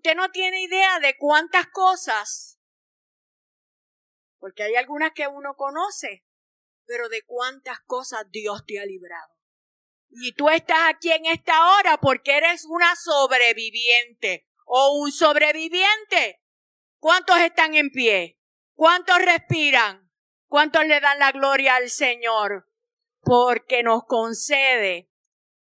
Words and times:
Usted 0.00 0.16
no 0.16 0.30
tiene 0.30 0.62
idea 0.62 0.98
de 0.98 1.18
cuántas 1.18 1.66
cosas, 1.66 2.58
porque 4.38 4.62
hay 4.62 4.74
algunas 4.76 5.12
que 5.12 5.26
uno 5.26 5.56
conoce, 5.56 6.24
pero 6.86 7.10
de 7.10 7.22
cuántas 7.26 7.80
cosas 7.80 8.24
Dios 8.30 8.64
te 8.66 8.80
ha 8.80 8.86
librado. 8.86 9.36
Y 10.08 10.32
tú 10.32 10.48
estás 10.48 10.78
aquí 10.88 11.12
en 11.12 11.26
esta 11.26 11.76
hora 11.76 11.98
porque 11.98 12.38
eres 12.38 12.64
una 12.64 12.96
sobreviviente 12.96 14.48
o 14.64 14.94
un 15.02 15.12
sobreviviente. 15.12 16.40
¿Cuántos 16.98 17.36
están 17.40 17.74
en 17.74 17.90
pie? 17.90 18.40
¿Cuántos 18.72 19.18
respiran? 19.18 20.10
¿Cuántos 20.46 20.86
le 20.86 20.98
dan 21.00 21.18
la 21.18 21.30
gloria 21.32 21.74
al 21.74 21.90
Señor? 21.90 22.72
Porque 23.20 23.82
nos 23.82 24.06
concede 24.06 25.09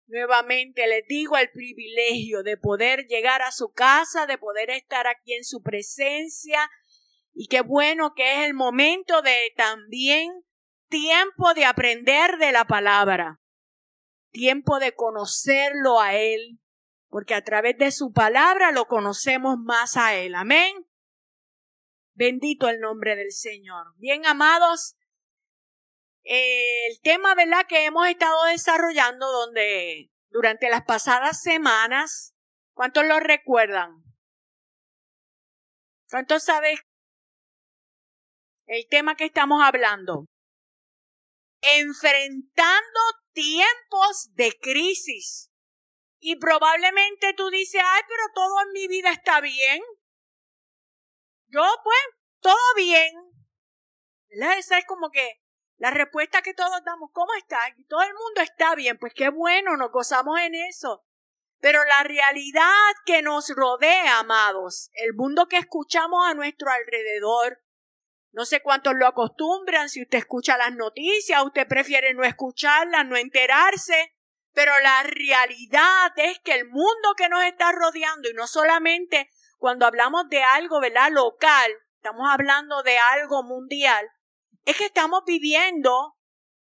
Nuevamente 0.10 0.88
les 0.88 1.06
digo 1.08 1.38
el 1.38 1.52
privilegio 1.52 2.42
de 2.42 2.58
poder 2.58 3.06
llegar 3.06 3.44
a 3.44 3.52
su 3.52 3.72
casa, 3.72 4.26
de 4.26 4.40
poder 4.40 4.72
estar 4.72 5.06
aquí 5.06 5.36
en 5.36 5.44
su 5.44 5.62
presencia 5.62 6.68
y 7.32 7.48
qué 7.48 7.62
bueno 7.62 8.16
que 8.16 8.34
es 8.34 8.48
el 8.48 8.56
momento 8.56 9.22
de 9.22 9.54
también 9.56 10.32
tiempo 10.88 11.54
de 11.54 11.66
aprender 11.66 12.40
de 12.40 12.52
la 12.52 12.66
palabra, 12.66 13.40
tiempo 14.32 14.80
de 14.80 14.96
conocerlo 14.96 16.02
a 16.02 16.16
Él, 16.16 16.60
porque 17.10 17.36
a 17.36 17.44
través 17.44 17.78
de 17.78 17.92
su 17.92 18.12
palabra 18.12 18.72
lo 18.72 18.88
conocemos 18.88 19.60
más 19.60 19.96
a 19.96 20.16
Él. 20.16 20.34
Amén. 20.34 20.88
Bendito 22.16 22.68
el 22.68 22.80
nombre 22.80 23.16
del 23.16 23.32
Señor. 23.32 23.94
Bien, 23.98 24.26
amados, 24.26 24.98
el 26.24 27.00
tema, 27.02 27.36
¿verdad?, 27.36 27.66
que 27.68 27.86
hemos 27.86 28.08
estado 28.08 28.46
desarrollando 28.46 29.30
donde 29.32 30.12
durante 30.30 30.70
las 30.70 30.84
pasadas 30.84 31.42
semanas, 31.42 32.36
¿cuántos 32.74 33.06
lo 33.06 33.20
recuerdan? 33.20 34.04
¿Cuántos 36.10 36.44
saben 36.44 36.78
el 38.66 38.88
tema 38.90 39.16
que 39.16 39.26
estamos 39.26 39.62
hablando? 39.64 40.26
Enfrentando 41.62 43.00
tiempos 43.34 44.30
de 44.34 44.58
crisis. 44.60 45.52
Y 46.22 46.36
probablemente 46.36 47.34
tú 47.34 47.50
dices, 47.50 47.82
ay, 47.84 48.02
pero 48.08 48.24
todo 48.34 48.62
en 48.62 48.72
mi 48.74 48.88
vida 48.88 49.12
está 49.12 49.40
bien. 49.40 49.82
Yo, 51.48 51.64
pues, 51.84 52.00
todo 52.42 52.76
bien. 52.76 53.14
¿Verdad? 54.30 54.58
Esa 54.58 54.78
es 54.78 54.86
como 54.86 55.10
que 55.12 55.40
la 55.80 55.92
respuesta 55.92 56.42
que 56.42 56.54
todos 56.54 56.84
damos, 56.84 57.10
¿cómo 57.14 57.34
está? 57.36 57.58
Y 57.78 57.86
todo 57.86 58.02
el 58.02 58.14
mundo 58.14 58.42
está 58.42 58.76
bien, 58.76 58.98
pues 58.98 59.14
qué 59.14 59.30
bueno, 59.30 59.78
nos 59.78 59.92
gozamos 59.92 60.38
en 60.40 60.54
eso. 60.54 61.06
Pero 61.62 61.84
la 61.86 62.04
realidad 62.04 62.94
que 63.06 63.22
nos 63.22 63.50
rodea, 63.50 64.20
amados, 64.20 64.92
el 64.94 65.14
mundo 65.14 65.48
que 65.48 65.58
escuchamos 65.58 66.28
a 66.28 66.34
nuestro 66.34 66.70
alrededor, 66.70 67.62
no 68.32 68.46
sé 68.46 68.62
cuántos 68.62 68.94
lo 68.96 69.08
acostumbran, 69.08 69.90
si 69.90 70.02
usted 70.02 70.20
escucha 70.20 70.58
las 70.58 70.74
noticias, 70.74 71.44
usted 71.44 71.68
prefiere 71.68 72.14
no 72.14 72.24
escucharlas, 72.24 73.06
no 73.06 73.16
enterarse, 73.16 74.14
pero 74.54 74.78
la 74.82 75.04
realidad 75.04 76.12
es 76.18 76.40
que 76.40 76.56
el 76.56 76.68
mundo 76.68 77.16
que 77.16 77.30
nos 77.30 77.44
está 77.44 77.72
rodeando, 77.72 78.30
y 78.30 78.34
no 78.34 78.48
solamente 78.48 79.30
cuando 79.58 79.86
hablamos 79.86 80.28
de 80.30 80.44
algo, 80.44 80.82
¿verdad? 80.82 81.10
Local, 81.12 81.72
estamos 81.96 82.30
hablando 82.30 82.84
de 82.84 82.98
algo 82.98 83.44
mundial, 83.44 84.10
es 84.66 84.78
que 84.78 84.86
estamos 84.86 85.24
viviendo 85.26 86.16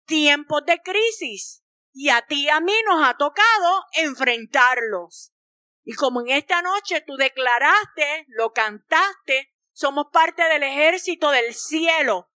tiempos 0.06 0.64
de 0.66 0.80
crisis 0.82 1.64
y 1.94 2.10
a 2.10 2.22
ti 2.22 2.44
y 2.44 2.50
a 2.50 2.60
mí 2.60 2.74
nos 2.86 3.08
ha 3.08 3.16
tocado 3.16 3.86
enfrentarlos. 3.94 5.32
Y 5.84 5.94
como 5.94 6.22
en 6.22 6.30
esta 6.30 6.62
noche 6.62 7.02
tú 7.02 7.16
declaraste, 7.16 8.26
lo 8.30 8.52
cantaste, 8.54 9.54
somos 9.72 10.08
parte 10.12 10.44
del 10.44 10.64
ejército 10.64 11.32
del 11.32 11.54
cielo. 11.54 12.32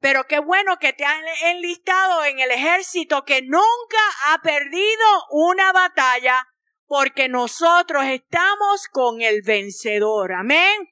Pero 0.00 0.24
qué 0.26 0.38
bueno 0.38 0.78
que 0.78 0.94
te 0.94 1.04
han 1.04 1.22
enlistado 1.42 2.24
en 2.24 2.40
el 2.40 2.50
ejército 2.50 3.24
que 3.24 3.42
nunca 3.42 3.98
ha 4.26 4.40
perdido 4.42 5.26
una 5.30 5.72
batalla 5.72 6.48
porque 6.86 7.28
nosotros 7.28 8.04
estamos 8.06 8.88
con 8.90 9.20
el 9.20 9.42
vencedor. 9.42 10.32
Amén. 10.32 10.88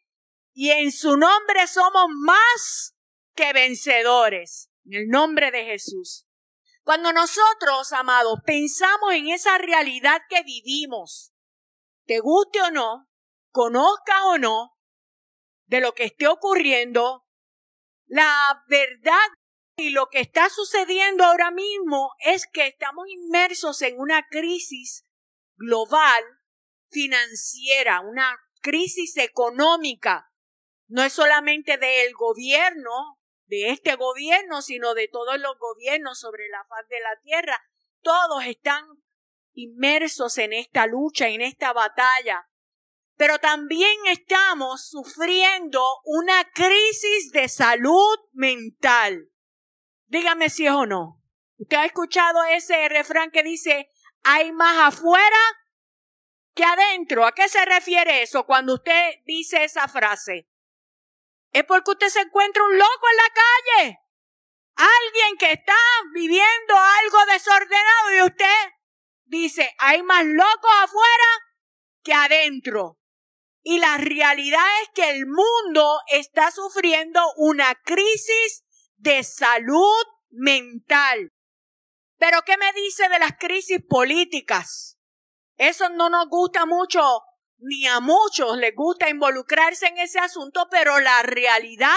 Y 0.53 0.71
en 0.71 0.93
su 0.93 1.17
nombre 1.17 1.67
somos 1.67 2.05
más 2.21 2.95
que 3.39 3.53
vencedores. 3.53 4.69
En 4.85 4.95
el 4.95 5.09
nombre 5.09 5.53
de 5.53 5.65
Jesús. 5.65 6.27
Cuando 6.83 7.13
nosotros, 7.13 7.93
amados, 7.93 8.41
pensamos 8.45 9.13
en 9.13 9.29
esa 9.29 9.59
realidad 9.59 10.23
que 10.29 10.43
vivimos, 10.43 11.33
te 12.07 12.19
guste 12.19 12.61
o 12.63 12.71
no, 12.71 13.09
conozca 13.53 14.25
o 14.27 14.39
no, 14.39 14.77
de 15.67 15.81
lo 15.81 15.95
que 15.95 16.05
esté 16.05 16.27
ocurriendo, 16.27 17.27
la 18.07 18.65
verdad 18.69 19.29
y 19.77 19.91
lo 19.91 20.09
que 20.09 20.21
está 20.21 20.49
sucediendo 20.49 21.25
ahora 21.25 21.51
mismo 21.51 22.15
es 22.25 22.47
que 22.51 22.67
estamos 22.67 23.07
inmersos 23.09 23.83
en 23.83 24.01
una 24.01 24.27
crisis 24.29 25.05
global 25.57 26.25
financiera, 26.89 28.01
una 28.01 28.37
crisis 28.63 29.19
económica. 29.19 30.33
No 30.89 31.05
es 31.05 31.13
solamente 31.13 31.77
del 31.77 32.15
gobierno, 32.15 33.18
de 33.49 33.71
este 33.71 33.97
gobierno, 33.97 34.63
sino 34.63 34.95
de 34.95 35.09
todos 35.09 35.39
los 35.41 35.59
gobiernos 35.59 36.21
sobre 36.21 36.49
la 36.49 36.65
faz 36.65 36.87
de 36.89 37.01
la 37.01 37.21
tierra. 37.23 37.63
Todos 38.03 38.45
están 38.45 38.85
inmersos 39.55 40.39
en 40.39 40.53
esta 40.53 40.87
lucha, 40.87 41.29
en 41.29 41.41
esta 41.41 41.73
batalla. 41.73 42.49
Pero 43.17 43.39
también 43.39 43.91
estamos 44.07 44.89
sufriendo 44.89 45.83
una 46.05 46.45
crisis 46.53 47.33
de 47.33 47.49
salud 47.49 48.19
mental. 48.33 49.31
Dígame 50.07 50.51
si 50.51 50.67
es 50.67 50.73
o 50.73 50.87
no. 50.87 51.21
¿Usted 51.57 51.77
ha 51.77 51.87
escuchado 51.87 52.45
ese 52.45 52.89
refrán 52.89 53.33
que 53.33 53.43
dice, 53.43 53.91
hay 54.23 54.53
más 54.53 54.95
afuera 54.95 55.37
que 56.55 56.65
adentro? 56.65 57.27
¿A 57.27 57.33
qué 57.33 57.49
se 57.49 57.65
refiere 57.65 58.23
eso 58.23 58.47
cuando 58.47 58.75
usted 58.75 59.15
dice 59.25 59.65
esa 59.65 59.89
frase? 59.89 60.49
Es 61.53 61.65
porque 61.65 61.93
usted 61.93 62.09
se 62.09 62.21
encuentra 62.21 62.63
un 62.63 62.79
loco 62.79 63.07
en 63.11 63.17
la 63.17 63.33
calle. 63.35 63.99
Alguien 64.77 65.37
que 65.39 65.53
está 65.53 65.77
viviendo 66.13 66.77
algo 66.77 67.33
desordenado 67.33 68.15
y 68.17 68.23
usted 68.23 68.73
dice, 69.25 69.75
hay 69.79 70.03
más 70.03 70.25
locos 70.25 70.71
afuera 70.83 71.27
que 72.03 72.13
adentro. 72.15 72.99
Y 73.63 73.79
la 73.79 73.99
realidad 73.99 74.65
es 74.83 74.89
que 74.95 75.11
el 75.11 75.27
mundo 75.27 75.99
está 76.07 76.51
sufriendo 76.51 77.21
una 77.37 77.75
crisis 77.85 78.65
de 78.97 79.25
salud 79.25 80.05
mental. 80.31 81.33
Pero 82.19 82.43
¿qué 82.47 82.57
me 82.57 82.73
dice 82.73 83.09
de 83.09 83.19
las 83.19 83.33
crisis 83.39 83.79
políticas? 83.89 84.99
Eso 85.57 85.89
no 85.89 86.09
nos 86.09 86.29
gusta 86.29 86.67
mucho 86.67 87.01
ni 87.59 87.87
a 87.87 88.01
muchos 88.01 88.57
les 88.57 88.75
gusta 88.75 89.09
involucrarse 89.09 89.87
en 89.87 89.99
ese 89.99 90.19
asunto, 90.19 90.69
pero 90.71 91.01
la 91.01 91.23
realidad 91.23 91.97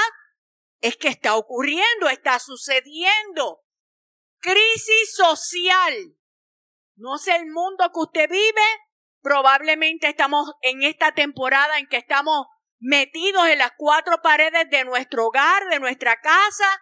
es 0.81 0.97
que 0.97 1.07
está 1.07 1.35
ocurriendo, 1.35 2.09
está 2.09 2.39
sucediendo. 2.39 3.63
Crisis 4.39 5.13
social. 5.15 6.15
No 6.95 7.17
sé 7.17 7.35
el 7.35 7.47
mundo 7.51 7.91
que 7.93 7.99
usted 7.99 8.29
vive, 8.29 8.61
probablemente 9.21 10.07
estamos 10.07 10.51
en 10.61 10.81
esta 10.81 11.13
temporada 11.13 11.77
en 11.77 11.87
que 11.87 11.97
estamos 11.97 12.47
metidos 12.79 13.47
en 13.47 13.59
las 13.59 13.71
cuatro 13.77 14.21
paredes 14.23 14.67
de 14.71 14.83
nuestro 14.83 15.27
hogar, 15.27 15.69
de 15.69 15.79
nuestra 15.79 16.19
casa. 16.19 16.81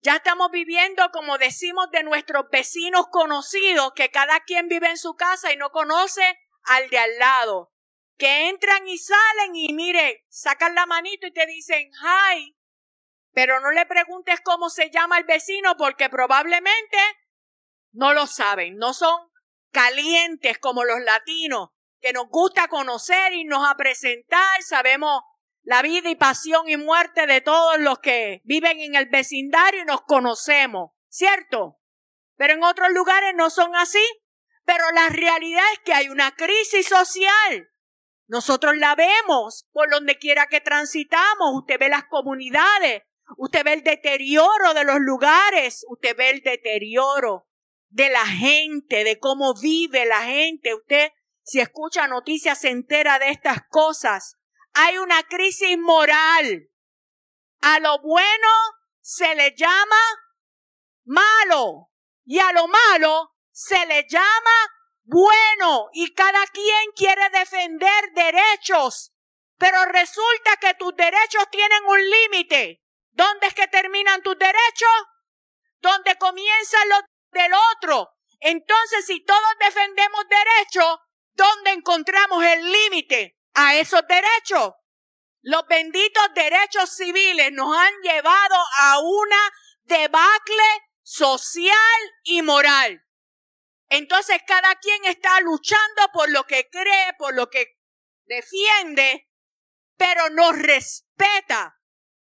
Ya 0.00 0.16
estamos 0.16 0.50
viviendo, 0.50 1.08
como 1.12 1.38
decimos, 1.38 1.90
de 1.92 2.02
nuestros 2.02 2.46
vecinos 2.50 3.06
conocidos, 3.10 3.92
que 3.94 4.10
cada 4.10 4.40
quien 4.40 4.66
vive 4.68 4.88
en 4.88 4.98
su 4.98 5.14
casa 5.14 5.52
y 5.52 5.56
no 5.56 5.70
conoce 5.70 6.38
al 6.64 6.90
de 6.90 6.98
al 6.98 7.18
lado 7.18 7.72
que 8.18 8.48
entran 8.48 8.86
y 8.86 8.98
salen 8.98 9.54
y 9.54 9.72
mire, 9.72 10.26
sacan 10.28 10.74
la 10.74 10.86
manito 10.86 11.26
y 11.26 11.32
te 11.32 11.46
dicen 11.46 11.90
hi, 11.92 12.56
pero 13.32 13.60
no 13.60 13.70
le 13.70 13.86
preguntes 13.86 14.40
cómo 14.42 14.68
se 14.68 14.90
llama 14.90 15.18
el 15.18 15.24
vecino 15.24 15.76
porque 15.76 16.08
probablemente 16.08 16.98
no 17.92 18.12
lo 18.12 18.26
saben, 18.26 18.76
no 18.76 18.92
son 18.92 19.30
calientes 19.70 20.58
como 20.58 20.84
los 20.84 21.00
latinos, 21.00 21.70
que 22.00 22.12
nos 22.12 22.28
gusta 22.28 22.68
conocer 22.68 23.32
y 23.32 23.44
nos 23.44 23.68
a 23.68 23.76
presentar, 23.76 24.62
sabemos 24.62 25.22
la 25.62 25.82
vida 25.82 26.10
y 26.10 26.16
pasión 26.16 26.68
y 26.68 26.76
muerte 26.76 27.26
de 27.26 27.40
todos 27.40 27.78
los 27.78 27.98
que 27.98 28.40
viven 28.44 28.80
en 28.80 28.94
el 28.94 29.06
vecindario 29.06 29.82
y 29.82 29.84
nos 29.84 30.02
conocemos, 30.02 30.92
¿cierto? 31.08 31.78
Pero 32.36 32.54
en 32.54 32.62
otros 32.62 32.90
lugares 32.90 33.34
no 33.34 33.50
son 33.50 33.74
así. 33.76 34.04
Pero 34.64 34.84
la 34.92 35.08
realidad 35.08 35.64
es 35.72 35.78
que 35.80 35.94
hay 35.94 36.08
una 36.08 36.34
crisis 36.36 36.86
social. 36.86 37.70
Nosotros 38.28 38.76
la 38.76 38.94
vemos 38.94 39.66
por 39.72 39.90
donde 39.90 40.18
quiera 40.18 40.46
que 40.46 40.60
transitamos. 40.60 41.54
Usted 41.54 41.78
ve 41.78 41.88
las 41.88 42.04
comunidades, 42.04 43.02
usted 43.38 43.64
ve 43.64 43.72
el 43.72 43.82
deterioro 43.82 44.74
de 44.74 44.84
los 44.84 45.00
lugares, 45.00 45.84
usted 45.88 46.14
ve 46.14 46.30
el 46.30 46.42
deterioro 46.42 47.48
de 47.88 48.10
la 48.10 48.26
gente, 48.26 49.02
de 49.02 49.18
cómo 49.18 49.54
vive 49.54 50.04
la 50.04 50.22
gente. 50.22 50.74
Usted, 50.74 51.10
si 51.42 51.60
escucha 51.60 52.06
noticias, 52.06 52.60
se 52.60 52.68
entera 52.68 53.18
de 53.18 53.30
estas 53.30 53.60
cosas. 53.70 54.36
Hay 54.74 54.98
una 54.98 55.22
crisis 55.22 55.78
moral. 55.78 56.70
A 57.62 57.80
lo 57.80 57.98
bueno 58.02 58.48
se 59.00 59.34
le 59.34 59.54
llama 59.56 59.96
malo 61.04 61.90
y 62.26 62.38
a 62.38 62.52
lo 62.52 62.68
malo 62.68 63.34
se 63.50 63.86
le 63.86 64.06
llama 64.06 64.77
bueno 65.08 65.88
y 65.92 66.12
cada 66.14 66.46
quien 66.48 66.92
quiere 66.94 67.30
defender 67.30 68.12
derechos, 68.12 69.12
pero 69.56 69.84
resulta 69.86 70.56
que 70.60 70.74
tus 70.74 70.94
derechos 70.94 71.48
tienen 71.50 71.82
un 71.86 71.98
límite. 72.10 72.82
¿Dónde 73.12 73.46
es 73.48 73.54
que 73.54 73.66
terminan 73.68 74.22
tus 74.22 74.38
derechos? 74.38 75.06
¿Dónde 75.80 76.16
comienzan 76.16 76.88
los 76.90 77.00
del 77.32 77.52
otro? 77.74 78.10
Entonces, 78.40 79.06
si 79.06 79.24
todos 79.24 79.56
defendemos 79.58 80.24
derechos, 80.28 80.98
¿dónde 81.32 81.72
encontramos 81.72 82.44
el 82.44 82.70
límite 82.70 83.38
a 83.54 83.76
esos 83.76 84.02
derechos? 84.06 84.74
Los 85.40 85.66
benditos 85.68 86.34
derechos 86.34 86.90
civiles 86.94 87.50
nos 87.52 87.74
han 87.76 87.94
llevado 88.02 88.56
a 88.76 89.00
una 89.00 89.52
debacle 89.84 90.90
social 91.02 92.00
y 92.24 92.42
moral. 92.42 93.07
Entonces 93.88 94.40
cada 94.46 94.74
quien 94.76 95.04
está 95.06 95.40
luchando 95.40 96.08
por 96.12 96.30
lo 96.30 96.44
que 96.44 96.68
cree, 96.70 97.12
por 97.18 97.34
lo 97.34 97.48
que 97.48 97.78
defiende, 98.26 99.28
pero 99.96 100.28
no 100.30 100.52
respeta. 100.52 101.80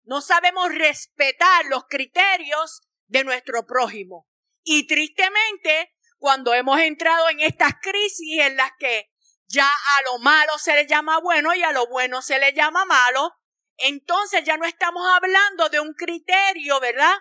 No 0.04 0.20
sabemos 0.20 0.74
respetar 0.74 1.66
los 1.66 1.84
criterios 1.88 2.82
de 3.06 3.24
nuestro 3.24 3.66
prójimo. 3.66 4.28
Y 4.64 4.86
tristemente, 4.86 5.94
cuando 6.18 6.54
hemos 6.54 6.80
entrado 6.80 7.28
en 7.30 7.40
estas 7.40 7.74
crisis 7.80 8.40
en 8.40 8.56
las 8.56 8.72
que 8.78 9.10
ya 9.46 9.68
a 9.68 10.02
lo 10.04 10.18
malo 10.18 10.58
se 10.58 10.74
le 10.74 10.86
llama 10.86 11.20
bueno 11.20 11.54
y 11.54 11.62
a 11.62 11.72
lo 11.72 11.86
bueno 11.86 12.22
se 12.22 12.38
le 12.38 12.52
llama 12.52 12.84
malo, 12.84 13.34
entonces 13.76 14.44
ya 14.44 14.56
no 14.56 14.64
estamos 14.64 15.04
hablando 15.14 15.68
de 15.68 15.80
un 15.80 15.94
criterio, 15.94 16.80
¿verdad? 16.80 17.14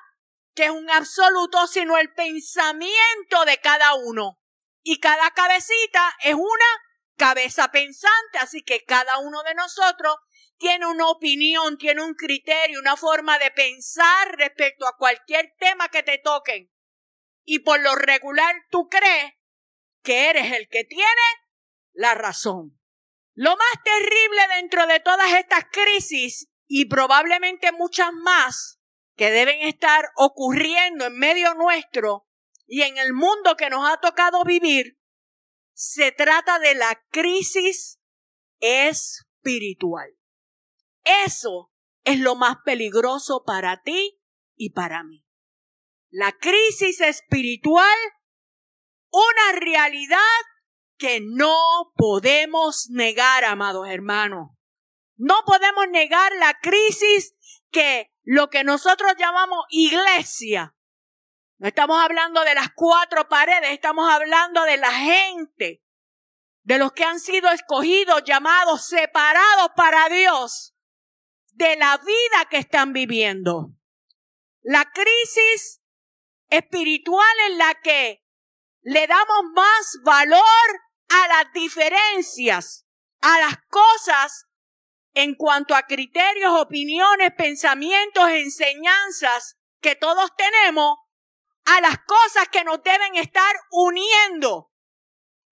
Que 0.54 0.66
es 0.66 0.72
un 0.72 0.90
absoluto, 0.90 1.68
sino 1.68 1.98
el 1.98 2.14
pensamiento 2.14 3.46
de 3.46 3.58
cada 3.60 3.94
uno. 3.96 4.40
Y 4.84 5.00
cada 5.00 5.32
cabecita 5.32 6.18
es 6.24 6.34
una 6.34 6.66
cabeza 7.16 7.72
pensante, 7.72 8.40
así 8.40 8.64
que 8.64 8.84
cada 8.84 9.20
uno 9.20 9.44
de 9.44 9.54
nosotros 9.54 10.16
tiene 10.58 10.88
una 10.88 11.08
opinión, 11.08 11.78
tiene 11.78 12.04
un 12.04 12.14
criterio, 12.14 12.80
una 12.80 12.96
forma 12.96 13.40
de 13.40 13.52
pensar 13.52 14.36
respecto 14.38 14.88
a 14.88 14.96
cualquier 14.98 15.54
tema 15.60 15.90
que 15.90 16.04
te 16.04 16.20
toquen. 16.20 16.72
Y 17.44 17.60
por 17.60 17.80
lo 17.80 17.96
regular 17.96 18.56
tú 18.70 18.88
crees 18.90 19.34
que 20.04 20.30
eres 20.30 20.52
el 20.54 20.68
que 20.68 20.84
tiene 20.84 21.22
la 21.94 22.14
razón. 22.14 22.80
Lo 23.34 23.56
más 23.56 23.84
terrible 23.84 24.48
dentro 24.56 24.88
de 24.88 25.00
todas 25.00 25.34
estas 25.34 25.66
crisis 25.72 26.50
y 26.68 26.86
probablemente 26.86 27.72
muchas 27.72 28.12
más 28.14 28.81
que 29.16 29.32
deben 29.32 29.62
estar 29.68 30.06
ocurriendo 30.16 31.06
en 31.06 31.18
medio 31.18 31.54
nuestro 31.54 32.28
y 32.66 32.84
en 32.84 32.98
el 32.98 33.14
mundo 33.14 33.56
que 33.58 33.70
nos 33.70 33.90
ha 33.90 33.98
tocado 33.98 34.44
vivir, 34.44 34.98
se 35.74 36.12
trata 36.12 36.60
de 36.60 36.76
la 36.76 37.04
crisis 37.10 38.00
espiritual. 38.60 40.10
Eso 41.26 41.72
es 42.04 42.20
lo 42.20 42.36
más 42.36 42.58
peligroso 42.64 43.44
para 43.46 43.82
ti 43.82 44.20
y 44.56 44.72
para 44.72 45.04
mí. 45.04 45.26
La 46.10 46.34
crisis 46.34 47.02
espiritual, 47.02 47.98
una 49.12 49.60
realidad 49.60 50.20
que 50.98 51.20
no 51.22 51.92
podemos 51.96 52.90
negar, 52.90 53.44
amados 53.44 53.88
hermanos. 53.90 54.52
No 55.16 55.44
podemos 55.46 55.88
negar 55.90 56.32
la 56.38 56.60
crisis 56.60 57.36
que 57.72 58.11
lo 58.24 58.50
que 58.50 58.64
nosotros 58.64 59.14
llamamos 59.18 59.66
iglesia. 59.70 60.76
No 61.58 61.68
estamos 61.68 62.02
hablando 62.02 62.44
de 62.44 62.56
las 62.56 62.70
cuatro 62.76 63.28
paredes, 63.28 63.72
estamos 63.72 64.12
hablando 64.12 64.64
de 64.64 64.78
la 64.78 64.92
gente, 64.92 65.84
de 66.64 66.78
los 66.78 66.92
que 66.94 67.04
han 67.04 67.20
sido 67.20 67.50
escogidos, 67.52 68.24
llamados, 68.24 68.88
separados 68.88 69.72
para 69.76 70.10
Dios, 70.10 70.76
de 71.52 71.76
la 71.76 71.98
vida 71.98 72.50
que 72.50 72.58
están 72.58 72.94
viviendo. 72.94 73.74
La 74.62 74.92
crisis 74.92 75.82
espiritual 76.50 77.36
en 77.50 77.58
la 77.58 77.76
que 77.76 78.24
le 78.82 79.08
damos 79.08 79.44
más 79.54 80.00
valor 80.04 80.42
a 81.10 81.28
las 81.28 81.54
diferencias, 81.54 82.88
a 83.22 83.40
las 83.40 83.58
cosas 83.68 84.48
en 85.14 85.36
cuanto 85.36 85.76
a 85.76 85.84
criterios, 85.84 86.52
opiniones, 86.60 87.34
pensamientos, 87.36 88.30
enseñanzas 88.30 89.58
que 89.82 89.96
todos 89.96 90.32
tenemos 90.36 90.98
a 91.66 91.82
las 91.82 91.98
cosas 92.00 92.48
que 92.50 92.64
nos 92.64 92.82
deben 92.84 93.16
estar 93.16 93.56
uniendo. 93.72 94.72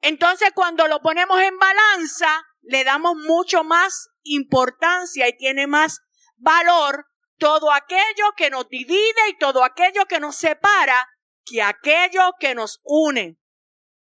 Entonces 0.01 0.51
cuando 0.53 0.87
lo 0.87 1.01
ponemos 1.01 1.41
en 1.41 1.57
balanza, 1.57 2.45
le 2.61 2.83
damos 2.83 3.15
mucho 3.15 3.63
más 3.63 4.09
importancia 4.23 5.27
y 5.27 5.37
tiene 5.37 5.67
más 5.67 6.01
valor 6.37 7.07
todo 7.37 7.71
aquello 7.73 8.33
que 8.35 8.49
nos 8.49 8.67
divide 8.69 9.29
y 9.29 9.37
todo 9.37 9.63
aquello 9.63 10.05
que 10.05 10.19
nos 10.19 10.35
separa 10.35 11.07
que 11.45 11.61
aquello 11.61 12.33
que 12.39 12.53
nos 12.53 12.79
une. 12.83 13.39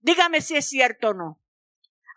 Dígame 0.00 0.40
si 0.40 0.56
es 0.56 0.68
cierto 0.68 1.11
o 1.11 1.14
no. 1.14 1.40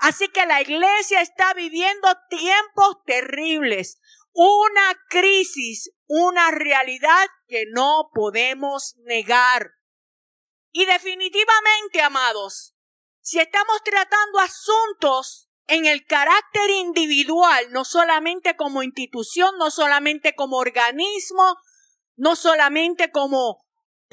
Así 0.01 0.29
que 0.29 0.47
la 0.47 0.59
iglesia 0.59 1.21
está 1.21 1.53
viviendo 1.53 2.07
tiempos 2.27 2.97
terribles, 3.05 3.99
una 4.33 4.99
crisis, 5.09 5.91
una 6.07 6.49
realidad 6.49 7.27
que 7.47 7.65
no 7.71 8.09
podemos 8.11 8.95
negar. 9.05 9.73
Y 10.71 10.85
definitivamente, 10.85 12.01
amados, 12.01 12.73
si 13.21 13.39
estamos 13.39 13.77
tratando 13.83 14.39
asuntos 14.39 15.51
en 15.67 15.85
el 15.85 16.03
carácter 16.07 16.71
individual, 16.71 17.71
no 17.71 17.85
solamente 17.85 18.55
como 18.55 18.81
institución, 18.81 19.55
no 19.59 19.69
solamente 19.69 20.33
como 20.33 20.57
organismo, 20.57 21.57
no 22.15 22.35
solamente 22.35 23.11
como 23.11 23.63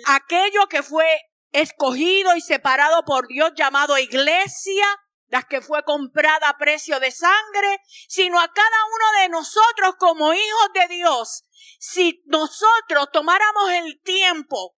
aquello 0.04 0.68
que 0.68 0.83
fue 0.83 1.07
escogido 1.52 2.37
y 2.37 2.42
separado 2.42 3.07
por 3.07 3.26
Dios 3.26 3.52
llamado 3.57 3.97
iglesia, 3.97 4.85
las 5.28 5.44
que 5.44 5.61
fue 5.61 5.82
comprada 5.85 6.49
a 6.49 6.58
precio 6.58 7.00
de 7.00 7.11
sangre, 7.11 7.80
sino 8.08 8.40
a 8.40 8.52
cada 8.52 8.85
uno 8.87 9.20
de 9.20 9.28
nosotros 9.28 9.94
como 9.99 10.32
hijos 10.32 10.70
de 10.75 10.94
Dios. 10.94 11.44
Si 11.78 12.23
nosotros 12.26 13.08
tomáramos 13.12 13.70
el 13.70 14.00
tiempo, 14.02 14.76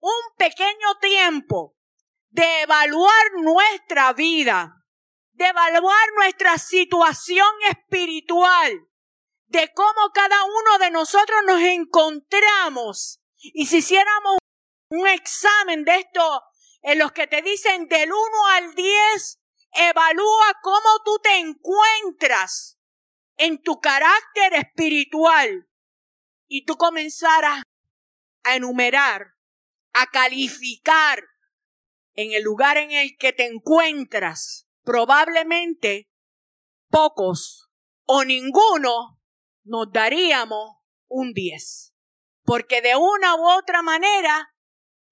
un 0.00 0.36
pequeño 0.36 0.98
tiempo, 1.00 1.76
de 2.30 2.62
evaluar 2.62 3.32
nuestra 3.42 4.12
vida, 4.14 4.74
de 5.32 5.46
evaluar 5.46 6.08
nuestra 6.16 6.58
situación 6.58 7.46
espiritual, 7.68 8.88
de 9.46 9.72
cómo 9.74 10.10
cada 10.14 10.44
uno 10.44 10.78
de 10.78 10.90
nosotros 10.90 11.40
nos 11.46 11.60
encontramos, 11.60 13.20
y 13.36 13.66
si 13.66 13.78
hiciéramos 13.78 14.38
un 14.88 15.06
examen 15.08 15.84
de 15.84 15.96
esto, 15.96 16.42
en 16.82 16.98
los 16.98 17.12
que 17.12 17.26
te 17.26 17.42
dicen 17.42 17.86
del 17.86 18.12
1 18.12 18.46
al 18.54 18.74
10, 18.74 19.41
Evalúa 19.74 20.60
cómo 20.62 21.02
tú 21.04 21.18
te 21.22 21.38
encuentras 21.38 22.78
en 23.36 23.60
tu 23.62 23.80
carácter 23.80 24.54
espiritual 24.54 25.68
y 26.46 26.64
tú 26.64 26.76
comenzarás 26.76 27.62
a 28.44 28.56
enumerar, 28.56 29.34
a 29.92 30.06
calificar 30.06 31.24
en 32.14 32.32
el 32.32 32.42
lugar 32.42 32.76
en 32.76 32.90
el 32.90 33.16
que 33.16 33.32
te 33.32 33.46
encuentras, 33.46 34.68
probablemente 34.82 36.10
pocos 36.90 37.70
o 38.04 38.24
ninguno 38.24 39.18
nos 39.64 39.90
daríamos 39.90 40.76
un 41.08 41.32
10. 41.32 41.94
Porque 42.44 42.82
de 42.82 42.96
una 42.96 43.36
u 43.36 43.48
otra 43.48 43.82
manera, 43.82 44.54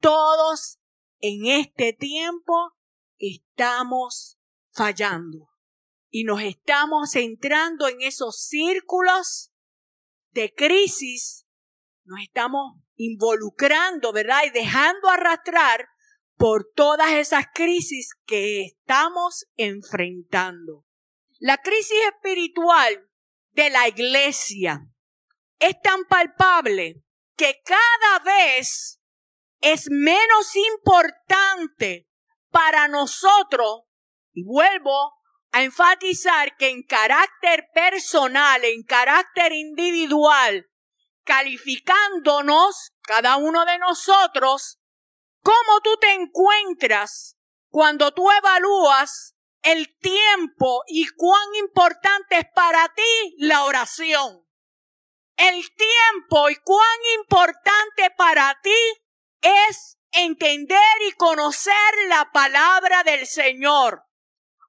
todos 0.00 0.78
en 1.20 1.46
este 1.46 1.92
tiempo 1.92 2.74
estamos 3.18 4.39
fallando 4.72 5.50
y 6.10 6.24
nos 6.24 6.42
estamos 6.42 7.14
entrando 7.14 7.88
en 7.88 8.02
esos 8.02 8.44
círculos 8.46 9.52
de 10.32 10.52
crisis, 10.54 11.46
nos 12.04 12.20
estamos 12.20 12.80
involucrando, 12.96 14.12
¿verdad? 14.12 14.42
Y 14.46 14.50
dejando 14.50 15.08
arrastrar 15.08 15.88
por 16.36 16.70
todas 16.74 17.12
esas 17.12 17.46
crisis 17.54 18.10
que 18.26 18.62
estamos 18.62 19.46
enfrentando. 19.56 20.84
La 21.38 21.58
crisis 21.58 21.98
espiritual 22.14 23.08
de 23.52 23.70
la 23.70 23.88
iglesia 23.88 24.86
es 25.58 25.80
tan 25.80 26.04
palpable 26.06 27.04
que 27.36 27.60
cada 27.64 28.18
vez 28.24 29.00
es 29.60 29.88
menos 29.90 30.56
importante 30.56 32.08
para 32.50 32.88
nosotros, 32.88 33.82
y 34.40 34.42
vuelvo 34.42 35.14
a 35.52 35.62
enfatizar 35.62 36.56
que 36.56 36.68
en 36.68 36.82
carácter 36.82 37.68
personal, 37.74 38.64
en 38.64 38.82
carácter 38.84 39.52
individual, 39.52 40.66
calificándonos, 41.24 42.92
cada 43.02 43.36
uno 43.36 43.66
de 43.66 43.78
nosotros, 43.78 44.78
cómo 45.42 45.80
tú 45.82 45.96
te 46.00 46.12
encuentras 46.12 47.36
cuando 47.68 48.12
tú 48.12 48.30
evalúas 48.30 49.34
el 49.62 49.94
tiempo 49.98 50.84
y 50.86 51.06
cuán 51.08 51.54
importante 51.56 52.38
es 52.38 52.46
para 52.54 52.88
ti 52.94 53.34
la 53.38 53.64
oración. 53.64 54.46
El 55.36 55.68
tiempo 55.74 56.48
y 56.48 56.56
cuán 56.56 56.98
importante 57.20 58.10
para 58.16 58.58
ti 58.62 59.02
es 59.42 59.98
entender 60.12 61.02
y 61.08 61.12
conocer 61.12 61.74
la 62.08 62.30
palabra 62.32 63.02
del 63.02 63.26
Señor. 63.26 64.09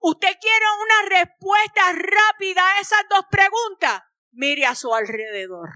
¿Usted 0.03 0.35
quiere 0.41 0.65
una 0.81 1.09
respuesta 1.09 1.93
rápida 1.93 2.67
a 2.67 2.79
esas 2.79 3.03
dos 3.07 3.23
preguntas? 3.29 4.01
Mire 4.31 4.65
a 4.65 4.73
su 4.73 4.91
alrededor. 4.95 5.69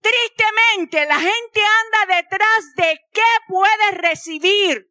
Tristemente, 0.00 1.04
la 1.04 1.20
gente 1.20 1.60
anda 1.60 2.16
detrás 2.16 2.74
de 2.74 2.98
qué 3.12 3.30
puede 3.48 3.90
recibir. 3.92 4.90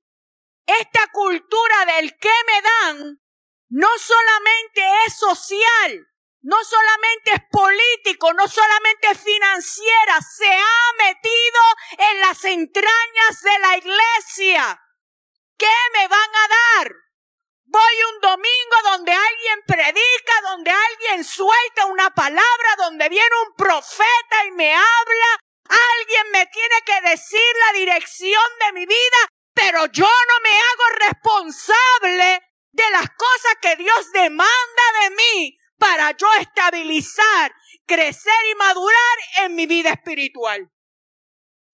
Esta 0.67 1.07
cultura 1.11 1.85
del 1.95 2.15
qué 2.19 2.33
me 2.45 2.61
dan 2.61 3.21
no 3.69 3.89
solamente 3.97 4.81
es 5.07 5.17
social, 5.17 6.07
no 6.41 6.63
solamente 6.63 7.31
es 7.33 7.41
político, 7.49 8.33
no 8.33 8.47
solamente 8.47 9.07
es 9.11 9.19
financiera, 9.19 10.21
se 10.21 10.53
ha 10.53 11.05
metido 11.07 11.61
en 12.11 12.19
las 12.19 12.43
entrañas 12.45 13.41
de 13.41 13.59
la 13.59 13.77
iglesia. 13.77 14.81
¿Qué 15.57 15.73
me 15.93 16.07
van 16.07 16.29
a 16.35 16.47
dar? 16.83 17.04
Voy 17.75 18.03
un 18.13 18.21
domingo 18.21 18.77
donde 18.85 19.11
alguien 19.11 19.59
predica, 19.67 20.41
donde 20.43 20.71
alguien 20.71 21.25
suelta 21.25 21.87
una 21.87 22.09
palabra, 22.11 22.75
donde 22.77 23.09
viene 23.09 23.35
un 23.45 23.53
profeta 23.53 24.45
y 24.47 24.51
me 24.51 24.73
habla. 24.73 25.39
Alguien 25.67 26.31
me 26.31 26.45
tiene 26.45 26.75
que 26.85 27.09
decir 27.09 27.51
la 27.67 27.77
dirección 27.77 28.43
de 28.61 28.79
mi 28.79 28.85
vida, 28.85 29.17
pero 29.53 29.87
yo 29.87 30.05
no 30.05 30.39
me 30.41 30.57
hago 30.57 30.89
responsable 31.05 32.43
de 32.71 32.89
las 32.91 33.09
cosas 33.09 33.55
que 33.61 33.75
Dios 33.75 34.09
demanda 34.13 34.83
de 35.01 35.09
mí 35.09 35.57
para 35.77 36.11
yo 36.11 36.31
estabilizar, 36.39 37.53
crecer 37.85 38.45
y 38.51 38.55
madurar 38.55 39.17
en 39.41 39.53
mi 39.53 39.65
vida 39.65 39.89
espiritual. 39.89 40.71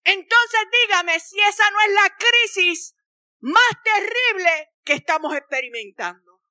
Entonces 0.03 0.61
dígame 0.81 1.19
si 1.19 1.39
esa 1.41 1.69
no 1.69 1.79
es 1.81 1.91
la 1.91 2.17
crisis 2.17 2.95
más 3.41 3.71
terrible 3.83 4.70
que 4.83 4.93
estamos 4.93 5.35
experimentando. 5.35 6.41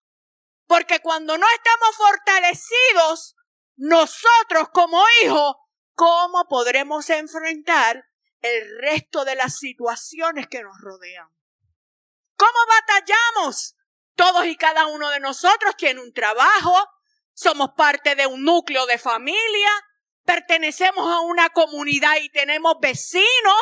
Porque 0.66 1.00
cuando 1.00 1.36
no 1.36 1.46
estamos 1.56 1.96
fortalecidos, 1.96 3.36
nosotros 3.76 4.68
como 4.72 5.02
hijos, 5.22 5.56
¿cómo 5.94 6.46
podremos 6.48 7.10
enfrentar 7.10 8.06
el 8.40 8.78
resto 8.78 9.24
de 9.24 9.34
las 9.34 9.56
situaciones 9.58 10.46
que 10.48 10.62
nos 10.62 10.78
rodean? 10.80 11.28
¿Cómo 12.36 12.58
batallamos? 12.68 13.76
Todos 14.14 14.46
y 14.46 14.56
cada 14.56 14.86
uno 14.86 15.10
de 15.10 15.20
nosotros 15.20 15.76
tiene 15.76 16.00
un 16.00 16.12
trabajo, 16.12 16.74
somos 17.32 17.70
parte 17.76 18.14
de 18.14 18.26
un 18.26 18.44
núcleo 18.44 18.86
de 18.86 18.98
familia, 18.98 19.70
pertenecemos 20.24 21.10
a 21.10 21.20
una 21.20 21.50
comunidad 21.50 22.16
y 22.20 22.28
tenemos 22.28 22.76
vecinos, 22.80 23.56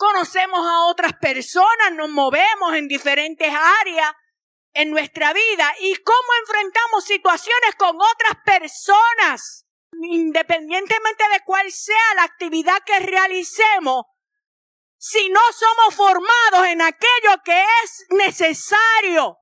conocemos 0.00 0.60
a 0.66 0.86
otras 0.86 1.12
personas, 1.20 1.92
nos 1.92 2.08
movemos 2.08 2.72
en 2.72 2.88
diferentes 2.88 3.52
áreas 3.82 4.10
en 4.72 4.90
nuestra 4.90 5.34
vida 5.34 5.74
y 5.80 5.94
cómo 5.96 6.28
enfrentamos 6.40 7.04
situaciones 7.04 7.74
con 7.76 7.96
otras 7.96 8.42
personas, 8.42 9.66
independientemente 10.00 11.28
de 11.28 11.40
cuál 11.44 11.70
sea 11.70 12.14
la 12.16 12.22
actividad 12.22 12.78
que 12.86 12.98
realicemos, 13.00 14.06
si 14.96 15.28
no 15.28 15.40
somos 15.52 15.94
formados 15.94 16.66
en 16.68 16.80
aquello 16.80 17.42
que 17.44 17.62
es 17.84 18.06
necesario, 18.08 19.36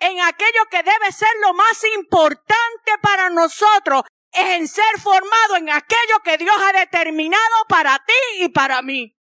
en 0.00 0.20
aquello 0.22 0.64
que 0.72 0.82
debe 0.82 1.12
ser 1.12 1.30
lo 1.40 1.54
más 1.54 1.84
importante 1.96 2.98
para 3.00 3.30
nosotros, 3.30 4.02
es 4.32 4.48
en 4.56 4.66
ser 4.66 5.00
formado 5.00 5.54
en 5.56 5.70
aquello 5.70 6.18
que 6.24 6.36
Dios 6.36 6.56
ha 6.60 6.80
determinado 6.80 7.64
para 7.68 7.96
ti 8.04 8.42
y 8.44 8.48
para 8.48 8.82
mí. 8.82 9.19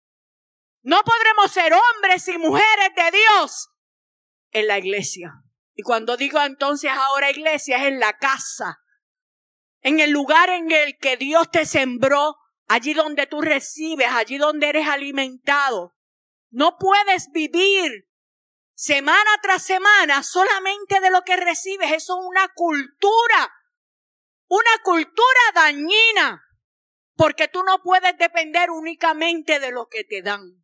No 0.86 1.02
podremos 1.02 1.50
ser 1.50 1.72
hombres 1.74 2.28
y 2.28 2.38
mujeres 2.38 2.90
de 2.94 3.18
Dios 3.18 3.70
en 4.52 4.68
la 4.68 4.78
iglesia. 4.78 5.32
Y 5.74 5.82
cuando 5.82 6.16
digo 6.16 6.40
entonces 6.40 6.92
ahora 6.92 7.32
iglesia 7.32 7.78
es 7.78 7.88
en 7.88 7.98
la 7.98 8.16
casa, 8.18 8.78
en 9.80 9.98
el 9.98 10.12
lugar 10.12 10.48
en 10.48 10.70
el 10.70 10.96
que 10.96 11.16
Dios 11.16 11.50
te 11.50 11.66
sembró, 11.66 12.36
allí 12.68 12.94
donde 12.94 13.26
tú 13.26 13.40
recibes, 13.40 14.06
allí 14.12 14.38
donde 14.38 14.68
eres 14.68 14.86
alimentado. 14.86 15.96
No 16.50 16.78
puedes 16.78 17.32
vivir 17.32 18.08
semana 18.76 19.30
tras 19.42 19.64
semana 19.64 20.22
solamente 20.22 21.00
de 21.00 21.10
lo 21.10 21.22
que 21.22 21.36
recibes. 21.36 21.90
Eso 21.90 22.16
es 22.16 22.26
una 22.28 22.46
cultura, 22.54 23.52
una 24.46 24.78
cultura 24.84 25.40
dañina, 25.52 26.44
porque 27.16 27.48
tú 27.48 27.64
no 27.64 27.82
puedes 27.82 28.16
depender 28.18 28.70
únicamente 28.70 29.58
de 29.58 29.72
lo 29.72 29.88
que 29.88 30.04
te 30.04 30.22
dan. 30.22 30.62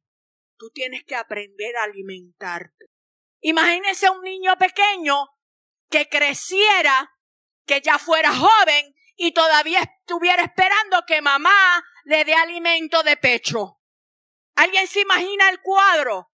Tú 0.62 0.71
tienes 0.71 1.02
que 1.02 1.16
aprender 1.16 1.76
a 1.76 1.83
alimentarte. 1.83 2.87
Imagínese 3.40 4.09
un 4.09 4.23
niño 4.23 4.57
pequeño 4.57 5.26
que 5.90 6.09
creciera, 6.09 7.11
que 7.66 7.81
ya 7.81 7.99
fuera 7.99 8.33
joven 8.33 8.95
y 9.16 9.35
todavía 9.35 9.81
estuviera 9.81 10.45
esperando 10.45 11.02
que 11.04 11.21
mamá 11.21 11.83
le 12.04 12.25
dé 12.25 12.35
alimento 12.35 13.02
de 13.02 13.16
pecho. 13.16 13.81
¿Alguien 14.54 14.87
se 14.87 15.00
imagina 15.00 15.50
el 15.50 15.61
cuadro? 15.62 16.31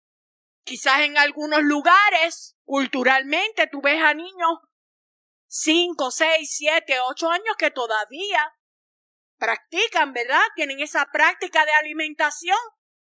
Quizás 0.63 1.01
en 1.01 1.18
algunos 1.18 1.62
lugares, 1.62 2.56
culturalmente, 2.63 3.68
tú 3.68 3.82
ves 3.82 4.01
a 4.01 4.13
niños 4.13 4.60
cinco, 5.48 6.12
seis, 6.12 6.56
siete, 6.56 6.98
ocho 7.01 7.30
años 7.30 7.58
que 7.58 7.72
todavía 7.72 8.53
practican, 9.38 10.13
¿verdad? 10.13 10.44
Tienen 10.56 10.80
esa 10.80 11.08
práctica 11.12 11.65
de 11.65 11.74
alimentación, 11.74 12.58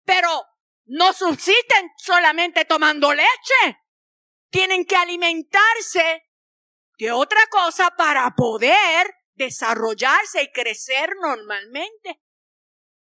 pero 0.04 0.46
no 0.88 1.14
subsisten 1.14 1.92
solamente 1.98 2.66
tomando 2.66 3.14
leche. 3.14 3.80
Tienen 4.50 4.86
que 4.86 4.96
alimentarse 4.96 6.24
de 6.98 7.12
otra 7.12 7.42
cosa 7.50 7.92
para 7.98 8.34
poder 8.36 9.14
desarrollarse 9.36 10.44
y 10.44 10.52
crecer 10.52 11.12
normalmente. 11.22 12.22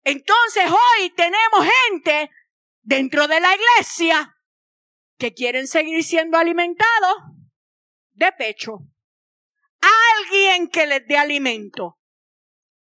Entonces 0.04 0.66
hoy 0.70 1.10
tenemos 1.12 1.68
gente 1.88 2.30
dentro 2.82 3.28
de 3.28 3.40
la 3.40 3.56
iglesia 3.56 4.38
que 5.18 5.34
quieren 5.34 5.68
seguir 5.68 6.04
siendo 6.04 6.38
alimentados 6.38 7.16
de 8.14 8.32
pecho. 8.32 8.80
Alguien 10.20 10.70
que 10.70 10.86
les 10.86 11.06
dé 11.08 11.18
alimento. 11.18 11.98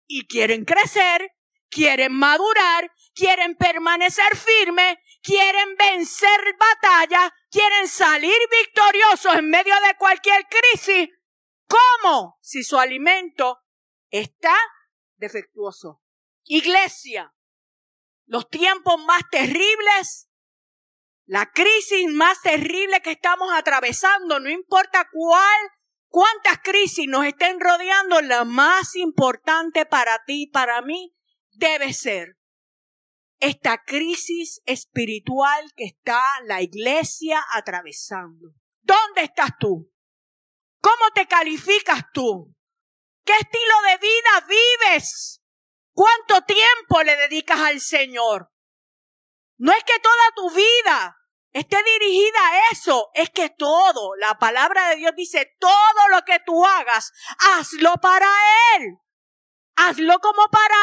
Y 0.06 0.26
quieren 0.26 0.64
crecer, 0.64 1.32
quieren 1.68 2.12
madurar, 2.12 2.90
quieren 3.20 3.54
permanecer 3.54 4.34
firmes, 4.34 4.96
quieren 5.22 5.76
vencer 5.76 6.56
batallas, 6.58 7.30
quieren 7.50 7.86
salir 7.86 8.38
victoriosos 8.50 9.36
en 9.36 9.50
medio 9.50 9.74
de 9.86 9.94
cualquier 9.98 10.46
crisis. 10.48 11.10
¿Cómo? 11.68 12.38
Si 12.40 12.64
su 12.64 12.78
alimento 12.78 13.58
está 14.08 14.56
defectuoso. 15.16 16.02
Iglesia, 16.44 17.34
los 18.24 18.48
tiempos 18.48 18.98
más 19.04 19.20
terribles, 19.30 20.30
la 21.26 21.52
crisis 21.52 22.08
más 22.08 22.40
terrible 22.40 23.02
que 23.02 23.10
estamos 23.10 23.52
atravesando, 23.52 24.40
no 24.40 24.48
importa 24.48 25.06
cuál, 25.12 25.60
cuántas 26.08 26.58
crisis 26.62 27.06
nos 27.06 27.26
estén 27.26 27.60
rodeando, 27.60 28.22
la 28.22 28.46
más 28.46 28.96
importante 28.96 29.84
para 29.84 30.24
ti 30.24 30.44
y 30.44 30.46
para 30.46 30.80
mí 30.80 31.14
debe 31.52 31.92
ser 31.92 32.39
esta 33.40 33.82
crisis 33.84 34.60
espiritual 34.66 35.72
que 35.74 35.84
está 35.84 36.22
la 36.44 36.62
iglesia 36.62 37.42
atravesando. 37.52 38.52
¿Dónde 38.82 39.22
estás 39.22 39.50
tú? 39.58 39.90
¿Cómo 40.80 41.10
te 41.14 41.26
calificas 41.26 42.04
tú? 42.12 42.54
¿Qué 43.24 43.32
estilo 43.32 43.74
de 43.88 43.98
vida 43.98 44.46
vives? 44.48 45.42
¿Cuánto 45.92 46.42
tiempo 46.42 47.02
le 47.02 47.16
dedicas 47.16 47.60
al 47.60 47.80
Señor? 47.80 48.50
No 49.58 49.72
es 49.72 49.84
que 49.84 49.98
toda 50.00 50.30
tu 50.34 50.50
vida 50.50 51.16
esté 51.52 51.76
dirigida 51.82 52.48
a 52.48 52.70
eso, 52.72 53.10
es 53.14 53.30
que 53.30 53.50
todo, 53.50 54.14
la 54.16 54.38
palabra 54.38 54.88
de 54.90 54.96
Dios 54.96 55.12
dice, 55.16 55.56
todo 55.58 56.08
lo 56.10 56.22
que 56.24 56.38
tú 56.40 56.64
hagas, 56.64 57.12
hazlo 57.56 57.94
para 58.00 58.28
Él. 58.76 58.98
Hazlo 59.76 60.18
como 60.20 60.48
para 60.50 60.76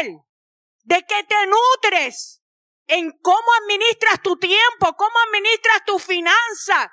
Él. 0.00 0.18
¿De 0.84 1.02
qué 1.06 1.24
te 1.24 1.46
nutres? 1.46 2.42
En 2.86 3.10
cómo 3.22 3.48
administras 3.62 4.20
tu 4.22 4.36
tiempo, 4.36 4.94
cómo 4.96 5.14
administras 5.26 5.84
tu 5.86 5.98
finanza, 5.98 6.92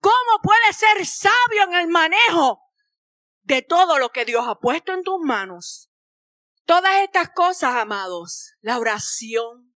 cómo 0.00 0.40
puedes 0.42 0.76
ser 0.76 1.04
sabio 1.04 1.64
en 1.64 1.74
el 1.74 1.88
manejo 1.88 2.62
de 3.42 3.62
todo 3.62 3.98
lo 3.98 4.10
que 4.10 4.24
Dios 4.24 4.46
ha 4.46 4.60
puesto 4.60 4.92
en 4.92 5.02
tus 5.02 5.18
manos. 5.20 5.90
Todas 6.64 7.02
estas 7.02 7.30
cosas, 7.30 7.74
amados, 7.74 8.54
la 8.60 8.78
oración, 8.78 9.74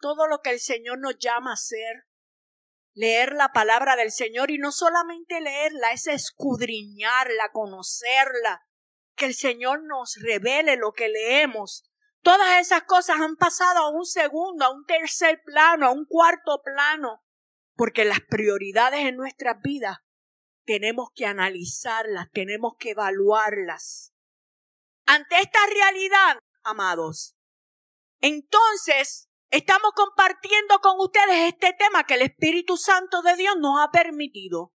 todo 0.00 0.26
lo 0.26 0.42
que 0.42 0.50
el 0.50 0.60
Señor 0.60 0.98
nos 0.98 1.16
llama 1.18 1.52
a 1.52 1.54
hacer, 1.54 2.06
leer 2.92 3.32
la 3.32 3.48
palabra 3.48 3.96
del 3.96 4.12
Señor 4.12 4.50
y 4.50 4.58
no 4.58 4.70
solamente 4.70 5.40
leerla, 5.40 5.92
es 5.92 6.06
escudriñarla, 6.06 7.50
conocerla, 7.52 8.66
que 9.16 9.24
el 9.24 9.34
Señor 9.34 9.82
nos 9.84 10.16
revele 10.20 10.76
lo 10.76 10.92
que 10.92 11.08
leemos. 11.08 11.87
Todas 12.28 12.60
esas 12.60 12.82
cosas 12.82 13.16
han 13.22 13.36
pasado 13.36 13.78
a 13.78 13.88
un 13.88 14.04
segundo, 14.04 14.66
a 14.66 14.70
un 14.70 14.84
tercer 14.84 15.40
plano, 15.46 15.86
a 15.86 15.92
un 15.92 16.04
cuarto 16.04 16.60
plano, 16.62 17.24
porque 17.74 18.04
las 18.04 18.20
prioridades 18.20 19.06
en 19.06 19.16
nuestras 19.16 19.62
vidas 19.62 19.96
tenemos 20.66 21.08
que 21.14 21.24
analizarlas, 21.24 22.28
tenemos 22.30 22.74
que 22.78 22.90
evaluarlas. 22.90 24.12
Ante 25.06 25.40
esta 25.40 25.58
realidad, 25.72 26.38
amados, 26.62 27.34
entonces 28.20 29.24
Estamos 29.50 29.92
compartiendo 29.94 30.78
con 30.80 31.00
ustedes 31.00 31.54
este 31.54 31.72
tema 31.72 32.04
que 32.04 32.12
el 32.12 32.20
Espíritu 32.20 32.76
Santo 32.76 33.22
de 33.22 33.34
Dios 33.36 33.54
nos 33.58 33.80
ha 33.80 33.90
permitido 33.90 34.74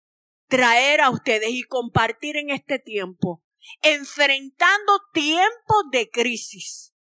traer 0.47 1.01
a 1.01 1.09
ustedes 1.09 1.49
y 1.49 1.63
compartir 1.63 2.37
en 2.37 2.51
este 2.51 2.77
tiempo, 2.77 3.43
enfrentando 3.81 5.01
tiempos 5.11 5.85
de 5.89 6.11
crisis. 6.11 6.93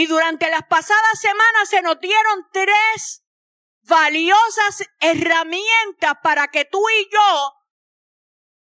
Y 0.00 0.06
durante 0.06 0.48
las 0.48 0.62
pasadas 0.66 1.20
semanas 1.20 1.68
se 1.68 1.82
nos 1.82 2.00
dieron 2.00 2.48
tres 2.54 3.22
valiosas 3.82 4.88
herramientas 4.98 6.14
para 6.22 6.48
que 6.48 6.64
tú 6.64 6.82
y 6.88 7.10
yo 7.12 7.52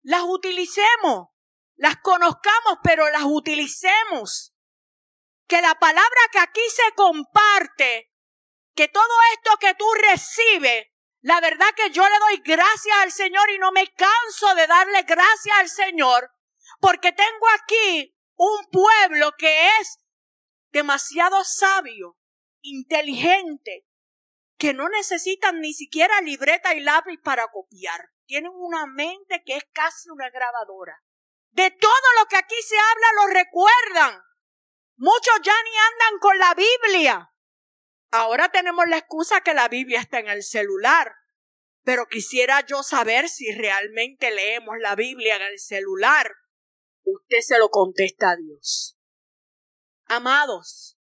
las 0.03 0.22
utilicemos, 0.24 1.27
las 1.75 1.98
conozcamos, 1.98 2.77
pero 2.81 3.10
las 3.10 3.24
utilicemos. 3.25 4.55
Que 5.50 5.62
la 5.62 5.75
palabra 5.75 6.22
que 6.31 6.39
aquí 6.39 6.62
se 6.74 6.96
comparte, 6.96 8.10
que 8.74 8.88
todo 8.88 9.13
esto 9.34 9.57
que 9.60 9.74
tú 9.74 9.86
recibes, 10.10 10.86
la 11.19 11.41
verdad 11.41 11.67
que 11.75 11.89
yo 11.89 12.07
le 12.07 12.19
doy 12.19 12.38
gracias 12.38 12.98
al 13.01 13.12
Señor 13.12 13.50
y 13.50 13.60
no 13.60 13.74
me 13.74 13.86
canso 13.91 14.55
de 14.55 14.65
darle 14.65 15.01
gracias 15.01 15.57
al 15.57 15.67
Señor, 15.67 16.31
porque 16.79 17.12
tengo 17.12 17.50
aquí 17.60 18.17
un 18.38 18.65
pueblo 18.72 19.34
que 19.38 19.67
es 19.81 20.00
demasiado 20.77 21.43
sabio, 21.43 22.19
inteligente, 22.62 23.88
que 24.60 24.75
no 24.75 24.88
necesitan 24.89 25.60
ni 25.60 25.74
siquiera 25.74 26.22
libreta 26.22 26.75
y 26.75 26.81
lápiz 26.81 27.19
para 27.24 27.48
copiar. 27.48 28.10
Tienen 28.27 28.51
una 28.53 28.86
mente 28.86 29.41
que 29.43 29.56
es 29.58 29.63
casi 29.73 30.12
una 30.12 30.30
grabadora. 30.30 31.01
De 31.49 31.71
todo 31.71 32.08
lo 32.19 32.28
que 32.28 32.36
aquí 32.36 32.56
se 32.62 32.75
habla 32.78 33.08
lo 33.15 33.34
recuerdan. 33.34 34.21
Muchos 34.97 35.36
ya 35.43 35.54
ni 35.63 35.78
andan 35.78 36.19
con 36.19 36.38
la 36.38 36.54
Biblia. 36.54 37.34
Ahora 38.12 38.49
tenemos 38.49 38.86
la 38.88 38.99
excusa 38.99 39.41
que 39.41 39.56
la 39.56 39.67
Biblia 39.69 39.99
está 39.99 40.19
en 40.19 40.28
el 40.28 40.43
celular. 40.43 41.15
Pero 41.84 42.06
quisiera 42.06 42.63
yo 42.67 42.84
saber 42.84 43.30
si 43.30 43.51
realmente 43.51 44.30
leemos 44.30 44.75
la 44.80 44.95
Biblia 44.95 45.38
en 45.38 45.41
el 45.41 45.58
celular. 45.58 46.32
Usted 47.04 47.39
se 47.39 47.58
lo 47.58 47.69
contesta 47.69 48.32
a 48.32 48.36
Dios. 48.36 48.96
Amados, 50.10 50.98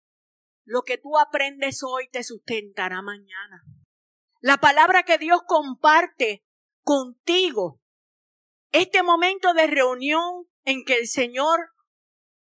lo 0.63 0.83
que 0.83 0.97
tú 0.97 1.17
aprendes 1.17 1.81
hoy 1.83 2.07
te 2.09 2.23
sustentará 2.23 3.01
mañana. 3.01 3.63
La 4.41 4.57
palabra 4.57 5.03
que 5.03 5.17
Dios 5.17 5.41
comparte 5.47 6.45
contigo. 6.83 7.81
Este 8.71 9.03
momento 9.03 9.53
de 9.53 9.67
reunión 9.67 10.45
en 10.63 10.83
que 10.85 10.97
el 10.97 11.07
Señor 11.07 11.71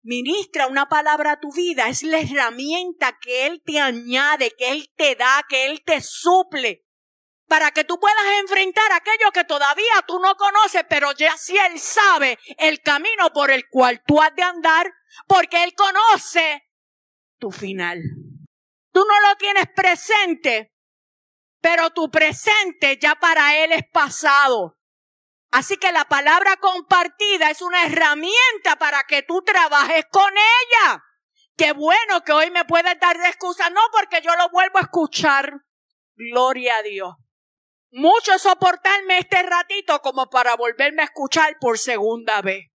ministra 0.04 0.68
una 0.68 0.90
palabra 0.90 1.34
a 1.34 1.40
tu 1.40 1.52
vida, 1.52 1.88
es 1.88 2.04
la 2.04 2.20
herramienta 2.20 3.18
que 3.22 3.46
Él 3.46 3.62
te 3.66 3.80
añade, 3.80 4.52
que 4.58 4.72
Él 4.72 4.92
te 4.96 5.16
da, 5.16 5.46
que 5.48 5.68
Él 5.68 5.84
te 5.86 6.02
suple, 6.02 6.86
para 7.48 7.72
que 7.72 7.84
tú 7.84 8.00
puedas 8.00 8.40
enfrentar 8.40 8.92
aquello 8.94 9.32
que 9.34 9.44
todavía 9.44 10.04
tú 10.08 10.20
no 10.20 10.36
conoces, 10.36 10.84
pero 10.90 11.12
ya 11.12 11.38
sí 11.38 11.56
Él 11.58 11.80
sabe 11.80 12.40
el 12.58 12.82
camino 12.82 13.32
por 13.34 13.52
el 13.52 13.68
cual 13.70 14.02
tú 14.06 14.22
has 14.22 14.36
de 14.36 14.44
andar, 14.44 14.92
porque 15.28 15.63
Él 15.63 15.74
conoce 15.76 16.63
tu 17.39 17.52
final. 17.52 18.02
Tú 18.91 19.06
no 19.06 19.30
lo 19.30 19.36
tienes 19.38 19.65
presente, 19.76 20.74
pero 21.62 21.91
tu 21.91 22.10
presente 22.10 22.97
ya 23.02 23.15
para 23.15 23.63
Él 23.63 23.71
es 23.71 23.84
pasado. 23.91 24.78
Así 25.52 25.78
que 25.78 25.91
la 25.91 26.06
palabra 26.06 26.58
compartida 26.58 27.50
es 27.50 27.62
una 27.62 27.86
herramienta 27.86 28.78
para 28.80 29.04
que 29.04 29.21
tú 29.24 29.41
trabajes 29.41 30.06
con 30.10 30.32
ella. 30.32 31.04
Qué 31.58 31.74
bueno 31.74 32.24
que 32.24 32.32
hoy 32.32 32.50
me 32.52 32.63
puedes 32.65 32.97
dar 33.00 33.17
de 33.17 33.28
excusa. 33.28 33.69
No, 33.69 33.82
porque 33.91 34.21
yo 34.21 34.34
lo 34.36 34.50
vuelvo 34.50 34.78
a 34.80 34.84
escuchar. 34.84 35.62
Gloria 36.15 36.78
a 36.78 36.84
Dios. 36.84 37.13
Mucho 37.91 38.39
soportarme 38.39 39.17
este 39.17 39.43
ratito 39.43 40.00
como 40.02 40.30
para 40.30 40.56
volverme 40.56 41.02
a 41.02 41.06
escuchar 41.06 41.58
por 41.60 41.78
segunda 41.78 42.41
vez. 42.41 42.70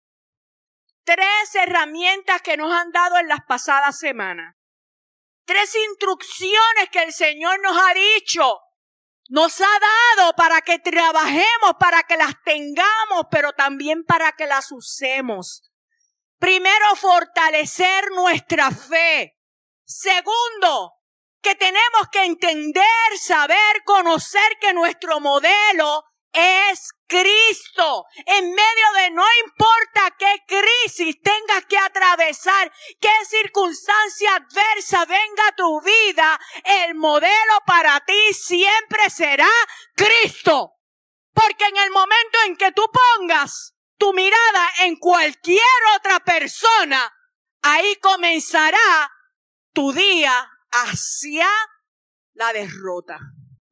Tres 1.06 1.56
herramientas 1.56 2.42
que 2.42 2.58
nos 2.58 2.74
han 2.74 2.92
dado 2.92 3.18
en 3.18 3.28
las 3.28 3.42
pasadas 3.48 3.98
semanas. 3.98 4.56
Tres 5.46 5.74
instrucciones 5.90 6.90
que 6.92 7.04
el 7.04 7.14
Señor 7.14 7.62
nos 7.62 7.78
ha 7.78 7.94
dicho 7.94 8.60
nos 9.30 9.60
ha 9.60 9.80
dado 10.18 10.34
para 10.36 10.62
que 10.62 10.78
trabajemos, 10.78 11.74
para 11.80 12.04
que 12.04 12.16
las 12.16 12.34
tengamos, 12.44 13.26
pero 13.32 13.54
también 13.54 14.04
para 14.04 14.34
que 14.34 14.46
las 14.46 14.72
usemos. 14.72 15.64
Primero, 16.38 16.96
fortalecer 16.96 18.12
nuestra 18.12 18.70
fe. 18.70 19.36
Segundo, 19.84 20.94
que 21.42 21.56
tenemos 21.56 22.08
que 22.12 22.24
entender, 22.24 23.18
saber, 23.20 23.84
conocer 23.84 24.58
que 24.62 24.74
nuestro 24.74 25.20
modelo 25.20 26.04
es 26.36 26.92
Cristo. 27.08 28.06
En 28.26 28.50
medio 28.50 28.94
de 28.96 29.12
no 29.12 29.24
importa 29.46 30.16
qué 30.20 30.44
crisis 30.48 31.16
tengas 31.22 31.66
que 31.66 31.78
atravesar, 31.78 32.72
qué 33.00 33.14
circunstancia 33.26 34.36
adversa 34.36 35.06
venga 35.06 35.48
a 35.48 35.56
tu 35.56 35.82
vida, 35.82 36.40
el 36.64 36.96
modelo 36.96 37.60
para 37.66 38.00
ti 38.02 38.34
siempre 38.34 39.10
será 39.10 39.50
Cristo. 39.96 40.74
Porque 41.34 41.66
en 41.66 41.78
el 41.78 41.92
momento 41.92 42.38
en 42.46 42.58
que 42.58 42.72
tú 42.72 42.84
pongas 42.92 43.76
tu 43.98 44.14
mirada 44.14 44.70
en 44.82 44.98
cualquier 44.98 45.62
otra 45.96 46.20
persona, 46.20 47.14
ahí 47.62 47.96
comenzará 47.98 49.12
tu 49.74 49.94
día 49.94 50.50
hacia 50.72 51.48
la 52.34 52.52
derrota 52.52 53.20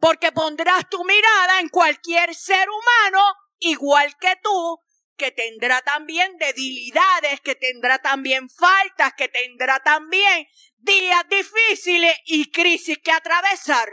porque 0.04 0.34
pondrás 0.34 0.90
tu 0.90 1.02
mirada 1.06 1.62
en 1.62 1.70
cualquier 1.70 2.36
ser 2.36 2.68
humano 2.70 3.24
igual 3.60 4.14
que 4.20 4.36
tú, 4.44 4.78
que 5.16 5.32
tendrá 5.32 5.82
también 5.82 6.36
debilidades, 6.40 7.40
que 7.40 7.56
tendrá 7.56 8.00
también 8.00 8.50
faltas, 8.50 9.14
que 9.16 9.30
tendrá 9.30 9.80
también 9.80 10.46
días 10.76 11.24
difíciles 11.30 12.18
y 12.26 12.52
crisis 12.52 12.98
que 13.02 13.14
atravesar. 13.14 13.88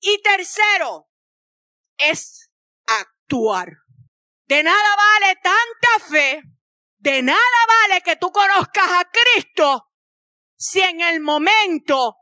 Y 0.00 0.20
tercero, 0.22 1.08
es 1.98 2.50
actuar. 2.86 3.68
De 4.46 4.64
nada 4.64 4.96
vale 4.96 5.36
tanta 5.36 6.04
fe, 6.10 6.42
de 6.98 7.22
nada 7.22 7.38
vale 7.68 8.00
que 8.00 8.16
tú 8.16 8.32
conozcas 8.32 8.90
a 8.90 9.08
Cristo 9.08 9.88
si 10.56 10.80
en 10.80 11.00
el 11.00 11.20
momento 11.20 12.16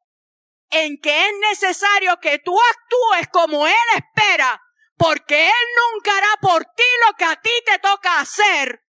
en 0.70 0.98
que 1.00 1.26
es 1.26 1.32
necesario 1.50 2.18
que 2.20 2.38
tú 2.38 2.56
actúes 2.72 3.28
como 3.32 3.66
Él 3.66 3.74
espera, 3.96 4.62
porque 4.96 5.46
Él 5.46 5.66
nunca 5.92 6.16
hará 6.16 6.36
por 6.40 6.64
ti 6.64 6.82
lo 7.08 7.16
que 7.16 7.24
a 7.24 7.36
ti 7.36 7.50
te 7.66 7.78
toca 7.78 8.20
hacer, 8.20 8.84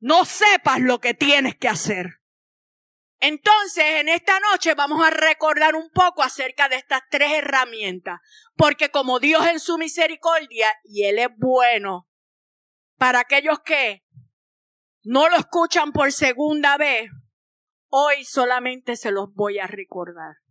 no 0.00 0.24
sepas 0.24 0.80
lo 0.80 1.00
que 1.00 1.14
tienes 1.14 1.56
que 1.56 1.68
hacer. 1.68 2.22
Entonces, 3.18 3.84
en 4.00 4.08
esta 4.08 4.40
noche 4.40 4.74
vamos 4.74 5.00
a 5.06 5.10
recordar 5.10 5.76
un 5.76 5.90
poco 5.90 6.24
acerca 6.24 6.68
de 6.68 6.74
estas 6.74 7.02
tres 7.08 7.30
herramientas, 7.32 8.20
porque 8.56 8.90
como 8.90 9.20
Dios 9.20 9.46
en 9.46 9.60
su 9.60 9.78
misericordia, 9.78 10.68
y 10.82 11.04
Él 11.04 11.20
es 11.20 11.28
bueno, 11.36 12.08
para 12.96 13.20
aquellos 13.20 13.60
que 13.60 14.04
no 15.04 15.28
lo 15.28 15.36
escuchan 15.36 15.92
por 15.92 16.10
segunda 16.10 16.76
vez, 16.76 17.10
hoy 17.88 18.24
solamente 18.24 18.96
se 18.96 19.12
los 19.12 19.32
voy 19.34 19.60
a 19.60 19.68
recordar. 19.68 20.41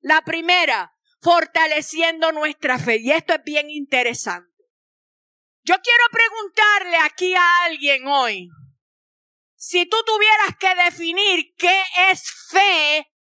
La 0.00 0.22
primera, 0.22 0.96
fortaleciendo 1.20 2.32
nuestra 2.32 2.78
fe, 2.78 2.98
y 2.98 3.10
esto 3.12 3.34
es 3.34 3.44
bien 3.44 3.70
interesante. 3.70 4.50
Yo 5.62 5.74
quiero 5.82 6.04
preguntarle 6.10 6.96
aquí 6.96 7.34
a 7.34 7.64
alguien 7.64 8.06
hoy, 8.06 8.48
si 9.56 9.84
tú 9.86 9.96
tuvieras 10.06 10.56
que 10.58 10.74
definir 10.84 11.54
qué 11.56 11.82
es 12.10 12.32
fe, 12.48 13.12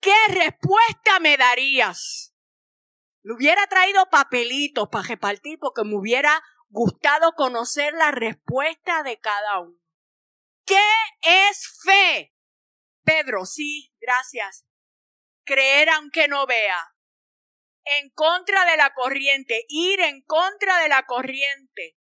¿qué 0.00 0.14
respuesta 0.28 1.18
me 1.18 1.36
darías? 1.36 2.32
Le 3.22 3.34
hubiera 3.34 3.66
traído 3.66 4.08
papelitos 4.08 4.88
para 4.88 5.08
repartir 5.08 5.58
porque 5.58 5.82
me 5.82 5.96
hubiera 5.96 6.40
gustado 6.68 7.32
conocer 7.32 7.92
la 7.94 8.12
respuesta 8.12 9.02
de 9.02 9.18
cada 9.18 9.60
uno. 9.60 9.76
¿Qué 10.64 10.80
es 11.22 11.80
fe? 11.82 12.34
Pedro, 13.02 13.44
sí, 13.44 13.92
gracias. 14.00 14.64
Creer 15.44 15.90
aunque 15.90 16.28
no 16.28 16.46
vea. 16.46 16.92
En 17.84 18.10
contra 18.10 18.64
de 18.64 18.76
la 18.76 18.94
corriente, 18.94 19.64
ir 19.68 20.00
en 20.00 20.22
contra 20.22 20.78
de 20.80 20.88
la 20.88 21.04
corriente. 21.04 21.96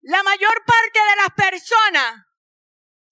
La 0.00 0.22
mayor 0.22 0.64
parte 0.64 0.98
de 0.98 1.16
las 1.16 1.30
personas 1.36 2.26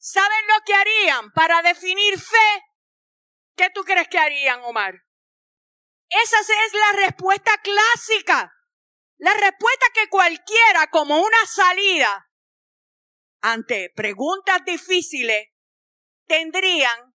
¿Saben 0.07 0.47
lo 0.49 0.63
que 0.67 0.75
harían 0.75 1.33
para 1.33 1.63
definir 1.63 2.21
fe? 2.21 2.63
¿Qué 3.57 3.71
tú 3.71 3.85
crees 3.85 4.07
que 4.09 4.19
harían, 4.19 4.61
Omar? 4.65 5.03
Esa 6.11 6.41
es 6.41 6.75
la 6.75 7.07
respuesta 7.07 7.57
clásica. 7.63 8.53
La 9.17 9.33
respuesta 9.33 9.87
que 9.95 10.11
cualquiera 10.11 10.89
como 10.91 11.23
una 11.23 11.47
salida 11.47 12.31
ante 13.41 13.93
preguntas 13.97 14.63
difíciles 14.67 15.49
tendrían 16.27 17.14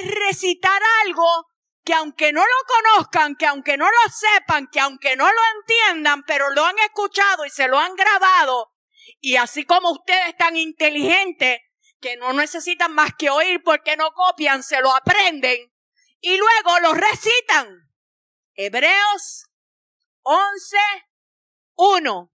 es 0.00 0.10
recitar 0.28 0.80
algo 1.04 1.46
que 1.84 1.94
aunque 1.94 2.32
no 2.32 2.42
lo 2.42 2.94
conozcan, 2.94 3.34
que 3.36 3.46
aunque 3.46 3.76
no 3.76 3.86
lo 3.86 4.12
sepan, 4.12 4.68
que 4.70 4.80
aunque 4.80 5.16
no 5.16 5.26
lo 5.26 5.40
entiendan, 5.60 6.22
pero 6.24 6.50
lo 6.50 6.64
han 6.64 6.78
escuchado 6.80 7.46
y 7.46 7.50
se 7.50 7.66
lo 7.66 7.78
han 7.78 7.94
grabado, 7.94 8.72
y 9.20 9.36
así 9.36 9.64
como 9.64 9.90
ustedes 9.92 10.36
tan 10.36 10.56
inteligentes 10.56 11.60
que 12.00 12.16
no 12.16 12.32
necesitan 12.32 12.92
más 12.92 13.12
que 13.18 13.30
oír 13.30 13.62
porque 13.64 13.96
no 13.96 14.12
copian, 14.12 14.62
se 14.62 14.80
lo 14.80 14.94
aprenden 14.94 15.72
y 16.20 16.36
luego 16.36 16.80
lo 16.80 16.94
recitan. 16.94 17.90
Hebreos 18.54 19.46
11, 20.22 20.76
1. 21.74 22.32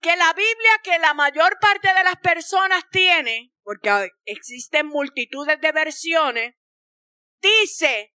Que 0.00 0.16
la 0.16 0.32
Biblia 0.32 0.80
que 0.82 0.98
la 0.98 1.14
mayor 1.14 1.58
parte 1.60 1.92
de 1.92 2.04
las 2.04 2.16
personas 2.16 2.84
tiene, 2.90 3.53
porque 3.64 4.10
existen 4.26 4.86
multitudes 4.86 5.60
de 5.60 5.72
versiones, 5.72 6.54
dice 7.40 8.14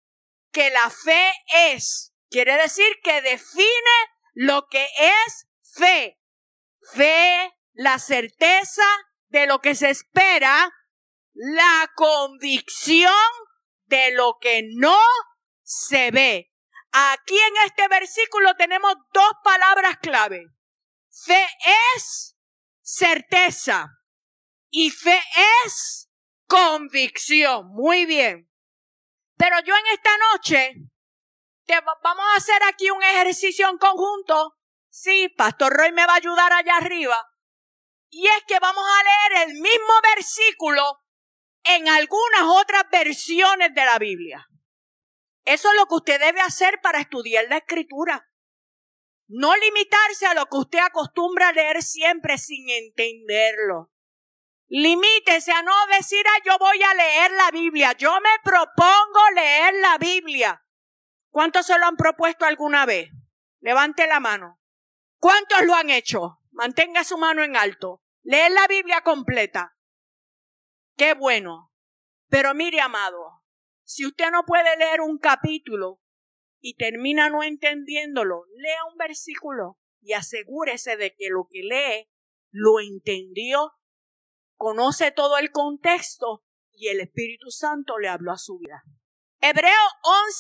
que 0.52 0.70
la 0.70 0.90
fe 0.90 1.32
es, 1.72 2.14
quiere 2.30 2.58
decir 2.58 2.88
que 3.02 3.22
define 3.22 3.98
lo 4.34 4.68
que 4.68 4.86
es 5.00 5.48
fe. 5.74 6.20
Fe, 6.94 7.54
la 7.74 7.98
certeza 7.98 8.86
de 9.30 9.48
lo 9.48 9.60
que 9.60 9.76
se 9.76 9.90
espera, 9.90 10.70
la 11.34 11.92
convicción 11.96 13.14
de 13.86 14.12
lo 14.12 14.38
que 14.40 14.64
no 14.76 15.00
se 15.64 16.12
ve. 16.12 16.52
Aquí 16.92 17.38
en 17.38 17.54
este 17.66 17.88
versículo 17.88 18.56
tenemos 18.56 18.94
dos 19.14 19.32
palabras 19.44 19.98
clave. 20.02 20.46
Fe 21.10 21.48
es 21.96 22.38
certeza 22.82 23.97
y 24.70 24.90
fe 24.90 25.20
es 25.66 26.10
convicción. 26.48 27.68
Muy 27.68 28.06
bien. 28.06 28.50
Pero 29.38 29.58
yo 29.66 29.76
en 29.76 29.88
esta 29.94 30.12
noche 30.32 30.74
te, 31.66 31.80
vamos 32.04 32.26
a 32.34 32.38
hacer 32.38 32.62
aquí 32.64 32.90
un 32.90 33.04
ejercicio 33.04 33.70
en 33.70 33.78
conjunto. 33.78 34.58
Sí, 34.90 35.30
Pastor 35.30 35.74
Roy 35.74 35.92
me 35.92 36.06
va 36.06 36.14
a 36.14 36.18
ayudar 36.18 36.52
allá 36.54 36.78
arriba. 36.78 37.28
Y 38.10 38.26
es 38.26 38.44
que 38.48 38.60
vamos 38.60 38.84
a 38.84 39.04
leer 39.04 39.50
el 39.50 39.54
mismo 39.56 39.94
versículo 40.16 41.04
en 41.64 41.88
algunas 41.88 42.44
otras 42.44 42.84
versiones 42.90 43.74
de 43.74 43.86
la 43.86 44.00
Biblia. 44.00 44.48
Eso 45.44 45.70
es 45.70 45.76
lo 45.76 45.86
que 45.86 45.96
usted 45.96 46.20
debe 46.20 46.42
hacer 46.42 46.80
para 46.82 47.00
estudiar 47.00 47.46
la 47.50 47.58
escritura. 47.58 48.30
No 49.28 49.56
limitarse 49.56 50.26
a 50.26 50.34
lo 50.34 50.46
que 50.46 50.58
usted 50.58 50.80
acostumbra 50.80 51.50
a 51.50 51.54
leer 51.54 51.84
siempre 51.84 52.38
sin 52.38 52.70
entenderlo. 52.70 53.92
Limítese 54.70 55.52
a 55.54 55.62
no 55.62 55.74
decir, 55.96 56.24
ah, 56.28 56.42
yo 56.46 56.58
voy 56.60 56.82
a 56.84 56.94
leer 56.94 57.32
la 57.32 57.52
Biblia. 57.52 57.94
Yo 57.94 58.12
me 58.20 58.30
propongo 58.44 59.20
leer 59.36 59.74
la 59.76 59.98
Biblia. 59.98 60.64
¿Cuántos 61.30 61.66
se 61.66 61.78
lo 61.78 61.86
han 61.86 61.96
propuesto 61.96 62.46
alguna 62.46 62.86
vez? 62.86 63.10
Levante 63.62 64.08
la 64.08 64.20
mano. 64.20 64.60
¿Cuántos 65.20 65.64
lo 65.64 65.74
han 65.74 65.90
hecho? 65.90 66.40
Mantenga 66.52 67.04
su 67.04 67.18
mano 67.18 67.44
en 67.44 67.56
alto. 67.56 68.04
Lee 68.24 68.50
la 68.52 68.68
Biblia 68.68 69.02
completa. 69.02 69.78
Qué 70.98 71.14
bueno. 71.14 71.72
Pero 72.30 72.54
mire, 72.54 72.82
amado, 72.82 73.44
si 73.86 74.06
usted 74.06 74.32
no 74.32 74.44
puede 74.46 74.76
leer 74.78 75.00
un 75.00 75.18
capítulo 75.18 76.02
y 76.60 76.76
termina 76.76 77.30
no 77.30 77.42
entendiéndolo, 77.42 78.44
lea 78.58 78.84
un 78.92 78.98
versículo 78.98 79.78
y 80.02 80.14
asegúrese 80.14 80.98
de 80.98 81.16
que 81.16 81.30
lo 81.30 81.48
que 81.50 81.62
lee 81.62 82.10
lo 82.52 82.82
entendió, 82.82 83.72
conoce 84.58 85.12
todo 85.12 85.38
el 85.38 85.52
contexto 85.52 86.44
y 86.74 86.90
el 86.90 87.00
Espíritu 87.00 87.50
Santo 87.50 87.98
le 87.98 88.10
habló 88.10 88.32
a 88.32 88.38
su 88.38 88.58
vida. 88.60 88.84
Hebreo 89.40 89.72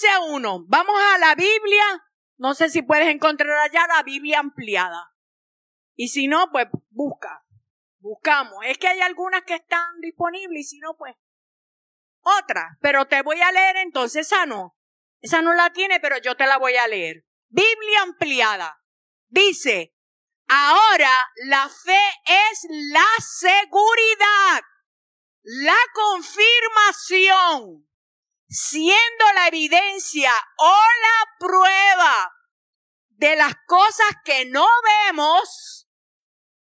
11.1. 0.01 0.65
Vamos 0.67 0.95
a 1.13 1.17
la 1.19 1.35
Biblia. 1.35 2.03
No 2.37 2.53
sé 2.53 2.69
si 2.69 2.81
puedes 2.81 3.07
encontrar 3.07 3.51
allá 3.59 3.87
la 3.87 4.03
Biblia 4.03 4.39
ampliada. 4.39 5.13
Y 5.95 6.09
si 6.09 6.27
no, 6.27 6.49
pues 6.51 6.67
busca. 6.89 7.43
Buscamos. 7.99 8.59
Es 8.65 8.77
que 8.77 8.87
hay 8.87 8.99
algunas 9.01 9.43
que 9.43 9.55
están 9.55 9.99
disponibles 10.01 10.61
y 10.61 10.63
si 10.63 10.79
no, 10.79 10.95
pues 10.95 11.15
otra. 12.21 12.77
Pero 12.81 13.07
te 13.07 13.21
voy 13.21 13.41
a 13.41 13.51
leer 13.51 13.77
entonces 13.77 14.27
esa 14.27 14.45
no. 14.45 14.77
Esa 15.21 15.41
no 15.41 15.53
la 15.53 15.71
tiene, 15.73 15.99
pero 15.99 16.17
yo 16.19 16.35
te 16.35 16.45
la 16.45 16.57
voy 16.57 16.75
a 16.75 16.87
leer. 16.87 17.25
Biblia 17.49 18.03
ampliada. 18.03 18.83
Dice, 19.27 19.95
ahora 20.47 21.13
la 21.45 21.69
fe 21.69 22.01
es 22.25 22.67
la 22.69 23.07
seguridad, 23.19 24.61
la 25.43 25.77
confirmación, 25.93 27.87
siendo 28.47 29.33
la 29.35 29.47
evidencia 29.47 30.33
o 30.57 30.77
la 31.01 31.47
prueba 31.47 32.33
de 33.09 33.35
las 33.35 33.55
cosas 33.65 34.07
que 34.23 34.45
no 34.45 34.67
vemos 35.05 35.87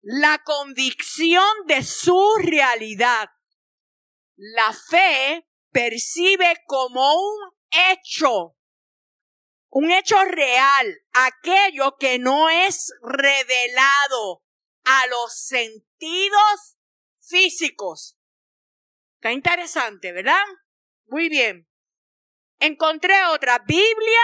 la 0.01 0.41
convicción 0.43 1.45
de 1.65 1.83
su 1.83 2.35
realidad. 2.39 3.29
La 4.35 4.73
fe 4.73 5.47
percibe 5.71 6.63
como 6.65 7.13
un 7.13 7.51
hecho, 7.69 8.56
un 9.69 9.91
hecho 9.91 10.23
real, 10.25 10.97
aquello 11.13 11.97
que 11.99 12.19
no 12.19 12.49
es 12.49 12.91
revelado 13.01 14.43
a 14.85 15.07
los 15.07 15.37
sentidos 15.37 16.77
físicos. 17.27 18.17
Está 19.15 19.31
interesante, 19.31 20.11
¿verdad? 20.11 20.43
Muy 21.05 21.29
bien. 21.29 21.67
Encontré 22.59 23.25
otra 23.25 23.59
Biblia 23.59 24.21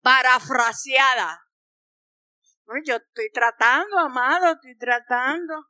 parafraseada 0.00 1.42
yo 2.84 2.96
estoy 2.96 3.30
tratando, 3.32 3.98
amado, 3.98 4.52
estoy 4.52 4.76
tratando. 4.76 5.66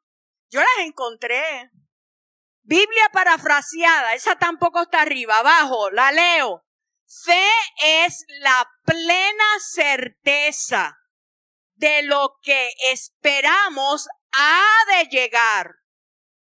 Yo 0.51 0.61
las 0.61 0.87
encontré. 0.87 1.71
Biblia 2.63 3.09
parafraseada, 3.13 4.15
esa 4.15 4.37
tampoco 4.37 4.83
está 4.83 5.03
arriba, 5.03 5.39
abajo, 5.39 5.91
la 5.91 6.13
leo. 6.13 6.65
Fe 7.15 7.47
es 8.07 8.25
la 8.41 8.67
plena 8.85 9.45
certeza 9.61 10.99
de 11.75 12.03
lo 12.05 12.39
que 12.43 12.71
esperamos 12.91 14.09
ha 14.33 14.67
de 14.89 15.05
llegar. 15.11 15.75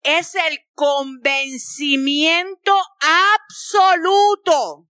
Es 0.04 0.36
el 0.36 0.66
convencimiento 0.74 2.82
absoluto 3.02 4.88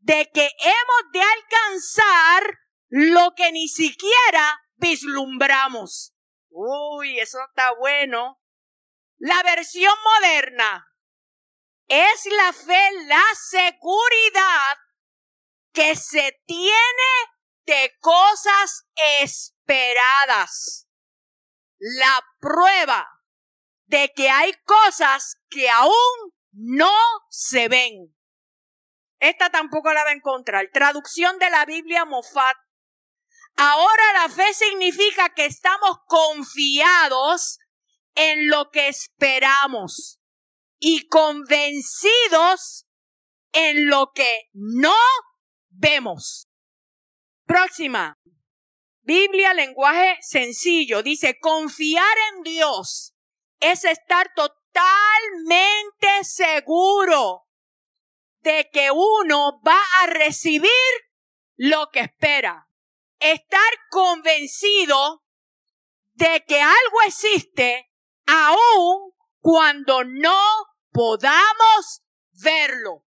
de 0.00 0.30
que 0.34 0.50
hemos 0.58 1.12
de 1.12 1.22
alcanzar 1.22 2.58
lo 2.88 3.32
que 3.34 3.52
ni 3.52 3.68
siquiera 3.68 4.60
vislumbramos. 4.76 6.12
Uy, 6.50 7.18
eso 7.20 7.38
está 7.48 7.72
bueno. 7.72 8.38
La 9.16 9.42
versión 9.44 9.94
moderna. 10.04 10.88
Es 11.88 12.26
la 12.26 12.52
fe 12.52 12.90
la 13.06 13.24
seguridad 13.34 14.76
que 15.72 15.96
se 15.96 16.40
tiene 16.46 17.10
de 17.66 17.96
cosas 18.00 18.86
esperadas. 19.20 20.88
La 21.78 22.22
prueba 22.40 23.08
de 23.86 24.12
que 24.14 24.28
hay 24.28 24.52
cosas 24.64 25.36
que 25.48 25.68
aún 25.70 25.92
no 26.52 26.94
se 27.28 27.68
ven. 27.68 28.14
Esta 29.18 29.50
tampoco 29.50 29.92
la 29.92 30.04
va 30.04 30.10
a 30.10 30.14
encontrar. 30.14 30.68
Traducción 30.72 31.38
de 31.38 31.50
la 31.50 31.64
Biblia 31.64 32.04
Mofat. 32.04 32.56
Ahora 33.56 34.12
la 34.14 34.28
fe 34.28 34.54
significa 34.54 35.30
que 35.34 35.46
estamos 35.46 35.98
confiados 36.06 37.58
en 38.14 38.48
lo 38.48 38.70
que 38.70 38.88
esperamos 38.88 40.20
y 40.78 41.08
convencidos 41.08 42.86
en 43.52 43.88
lo 43.88 44.12
que 44.12 44.48
no 44.52 44.96
vemos. 45.80 46.46
Próxima. 47.46 48.18
Biblia, 49.02 49.54
lenguaje 49.54 50.18
sencillo. 50.20 51.02
Dice, 51.02 51.38
confiar 51.40 52.16
en 52.32 52.42
Dios 52.42 53.14
es 53.58 53.84
estar 53.84 54.32
totalmente 54.34 56.22
seguro 56.22 57.46
de 58.42 58.68
que 58.72 58.90
uno 58.90 59.60
va 59.66 59.80
a 60.02 60.06
recibir 60.06 60.70
lo 61.56 61.88
que 61.90 62.00
espera. 62.00 62.68
Estar 63.18 63.72
convencido 63.90 65.24
de 66.12 66.44
que 66.46 66.60
algo 66.60 67.02
existe 67.06 67.90
aun 68.26 69.12
cuando 69.40 70.04
no 70.04 70.40
podamos 70.92 72.02
verlo. 72.42 73.04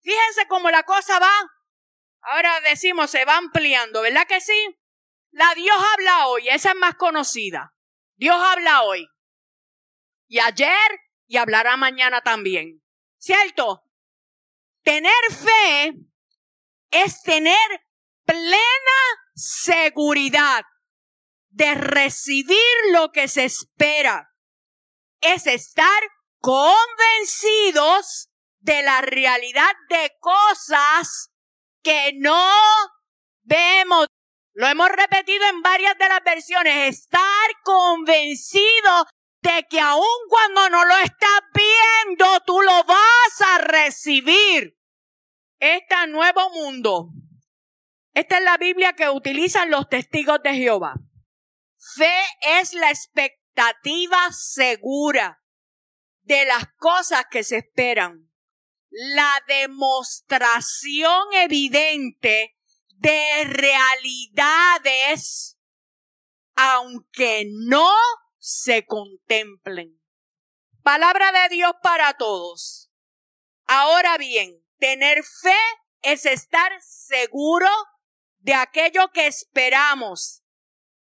Fíjense 0.00 0.46
cómo 0.48 0.70
la 0.70 0.82
cosa 0.82 1.18
va. 1.18 1.55
Ahora 2.28 2.60
decimos, 2.60 3.10
se 3.10 3.24
va 3.24 3.36
ampliando, 3.36 4.02
¿verdad 4.02 4.26
que 4.26 4.40
sí? 4.40 4.76
La 5.30 5.54
Dios 5.54 5.76
habla 5.94 6.26
hoy, 6.26 6.48
esa 6.48 6.70
es 6.70 6.76
más 6.76 6.96
conocida. 6.96 7.72
Dios 8.16 8.36
habla 8.36 8.82
hoy. 8.82 9.08
Y 10.26 10.40
ayer 10.40 11.00
y 11.28 11.36
hablará 11.36 11.76
mañana 11.76 12.22
también. 12.22 12.82
¿Cierto? 13.18 13.84
Tener 14.82 15.12
fe 15.30 15.94
es 16.90 17.22
tener 17.22 17.84
plena 18.24 18.58
seguridad 19.34 20.64
de 21.50 21.74
recibir 21.74 22.58
lo 22.92 23.12
que 23.12 23.28
se 23.28 23.44
espera. 23.44 24.34
Es 25.20 25.46
estar 25.46 26.02
convencidos 26.40 28.30
de 28.58 28.82
la 28.82 29.00
realidad 29.00 29.74
de 29.90 30.12
cosas 30.18 31.32
que 31.86 32.14
no 32.16 32.50
vemos. 33.44 34.08
Lo 34.54 34.66
hemos 34.66 34.88
repetido 34.88 35.46
en 35.46 35.62
varias 35.62 35.96
de 35.96 36.08
las 36.08 36.24
versiones. 36.24 36.98
Estar 36.98 37.22
convencido 37.62 39.06
de 39.40 39.64
que 39.70 39.78
aun 39.78 40.02
cuando 40.28 40.68
no 40.70 40.84
lo 40.84 40.96
estás 40.96 41.40
viendo, 41.54 42.40
tú 42.44 42.60
lo 42.60 42.82
vas 42.82 43.40
a 43.54 43.58
recibir 43.58 44.76
este 45.60 46.06
nuevo 46.08 46.50
mundo. 46.50 47.10
Esta 48.14 48.38
es 48.38 48.42
la 48.42 48.56
Biblia 48.56 48.94
que 48.94 49.08
utilizan 49.08 49.70
los 49.70 49.88
testigos 49.88 50.40
de 50.42 50.54
Jehová. 50.54 50.94
Fe 51.94 52.20
es 52.58 52.74
la 52.74 52.90
expectativa 52.90 54.32
segura 54.32 55.40
de 56.22 56.46
las 56.46 56.64
cosas 56.78 57.26
que 57.30 57.44
se 57.44 57.58
esperan. 57.58 58.25
La 58.98 59.42
demostración 59.46 61.32
evidente 61.34 62.56
de 62.88 63.44
realidades, 63.44 65.18
aunque 66.54 67.44
no 67.50 67.92
se 68.38 68.86
contemplen. 68.86 70.00
Palabra 70.82 71.30
de 71.32 71.48
Dios 71.56 71.72
para 71.82 72.14
todos. 72.14 72.90
Ahora 73.66 74.16
bien, 74.16 74.66
Tener 74.78 75.24
fe 75.24 75.56
es 76.02 76.26
estar 76.26 76.70
seguro 76.82 77.68
de 78.38 78.54
aquello 78.54 79.10
que 79.12 79.26
esperamos. 79.26 80.42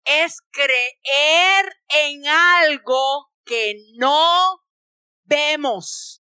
Es 0.06 0.42
creer 0.52 1.78
en 1.90 2.28
algo 2.28 3.32
que 3.46 3.76
no 3.96 4.64
vemos. 5.24 6.23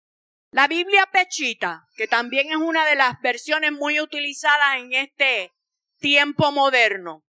La 0.59 0.67
Biblia 0.67 1.09
Pechita, 1.13 1.87
que 1.95 2.09
también 2.09 2.51
es 2.51 2.57
una 2.57 2.85
de 2.85 2.97
las 2.97 3.21
versiones 3.21 3.71
muy 3.71 4.01
utilizadas 4.01 4.79
en 4.79 4.93
este 4.93 5.53
tiempo 6.01 6.51
moderno. 6.51 7.25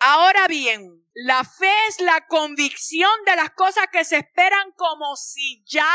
Ahora 0.00 0.48
bien, 0.48 1.06
la 1.14 1.44
fe 1.44 1.72
es 1.86 2.00
la 2.00 2.26
convicción 2.26 3.12
de 3.26 3.36
las 3.36 3.50
cosas 3.50 3.86
que 3.92 4.04
se 4.04 4.16
esperan 4.16 4.72
como 4.72 5.14
si 5.14 5.62
ya 5.64 5.88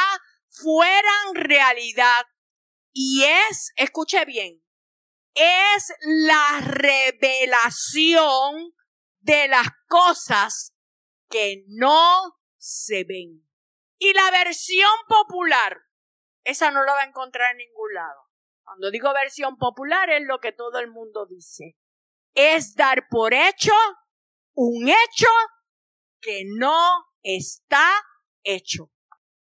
fueran 0.48 1.36
realidad 1.36 2.28
y 2.94 3.26
es, 3.26 3.74
escuche 3.76 4.24
bien, 4.24 4.64
es 5.34 5.94
la 6.00 6.62
revelación 6.62 7.74
de 9.20 9.50
las 9.50 9.68
cosas 9.90 10.74
que 11.30 11.66
no 11.68 12.40
se 12.56 13.04
ven. 13.04 13.46
Y 13.98 14.14
la 14.14 14.32
versión 14.32 14.96
popular, 15.10 15.89
esa 16.44 16.72
no 16.72 16.84
la 16.84 16.94
va 16.94 17.02
a 17.02 17.06
encontrar 17.06 17.52
en 17.52 17.58
ningún 17.58 17.94
lado. 17.94 18.30
Cuando 18.64 18.92
digo 18.92 19.14
versión 19.14 19.58
popular 19.58 20.10
es 20.10 20.22
lo 20.26 20.40
que 20.40 20.52
todo 20.52 20.80
el 20.80 20.90
mundo 20.90 21.26
dice. 21.26 21.76
Es 22.34 22.76
dar 22.76 23.08
por 23.10 23.34
hecho 23.34 23.74
un 24.54 24.88
hecho 24.88 25.28
que 26.22 26.44
no 26.46 27.06
está 27.24 27.90
hecho. 28.44 28.92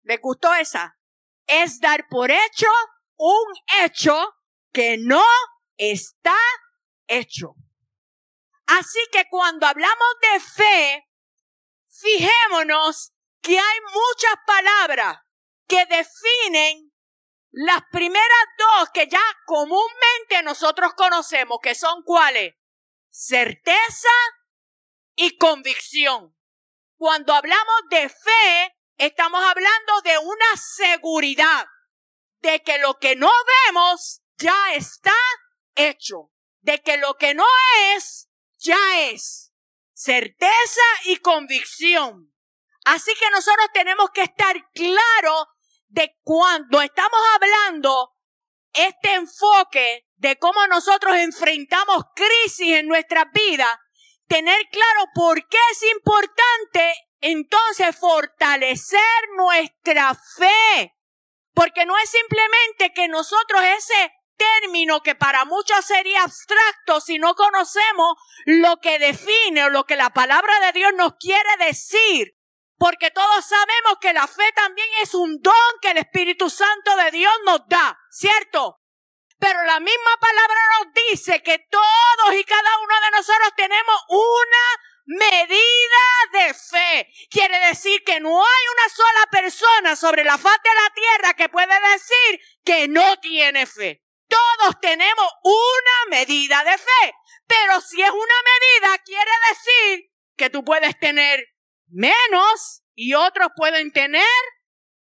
¿Le 0.02 0.18
gustó 0.18 0.54
esa? 0.54 0.98
Es 1.46 1.80
dar 1.80 2.06
por 2.08 2.30
hecho 2.30 2.68
un 3.16 3.54
hecho 3.82 4.14
que 4.72 4.96
no 4.98 5.24
está 5.76 6.36
hecho. 7.06 7.54
Así 8.66 9.00
que 9.10 9.24
cuando 9.30 9.66
hablamos 9.66 10.08
de 10.20 10.40
fe, 10.40 11.08
fijémonos 11.90 13.12
que 13.40 13.58
hay 13.58 13.80
muchas 13.80 14.34
palabras 14.46 15.18
que 15.68 15.86
definen 15.86 16.92
las 17.50 17.82
primeras 17.90 18.44
dos 18.58 18.90
que 18.92 19.06
ya 19.06 19.22
comúnmente 19.46 20.42
nosotros 20.42 20.94
conocemos, 20.94 21.58
que 21.62 21.74
son 21.74 22.02
cuáles? 22.02 22.54
Certeza 23.10 24.08
y 25.14 25.36
convicción. 25.36 26.34
Cuando 26.96 27.34
hablamos 27.34 27.82
de 27.90 28.08
fe, 28.08 28.76
estamos 28.96 29.40
hablando 29.44 30.00
de 30.02 30.18
una 30.18 30.56
seguridad 30.56 31.66
de 32.40 32.62
que 32.62 32.78
lo 32.78 32.98
que 32.98 33.16
no 33.16 33.30
vemos 33.66 34.22
ya 34.36 34.74
está 34.74 35.14
hecho, 35.74 36.30
de 36.60 36.80
que 36.82 36.96
lo 36.96 37.14
que 37.14 37.34
no 37.34 37.46
es, 37.94 38.28
ya 38.58 38.78
es. 39.10 39.52
Certeza 39.92 40.80
y 41.04 41.16
convicción. 41.16 42.32
Así 42.84 43.14
que 43.14 43.30
nosotros 43.30 43.68
tenemos 43.72 44.10
que 44.10 44.22
estar 44.22 44.54
claros 44.72 45.46
de 45.88 46.16
cuando 46.22 46.80
estamos 46.80 47.20
hablando 47.34 48.14
este 48.72 49.14
enfoque 49.14 50.06
de 50.16 50.36
cómo 50.38 50.66
nosotros 50.66 51.16
enfrentamos 51.16 52.04
crisis 52.14 52.76
en 52.76 52.86
nuestras 52.86 53.26
vidas, 53.32 53.78
tener 54.26 54.60
claro 54.70 55.06
por 55.14 55.46
qué 55.48 55.58
es 55.72 55.82
importante 55.92 56.94
entonces 57.20 57.96
fortalecer 57.96 59.00
nuestra 59.36 60.14
fe 60.14 60.94
porque 61.58 61.86
no 61.86 61.98
es 61.98 62.08
simplemente 62.08 62.92
que 62.94 63.08
nosotros 63.08 63.60
ese 63.76 64.12
término 64.36 65.02
que 65.02 65.16
para 65.16 65.44
muchos 65.44 65.84
sería 65.84 66.22
abstracto 66.22 67.00
si 67.00 67.18
no 67.18 67.34
conocemos 67.34 68.16
lo 68.46 68.76
que 68.76 69.00
define 69.00 69.64
o 69.64 69.68
lo 69.68 69.82
que 69.84 69.96
la 69.96 70.10
palabra 70.10 70.52
de 70.60 70.70
Dios 70.70 70.92
nos 70.96 71.14
quiere 71.18 71.56
decir. 71.66 72.37
Porque 72.78 73.10
todos 73.10 73.44
sabemos 73.44 73.98
que 74.00 74.12
la 74.12 74.26
fe 74.26 74.52
también 74.52 74.88
es 75.02 75.14
un 75.14 75.40
don 75.42 75.54
que 75.82 75.90
el 75.90 75.98
Espíritu 75.98 76.48
Santo 76.48 76.96
de 76.96 77.10
Dios 77.10 77.32
nos 77.44 77.66
da, 77.66 77.98
¿cierto? 78.10 78.80
Pero 79.38 79.62
la 79.64 79.80
misma 79.80 80.16
palabra 80.20 80.60
nos 80.78 80.94
dice 81.10 81.42
que 81.42 81.58
todos 81.70 82.34
y 82.34 82.44
cada 82.44 82.78
uno 82.78 82.94
de 83.04 83.10
nosotros 83.16 83.52
tenemos 83.56 83.96
una 84.08 84.88
medida 85.08 86.04
de 86.32 86.54
fe. 86.54 87.08
Quiere 87.30 87.58
decir 87.66 88.02
que 88.04 88.20
no 88.20 88.40
hay 88.40 88.64
una 88.72 88.88
sola 88.94 89.26
persona 89.30 89.96
sobre 89.96 90.24
la 90.24 90.38
faz 90.38 90.56
de 90.62 90.74
la 90.74 90.94
tierra 90.94 91.34
que 91.34 91.48
puede 91.48 91.74
decir 91.92 92.40
que 92.64 92.88
no 92.88 93.16
tiene 93.18 93.66
fe. 93.66 94.04
Todos 94.28 94.80
tenemos 94.80 95.32
una 95.42 96.10
medida 96.10 96.62
de 96.64 96.76
fe. 96.76 97.14
Pero 97.46 97.80
si 97.80 98.02
es 98.02 98.10
una 98.10 98.34
medida, 98.44 98.98
quiere 98.98 99.30
decir 99.50 100.10
que 100.36 100.50
tú 100.50 100.64
puedes 100.64 100.98
tener 100.98 101.44
menos 101.90 102.82
y 102.94 103.14
otros 103.14 103.48
pueden 103.56 103.92
tener 103.92 104.24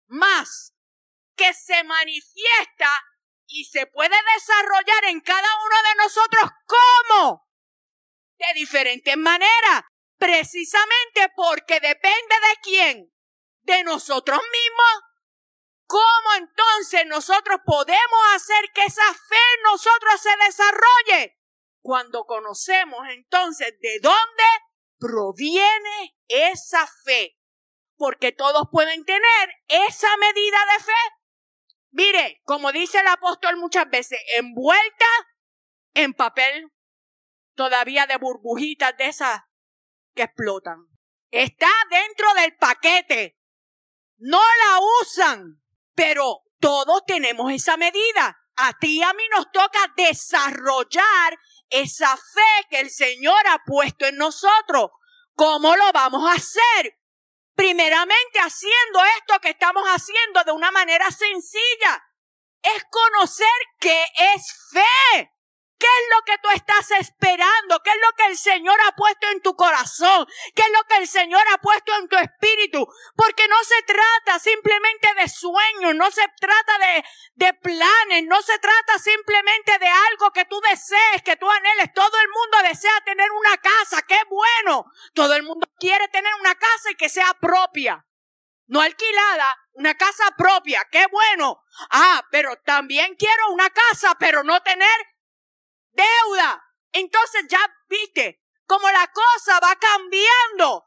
más. 0.08 0.74
que 1.36 1.54
se 1.54 1.84
manifiesta 1.84 2.90
y 3.46 3.66
se 3.66 3.86
puede 3.86 4.16
desarrollar 4.36 5.06
en 5.06 5.22
cada 5.22 5.48
uno 5.66 5.76
de 5.90 5.96
nosotros. 6.04 6.52
¿Cómo? 6.66 7.48
De 8.40 8.54
diferentes 8.56 9.16
maneras. 9.18 9.84
Precisamente 10.18 11.32
porque 11.36 11.80
depende 11.80 12.36
de 12.50 12.60
quién. 12.64 13.14
De 13.62 13.84
nosotros 13.84 14.40
mismos. 14.40 15.04
¿Cómo 15.86 16.34
entonces 16.38 17.06
nosotros 17.06 17.60
podemos 17.66 18.20
hacer 18.34 18.72
que 18.74 18.84
esa 18.84 19.14
fe 19.14 19.36
en 19.36 19.62
nosotros 19.72 20.22
se 20.22 20.36
desarrolle? 20.46 21.38
Cuando 21.82 22.26
conocemos 22.26 23.08
entonces 23.10 23.74
de 23.80 24.00
dónde 24.02 24.44
proviene 25.00 26.16
esa 26.28 26.88
fe. 27.04 27.38
Porque 27.96 28.32
todos 28.32 28.64
pueden 28.72 29.04
tener 29.06 29.50
esa 29.68 30.16
medida 30.18 30.58
de 30.74 30.84
fe. 30.84 31.18
Mire, 31.92 32.42
como 32.44 32.72
dice 32.72 33.00
el 33.00 33.08
apóstol 33.08 33.58
muchas 33.58 33.90
veces, 33.90 34.20
envuelta 34.36 35.06
en 35.94 36.14
papel 36.14 36.72
todavía 37.56 38.06
de 38.06 38.18
burbujitas 38.18 38.96
de 38.98 39.08
esas 39.08 39.42
que 40.14 40.24
explotan. 40.24 40.86
Está 41.32 41.70
dentro 41.90 42.34
del 42.36 42.56
paquete. 42.56 43.38
No 44.18 44.38
la 44.40 44.80
usan, 45.02 45.62
pero 45.96 46.44
todos 46.60 47.04
tenemos 47.06 47.52
esa 47.52 47.78
medida. 47.78 48.38
A 48.56 48.74
ti 48.74 48.98
y 49.00 49.04
a 49.04 49.14
mí 49.14 49.24
nos 49.36 49.52
toca 49.52 49.94
desarrollar 49.96 51.38
esa 51.70 52.16
fe 52.16 52.68
que 52.70 52.80
el 52.80 52.90
Señor 52.90 53.48
ha 53.48 53.60
puesto 53.66 54.06
en 54.06 54.18
nosotros. 54.18 54.92
¿Cómo 55.36 55.76
lo 55.76 55.92
vamos 55.94 56.30
a 56.30 56.34
hacer? 56.34 56.98
Primeramente 57.56 58.40
haciendo 58.40 59.04
esto 59.20 59.40
que 59.42 59.50
estamos 59.50 59.84
haciendo 59.88 60.44
de 60.44 60.52
una 60.52 60.72
manera 60.72 61.10
sencilla. 61.12 62.04
Es 62.62 62.84
conocer 62.90 63.48
qué 63.80 64.04
es 64.36 64.72
fe. 64.72 65.37
¿Qué 65.80 65.86
es 65.86 66.16
lo 66.16 66.26
que 66.26 66.38
tú 66.40 66.50
estás 66.50 66.92
esperando? 66.92 67.82
¿Qué 67.84 67.92
es 67.92 67.98
lo 67.98 68.16
que 68.16 68.26
el 68.32 68.38
Señor 68.38 68.78
ha 68.88 68.96
puesto 68.96 69.28
en 69.30 69.42
tu 69.42 69.56
corazón? 69.56 70.28
¿Qué 70.56 70.64
es 70.64 70.72
lo 70.72 70.84
que 70.86 70.98
el 70.98 71.08
Señor 71.08 71.42
ha 71.54 71.58
puesto 71.60 71.96
en 71.96 72.08
tu 72.08 72.18
espíritu? 72.18 72.88
Porque 73.16 73.48
no 73.48 73.56
se 73.64 73.84
trata 73.84 74.40
simplemente 74.40 75.14
de 75.14 75.30
sueños, 75.30 75.94
no 75.94 76.10
se 76.10 76.28
trata 76.40 76.80
de, 76.80 77.04
de 77.36 77.54
planes, 77.54 78.24
no 78.26 78.42
se 78.42 78.58
trata 78.58 78.98
simplemente 78.98 79.78
de 79.78 79.88
algo 79.88 80.32
que 80.32 80.46
tú 80.46 80.60
desees, 80.62 81.22
que 81.24 81.36
tú 81.36 81.48
anheles. 81.50 81.94
Todo 81.94 82.20
el 82.22 82.30
mundo 82.30 82.70
desea 82.70 83.02
tener 83.06 83.30
una 83.32 83.58
casa, 83.58 84.02
qué 84.02 84.20
bueno. 84.30 84.86
Todo 85.14 85.36
el 85.36 85.44
mundo 85.44 85.68
quiere 85.80 86.08
tener 86.08 86.34
una 86.40 86.56
casa 86.56 86.92
y 86.92 86.96
que 86.96 87.10
sea 87.10 87.36
propia. 87.40 88.04
No 88.66 88.82
alquilada, 88.82 89.58
una 89.74 89.96
casa 89.96 90.26
propia, 90.36 90.86
qué 90.92 91.06
bueno. 91.12 91.62
Ah, 91.92 92.24
pero 92.32 92.58
también 92.66 93.16
quiero 93.16 93.52
una 93.52 93.70
casa, 93.70 94.16
pero 94.20 94.44
no 94.44 94.62
tener 94.62 95.17
deuda. 95.98 96.64
Entonces 96.94 97.46
ya 97.50 97.60
viste 97.90 98.42
cómo 98.66 98.90
la 98.90 99.08
cosa 99.08 99.60
va 99.60 99.76
cambiando. 99.76 100.86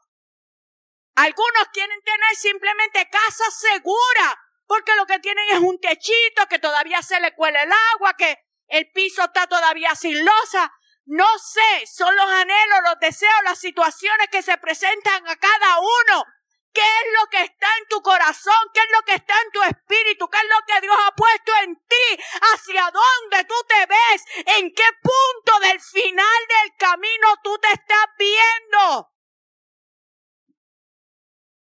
Algunos 1.15 1.67
quieren 1.73 2.01
tener 2.03 2.35
simplemente 2.35 3.09
casa 3.09 3.43
segura, 3.51 4.39
porque 4.65 4.95
lo 4.95 5.05
que 5.05 5.19
tienen 5.19 5.45
es 5.49 5.59
un 5.59 5.79
techito 5.79 6.47
que 6.49 6.59
todavía 6.59 7.01
se 7.01 7.19
le 7.19 7.35
cuela 7.35 7.63
el 7.63 7.71
agua, 7.93 8.15
que 8.15 8.37
el 8.67 8.89
piso 8.91 9.23
está 9.23 9.47
todavía 9.47 9.93
sin 9.95 10.23
losa. 10.23 10.71
No 11.05 11.27
sé, 11.39 11.85
son 11.87 12.15
los 12.15 12.25
anhelos, 12.25 12.79
los 12.85 12.99
deseos, 12.99 13.43
las 13.43 13.59
situaciones 13.59 14.29
que 14.31 14.41
se 14.41 14.57
presentan 14.57 15.27
a 15.27 15.35
cada 15.35 15.79
uno. 15.79 16.25
¿Qué 16.73 16.81
es 16.81 17.19
lo 17.19 17.29
que 17.29 17.43
está 17.43 17.67
en 17.79 17.87
tu 17.89 18.01
corazón? 18.01 18.69
¿Qué 18.73 18.79
es 18.79 18.91
lo 18.91 19.01
que 19.03 19.15
está 19.15 19.33
en 19.41 19.51
tu 19.51 19.61
espíritu? 19.63 20.29
¿Qué 20.29 20.37
es 20.37 20.43
lo 20.45 20.65
que 20.65 20.81
Dios 20.81 20.95
ha 21.05 21.11
puesto 21.13 21.51
en 21.63 21.75
ti? 21.75 22.23
¿Hacia 22.53 22.91
dónde 22.91 23.43
tú 23.45 23.55
te 23.67 23.85
ves? 23.85 24.23
¿En 24.57 24.73
qué 24.73 24.83
punto 25.01 25.59
del 25.59 25.81
final 25.81 26.47
del 26.47 26.77
camino 26.77 27.27
tú 27.43 27.57
te 27.57 27.71
estás 27.73 28.05
viendo? 28.17 29.11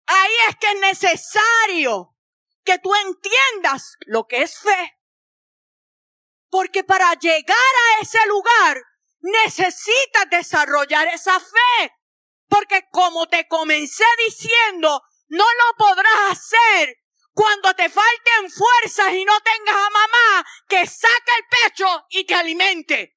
Ahí 0.07 0.33
es 0.49 0.57
que 0.57 0.71
es 0.73 0.81
necesario 0.81 2.17
que 2.65 2.79
tú 2.79 2.95
entiendas 2.95 3.97
lo 4.01 4.27
que 4.27 4.43
es 4.43 4.59
fe. 4.59 4.99
Porque 6.51 6.85
para 6.85 7.15
llegar 7.15 7.57
a 7.57 8.03
ese 8.03 8.19
lugar 8.27 8.83
necesitas 9.21 10.29
desarrollar 10.31 11.09
esa 11.09 11.39
fe. 11.41 12.00
Porque 12.51 12.89
como 12.91 13.29
te 13.29 13.47
comencé 13.47 14.05
diciendo, 14.27 15.03
no 15.29 15.45
lo 15.45 15.77
podrás 15.79 16.33
hacer 16.33 16.97
cuando 17.33 17.73
te 17.75 17.89
falten 17.89 18.51
fuerzas 18.51 19.15
y 19.15 19.25
no 19.25 19.41
tengas 19.41 19.77
a 19.77 19.91
mamá 19.91 20.47
que 20.69 20.85
saque 20.85 21.33
el 21.39 21.45
pecho 21.49 22.07
y 22.11 22.25
te 22.25 22.35
alimente. 22.35 23.17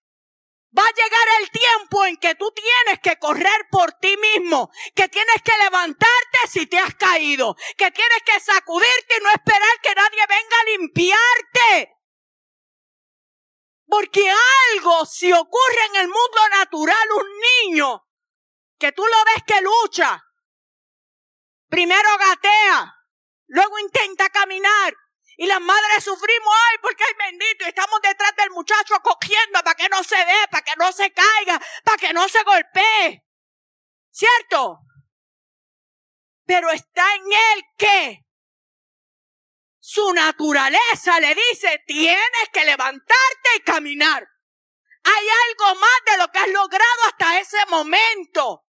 Va 0.77 0.83
a 0.83 0.93
llegar 0.93 1.27
el 1.41 1.49
tiempo 1.49 2.05
en 2.05 2.17
que 2.17 2.35
tú 2.35 2.51
tienes 2.51 2.99
que 3.01 3.17
correr 3.17 3.67
por 3.71 3.91
ti 3.93 4.15
mismo, 4.17 4.71
que 4.95 5.09
tienes 5.09 5.41
que 5.43 5.57
levantarte 5.63 6.39
si 6.51 6.67
te 6.67 6.77
has 6.77 6.93
caído, 6.95 7.55
que 7.75 7.91
tienes 7.91 8.19
que 8.25 8.39
sacudirte 8.39 9.17
y 9.19 9.23
no 9.23 9.29
esperar 9.31 9.81
que 9.81 9.95
nadie 9.95 10.25
venga 10.29 10.59
a 10.59 10.77
limpiarte. 10.77 11.97
Porque 13.87 14.31
algo, 14.73 15.05
si 15.05 15.31
ocurre 15.31 15.85
en 15.89 15.95
el 16.01 16.07
mundo 16.07 16.49
natural, 16.51 17.07
un 17.17 17.27
niño 17.39 18.03
que 18.77 18.91
tú 18.91 19.03
lo 19.03 19.25
ves 19.25 19.43
que 19.45 19.61
lucha. 19.61 20.23
Primero 21.69 22.09
gatea, 22.17 22.93
luego 23.47 23.79
intenta 23.79 24.29
caminar. 24.29 24.93
Y 25.37 25.47
las 25.47 25.59
madres 25.61 26.03
sufrimos, 26.03 26.53
ay, 26.69 26.77
porque 26.81 27.03
hay 27.03 27.31
bendito, 27.31 27.65
y 27.65 27.69
estamos 27.69 27.99
detrás 28.01 28.35
del 28.35 28.51
muchacho 28.51 28.95
cogiendo 29.01 29.59
para 29.63 29.75
que 29.75 29.89
no 29.89 30.03
se 30.03 30.17
dé, 30.17 30.47
para 30.51 30.63
que 30.63 30.75
no 30.77 30.91
se 30.91 31.11
caiga, 31.11 31.59
para 31.83 31.97
que 31.97 32.13
no 32.13 32.29
se 32.29 32.43
golpee. 32.43 33.23
¿Cierto? 34.11 34.79
Pero 36.45 36.69
está 36.69 37.15
en 37.15 37.23
él 37.31 37.63
que 37.77 38.19
su 39.79 40.13
naturaleza 40.13 41.19
le 41.19 41.33
dice, 41.35 41.83
tienes 41.87 42.49
que 42.51 42.65
levantarte 42.65 43.49
y 43.57 43.61
caminar. 43.61 44.27
Hay 45.03 45.27
algo 45.49 45.79
más 45.79 45.99
de 46.05 46.17
lo 46.17 46.31
que 46.31 46.39
has 46.39 46.47
logrado 46.49 47.03
hasta 47.07 47.39
ese 47.39 47.65
momento. 47.67 48.65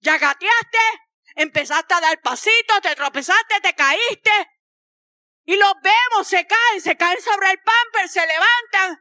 Ya 0.00 0.18
gateaste, 0.18 0.78
empezaste 1.34 1.94
a 1.94 2.00
dar 2.00 2.20
pasitos, 2.20 2.80
te 2.82 2.94
tropezaste, 2.94 3.60
te 3.60 3.74
caíste. 3.74 4.50
Y 5.44 5.56
los 5.56 5.74
vemos, 5.82 6.26
se 6.26 6.46
caen, 6.46 6.80
se 6.80 6.96
caen 6.96 7.20
sobre 7.22 7.50
el 7.50 7.62
pamper, 7.62 8.08
se 8.08 8.26
levantan, 8.26 8.98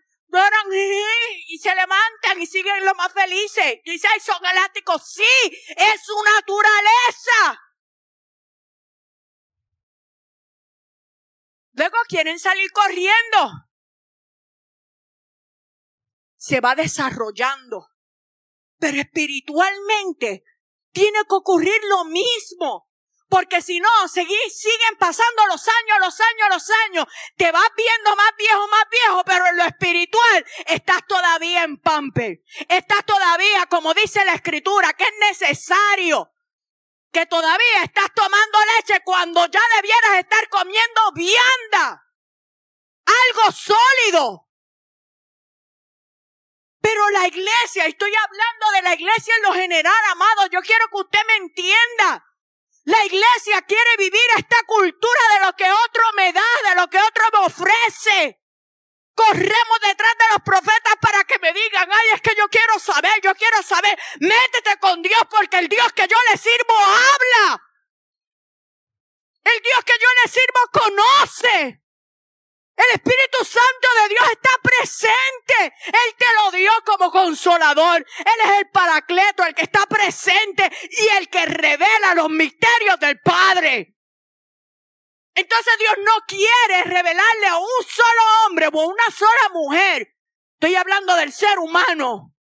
y 1.47 1.57
se 1.57 1.73
levantan 1.73 2.41
y 2.41 2.45
siguen 2.45 2.85
lo 2.85 2.93
más 2.95 3.11
felices. 3.13 3.79
Y 3.83 3.91
dice, 3.91 4.07
ay, 4.11 4.19
son 4.19 4.45
elásticos. 4.45 5.11
Sí, 5.11 5.23
es 5.69 6.01
su 6.03 6.15
naturaleza. 6.23 7.61
Luego 11.73 11.97
quieren 12.07 12.39
salir 12.39 12.71
corriendo. 12.71 13.51
Se 16.45 16.62
va 16.62 16.75
desarrollando. 16.75 17.88
Pero 18.77 19.01
espiritualmente 19.01 20.43
tiene 20.91 21.19
que 21.27 21.34
ocurrir 21.34 21.81
lo 21.89 22.05
mismo. 22.05 22.88
Porque 23.27 23.63
si 23.63 23.79
no, 23.79 23.89
siguen 24.08 24.95
pasando 24.99 25.47
los 25.47 25.67
años, 25.67 25.97
los 25.99 26.19
años, 26.21 26.47
los 26.51 26.69
años. 26.86 27.05
Te 27.36 27.51
vas 27.51 27.67
viendo 27.75 28.15
más 28.15 28.31
viejo, 28.38 28.67
más 28.67 28.84
viejo, 28.91 29.23
pero 29.25 29.47
en 29.47 29.58
lo 29.58 29.63
espiritual 29.63 30.45
estás 30.67 31.01
todavía 31.08 31.63
en 31.63 31.81
pamper. 31.81 32.43
Estás 32.69 33.03
todavía, 33.05 33.65
como 33.65 33.95
dice 33.95 34.23
la 34.23 34.36
escritura, 34.36 34.93
que 34.93 35.05
es 35.05 35.13
necesario. 35.31 36.31
Que 37.12 37.25
todavía 37.25 37.84
estás 37.84 38.13
tomando 38.13 38.60
leche 38.77 39.01
cuando 39.03 39.47
ya 39.47 39.62
debieras 39.77 40.19
estar 40.19 40.47
comiendo 40.49 41.12
vianda. 41.15 42.03
Algo 43.06 43.52
sólido. 43.52 44.44
Pero 46.86 47.10
la 47.10 47.25
iglesia, 47.25 47.88
estoy 47.88 48.13
hablando 48.13 48.71
de 48.75 48.81
la 48.83 48.94
iglesia 48.94 49.33
en 49.38 49.42
lo 49.42 49.54
general, 49.54 50.06
amado, 50.12 50.46
yo 50.52 50.62
quiero 50.62 50.88
que 50.90 50.98
usted 50.98 51.19
me 51.25 51.36
entienda. 51.38 52.23
La 52.83 53.04
iglesia 53.04 53.63
quiere 53.63 53.90
vivir 53.98 54.21
esta 54.38 54.62
cultura 54.67 55.21
de 55.33 55.46
lo 55.48 55.54
que 55.54 55.65
otro 55.71 56.04
me 56.15 56.31
da, 56.31 56.46
de 56.69 56.75
lo 56.75 56.88
que 56.88 57.00
otro 57.00 57.23
me 57.33 57.40
ofrece. 57.48 58.40
Corremos 59.15 59.79
detrás 59.81 60.13
de 60.15 60.25
los 60.33 60.44
profetas 60.46 60.94
para 61.02 61.23
que 61.23 61.40
me 61.40 61.54
digan, 61.54 61.90
ay, 61.92 62.08
es 62.13 62.21
que 62.21 62.36
yo 62.38 62.48
quiero 62.50 62.77
saber, 62.77 63.19
yo 63.23 63.33
quiero 63.33 63.63
saber. 63.63 63.98
Métete 64.19 64.77
con 64.77 65.02
Dios 65.02 65.23
porque 65.27 65.58
el 65.58 65.67
Dios 65.67 65.92
que 65.92 66.08
yo 66.08 66.17
le 66.29 66.38
sirvo 66.38 66.75
habla. 66.77 67.63
El 69.44 69.60
Dios 69.60 69.83
que 69.83 69.94
yo 70.00 70.08
le 70.21 70.29
sirvo 70.29 70.60
conoce. 70.71 71.85
El 72.76 72.86
Espíritu 72.94 73.46
Santo 73.46 73.88
de 74.02 74.10
Dios 74.10 74.32
está 74.32 74.50
presente. 74.62 75.76
Él 75.86 76.15
te 76.17 76.26
lo 76.36 76.52
dio 76.52 76.71
como 76.86 77.10
consolador. 77.10 78.06
Él 78.19 78.42
es 78.44 78.52
el 78.60 78.69
paracleto, 78.69 79.46
el 79.46 79.56
que 79.56 79.63
está 79.63 79.86
presente 79.86 80.69
y 80.90 81.08
el 81.17 81.30
que 81.30 81.46
revela 81.46 82.15
los 82.15 82.30
misterios 82.30 83.00
del 83.00 83.19
Padre. 83.21 83.96
Entonces 85.34 85.73
Dios 85.80 85.94
no 86.00 86.13
quiere 86.28 86.84
revelarle 86.84 87.48
a 87.48 87.58
un 87.58 87.84
solo 87.88 88.21
hombre 88.46 88.67
o 88.67 88.82
a 88.82 88.88
una 88.88 89.12
sola 89.12 89.50
mujer. 89.54 90.13
Estoy 90.54 90.76
hablando 90.76 91.15
del 91.15 91.32
ser 91.32 91.60
humano. 91.60 92.34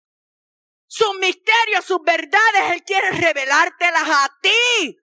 Sus 0.87 1.13
misterios, 1.15 1.85
sus 1.85 2.01
verdades, 2.03 2.71
Él 2.71 2.83
quiere 2.83 3.11
revelártelas 3.11 4.07
a 4.07 4.39
ti. 4.41 4.97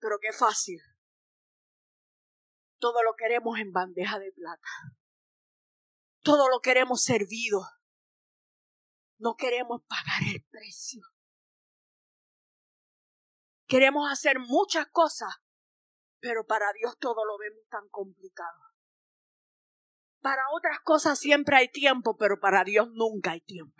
Pero 0.00 0.18
qué 0.20 0.32
fácil. 0.32 0.87
Todo 2.78 3.02
lo 3.02 3.14
queremos 3.16 3.58
en 3.58 3.72
bandeja 3.72 4.18
de 4.18 4.32
plata. 4.32 4.68
Todo 6.22 6.48
lo 6.48 6.60
queremos 6.60 7.02
servido. 7.02 7.60
No 9.18 9.34
queremos 9.36 9.82
pagar 9.88 10.22
el 10.34 10.44
precio. 10.50 11.02
Queremos 13.66 14.10
hacer 14.10 14.38
muchas 14.38 14.86
cosas, 14.86 15.34
pero 16.20 16.46
para 16.46 16.72
Dios 16.72 16.96
todo 16.98 17.24
lo 17.24 17.36
vemos 17.36 17.66
tan 17.68 17.88
complicado. 17.90 18.58
Para 20.20 20.42
otras 20.52 20.80
cosas 20.80 21.18
siempre 21.18 21.56
hay 21.56 21.68
tiempo, 21.68 22.16
pero 22.16 22.40
para 22.40 22.64
Dios 22.64 22.88
nunca 22.92 23.32
hay 23.32 23.40
tiempo. 23.40 23.76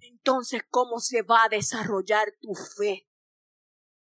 Entonces, 0.00 0.62
¿cómo 0.68 1.00
se 1.00 1.22
va 1.22 1.44
a 1.44 1.48
desarrollar 1.48 2.34
tu 2.40 2.54
fe? 2.54 3.08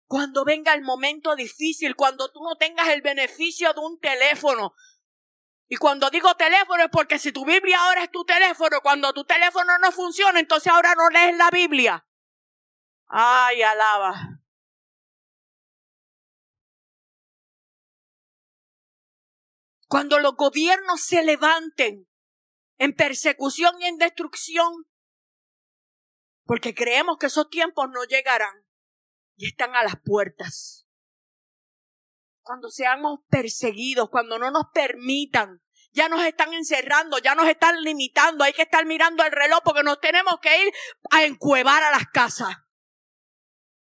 Cuando 0.07 0.45
venga 0.45 0.73
el 0.73 0.81
momento 0.81 1.35
difícil, 1.35 1.95
cuando 1.95 2.31
tú 2.31 2.43
no 2.43 2.55
tengas 2.57 2.89
el 2.89 3.01
beneficio 3.01 3.73
de 3.73 3.79
un 3.79 3.99
teléfono. 3.99 4.75
Y 5.67 5.77
cuando 5.77 6.09
digo 6.11 6.35
teléfono 6.35 6.83
es 6.83 6.89
porque 6.91 7.17
si 7.17 7.31
tu 7.31 7.43
Biblia 7.43 7.81
ahora 7.81 8.03
es 8.03 8.11
tu 8.11 8.23
teléfono, 8.23 8.81
cuando 8.81 9.13
tu 9.13 9.25
teléfono 9.25 9.77
no 9.79 9.91
funciona, 9.91 10.39
entonces 10.39 10.71
ahora 10.71 10.93
no 10.95 11.09
lees 11.09 11.35
la 11.35 11.49
Biblia. 11.49 12.07
Ay, 13.07 13.63
alaba. 13.63 14.41
Cuando 19.87 20.19
los 20.19 20.35
gobiernos 20.35 21.01
se 21.01 21.23
levanten 21.23 22.07
en 22.77 22.93
persecución 22.93 23.81
y 23.81 23.85
en 23.85 23.97
destrucción, 23.97 24.85
porque 26.43 26.75
creemos 26.75 27.17
que 27.17 27.27
esos 27.27 27.49
tiempos 27.49 27.89
no 27.89 28.03
llegarán 28.03 28.64
y 29.35 29.47
están 29.47 29.75
a 29.75 29.83
las 29.83 29.95
puertas. 30.03 30.87
Cuando 32.41 32.69
seamos 32.69 33.19
perseguidos, 33.29 34.09
cuando 34.09 34.37
no 34.37 34.51
nos 34.51 34.65
permitan, 34.73 35.61
ya 35.93 36.09
nos 36.09 36.23
están 36.25 36.53
encerrando, 36.53 37.17
ya 37.19 37.35
nos 37.35 37.47
están 37.47 37.81
limitando, 37.81 38.43
hay 38.43 38.53
que 38.53 38.63
estar 38.63 38.85
mirando 38.85 39.23
el 39.23 39.31
reloj 39.31 39.59
porque 39.63 39.81
nos 39.81 39.99
tenemos 39.99 40.35
que 40.41 40.65
ir 40.65 40.73
a 41.09 41.23
encuevar 41.23 41.81
a 41.83 41.91
las 41.91 42.05
casas. 42.07 42.64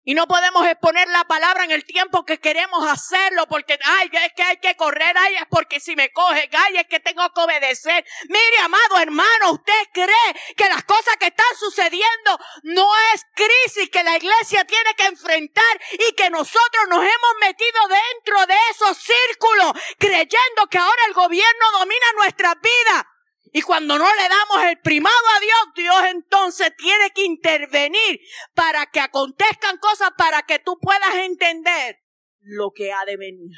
Y 0.03 0.15
no 0.15 0.27
podemos 0.27 0.67
exponer 0.67 1.09
la 1.09 1.25
palabra 1.25 1.65
en 1.65 1.73
el 1.73 1.85
tiempo 1.85 2.25
que 2.25 2.39
queremos 2.39 2.89
hacerlo 2.89 3.47
porque, 3.49 3.79
ay, 3.85 4.11
es 4.13 4.33
que 4.35 4.43
hay 4.43 4.57
que 4.57 4.75
correr, 4.75 5.15
ay, 5.17 5.35
es 5.35 5.45
porque 5.51 5.79
si 5.79 5.95
me 5.95 6.11
coge, 6.11 6.49
ay, 6.53 6.79
es 6.79 6.87
que 6.87 7.01
tengo 7.01 7.29
que 7.35 7.41
obedecer. 7.41 8.05
Mire, 8.29 8.59
amado 8.65 8.99
hermano, 8.99 9.53
¿usted 9.53 9.83
cree 9.93 10.55
que 10.57 10.69
las 10.71 10.85
cosas 10.85 11.17
que 11.19 11.27
están 11.27 11.55
sucediendo 11.59 12.39
no 12.63 12.89
es 13.15 13.27
crisis 13.35 13.91
que 13.91 14.03
la 14.03 14.17
iglesia 14.17 14.65
tiene 14.65 14.95
que 14.95 15.05
enfrentar 15.05 15.81
y 15.93 16.15
que 16.15 16.31
nosotros 16.31 16.85
nos 16.89 17.03
hemos 17.03 17.35
metido 17.41 17.81
dentro 17.89 18.47
de 18.47 18.57
esos 18.71 18.97
círculos 18.97 19.73
creyendo 19.99 20.67
que 20.71 20.79
ahora 20.79 21.03
el 21.09 21.13
gobierno 21.15 21.71
domina 21.79 22.07
nuestras 22.17 22.55
vidas? 22.63 23.05
Y 23.53 23.63
cuando 23.63 23.99
no 23.99 24.05
le 24.05 24.29
damos 24.29 24.65
el 24.71 24.79
primado 24.81 25.17
a 25.37 25.41
Dios, 25.41 25.59
Dios 25.75 26.03
entonces 26.11 26.73
tiene 26.77 27.11
que 27.11 27.25
intervenir 27.25 28.21
para 28.55 28.87
que 28.87 29.01
acontezcan 29.01 29.79
cosas 29.79 30.11
para 30.17 30.43
que 30.43 30.61
tú 30.61 30.79
puedas 30.81 31.15
entender 31.17 31.99
lo 32.41 32.71
que 32.73 32.93
ha 32.93 33.05
de 33.05 33.17
venir. 33.17 33.57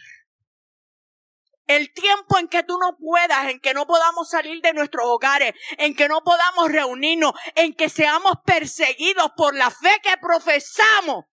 El 1.66 1.92
tiempo 1.92 2.38
en 2.38 2.48
que 2.48 2.62
tú 2.62 2.76
no 2.78 2.96
puedas, 2.98 3.48
en 3.48 3.60
que 3.60 3.74
no 3.74 3.86
podamos 3.86 4.30
salir 4.30 4.60
de 4.62 4.72
nuestros 4.72 5.06
hogares, 5.06 5.54
en 5.78 5.94
que 5.94 6.08
no 6.08 6.22
podamos 6.22 6.72
reunirnos, 6.72 7.32
en 7.54 7.74
que 7.74 7.88
seamos 7.88 8.32
perseguidos 8.44 9.30
por 9.36 9.54
la 9.54 9.70
fe 9.70 10.00
que 10.02 10.16
profesamos, 10.20 11.26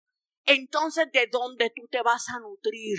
entonces 0.45 1.07
¿de 1.13 1.29
dónde 1.31 1.71
tú 1.75 1.87
te 1.91 2.03
vas 2.03 2.29
a 2.29 2.41
nutrir? 2.41 2.99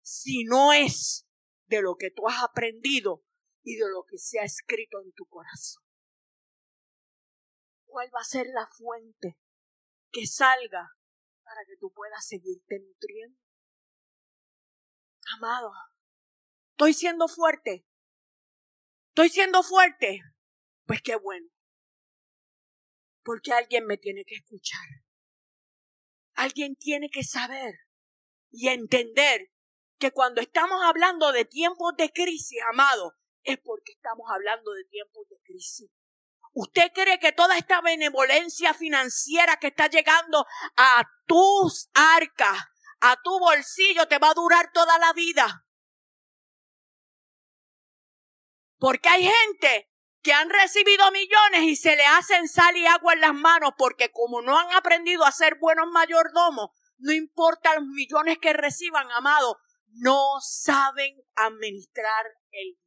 Si 0.00 0.44
no 0.44 0.72
es 0.72 1.26
de 1.66 1.80
lo 1.80 1.94
que 1.96 2.10
tú 2.10 2.28
has 2.28 2.42
aprendido 2.42 3.22
y 3.62 3.76
de 3.76 3.88
lo 3.88 4.04
que 4.04 4.18
se 4.18 4.40
ha 4.40 4.44
escrito 4.44 5.00
en 5.02 5.12
tu 5.12 5.26
corazón. 5.26 5.84
¿Cuál 7.86 8.08
va 8.14 8.20
a 8.20 8.24
ser 8.24 8.46
la 8.46 8.66
fuente 8.66 9.38
que 10.10 10.26
salga 10.26 10.90
para 11.44 11.60
que 11.66 11.76
tú 11.78 11.92
puedas 11.92 12.26
seguirte 12.26 12.80
nutriendo? 12.80 13.38
Amado, 15.36 15.72
estoy 16.72 16.94
siendo 16.94 17.28
fuerte. 17.28 17.86
Estoy 19.08 19.28
siendo 19.28 19.62
fuerte. 19.62 20.20
Pues 20.86 21.02
qué 21.02 21.16
bueno. 21.16 21.48
Porque 23.22 23.52
alguien 23.52 23.86
me 23.86 23.98
tiene 23.98 24.24
que 24.24 24.36
escuchar. 24.36 24.86
Alguien 26.34 26.76
tiene 26.76 27.08
que 27.10 27.22
saber 27.22 27.74
y 28.50 28.68
entender 28.68 29.50
que 29.98 30.10
cuando 30.10 30.40
estamos 30.40 30.82
hablando 30.82 31.30
de 31.30 31.44
tiempos 31.44 31.94
de 31.96 32.10
crisis, 32.10 32.58
amado, 32.72 33.14
es 33.44 33.58
porque 33.58 33.92
estamos 33.92 34.26
hablando 34.30 34.72
de 34.72 34.84
tiempos 34.84 35.28
de 35.28 35.36
crisis. 35.44 35.90
¿Usted 36.54 36.92
cree 36.92 37.18
que 37.18 37.32
toda 37.32 37.56
esta 37.56 37.80
benevolencia 37.80 38.74
financiera 38.74 39.56
que 39.56 39.68
está 39.68 39.88
llegando 39.88 40.46
a 40.76 41.02
tus 41.26 41.88
arcas, 41.94 42.58
a 43.00 43.16
tu 43.22 43.38
bolsillo, 43.38 44.06
te 44.06 44.18
va 44.18 44.30
a 44.30 44.34
durar 44.34 44.70
toda 44.72 44.98
la 44.98 45.12
vida? 45.14 45.66
Porque 48.78 49.08
hay 49.08 49.24
gente 49.24 49.88
que 50.22 50.32
han 50.32 50.50
recibido 50.50 51.10
millones 51.10 51.62
y 51.62 51.76
se 51.76 51.96
le 51.96 52.04
hacen 52.04 52.48
sal 52.48 52.76
y 52.76 52.86
agua 52.86 53.14
en 53.14 53.20
las 53.20 53.34
manos 53.34 53.72
porque 53.76 54.10
como 54.12 54.42
no 54.42 54.58
han 54.58 54.72
aprendido 54.74 55.24
a 55.24 55.32
ser 55.32 55.56
buenos 55.58 55.88
mayordomos, 55.90 56.70
no 56.98 57.12
importa 57.12 57.74
los 57.74 57.84
millones 57.86 58.38
que 58.38 58.52
reciban, 58.52 59.10
amado, 59.12 59.58
no 59.88 60.40
saben 60.40 61.16
administrar 61.34 62.26
el 62.50 62.78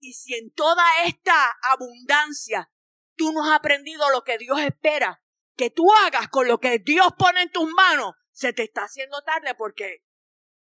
y 0.00 0.14
si 0.14 0.34
en 0.34 0.50
toda 0.52 0.84
esta 1.04 1.56
abundancia 1.62 2.70
tú 3.16 3.32
no 3.32 3.44
has 3.44 3.58
aprendido 3.58 4.10
lo 4.10 4.24
que 4.24 4.38
Dios 4.38 4.58
espera 4.60 5.22
que 5.60 5.68
tú 5.68 5.92
hagas 5.92 6.28
con 6.28 6.48
lo 6.48 6.58
que 6.58 6.78
Dios 6.78 7.08
pone 7.18 7.42
en 7.42 7.52
tus 7.52 7.68
manos, 7.68 8.14
se 8.32 8.54
te 8.54 8.62
está 8.62 8.84
haciendo 8.84 9.20
tarde 9.20 9.54
porque 9.54 10.06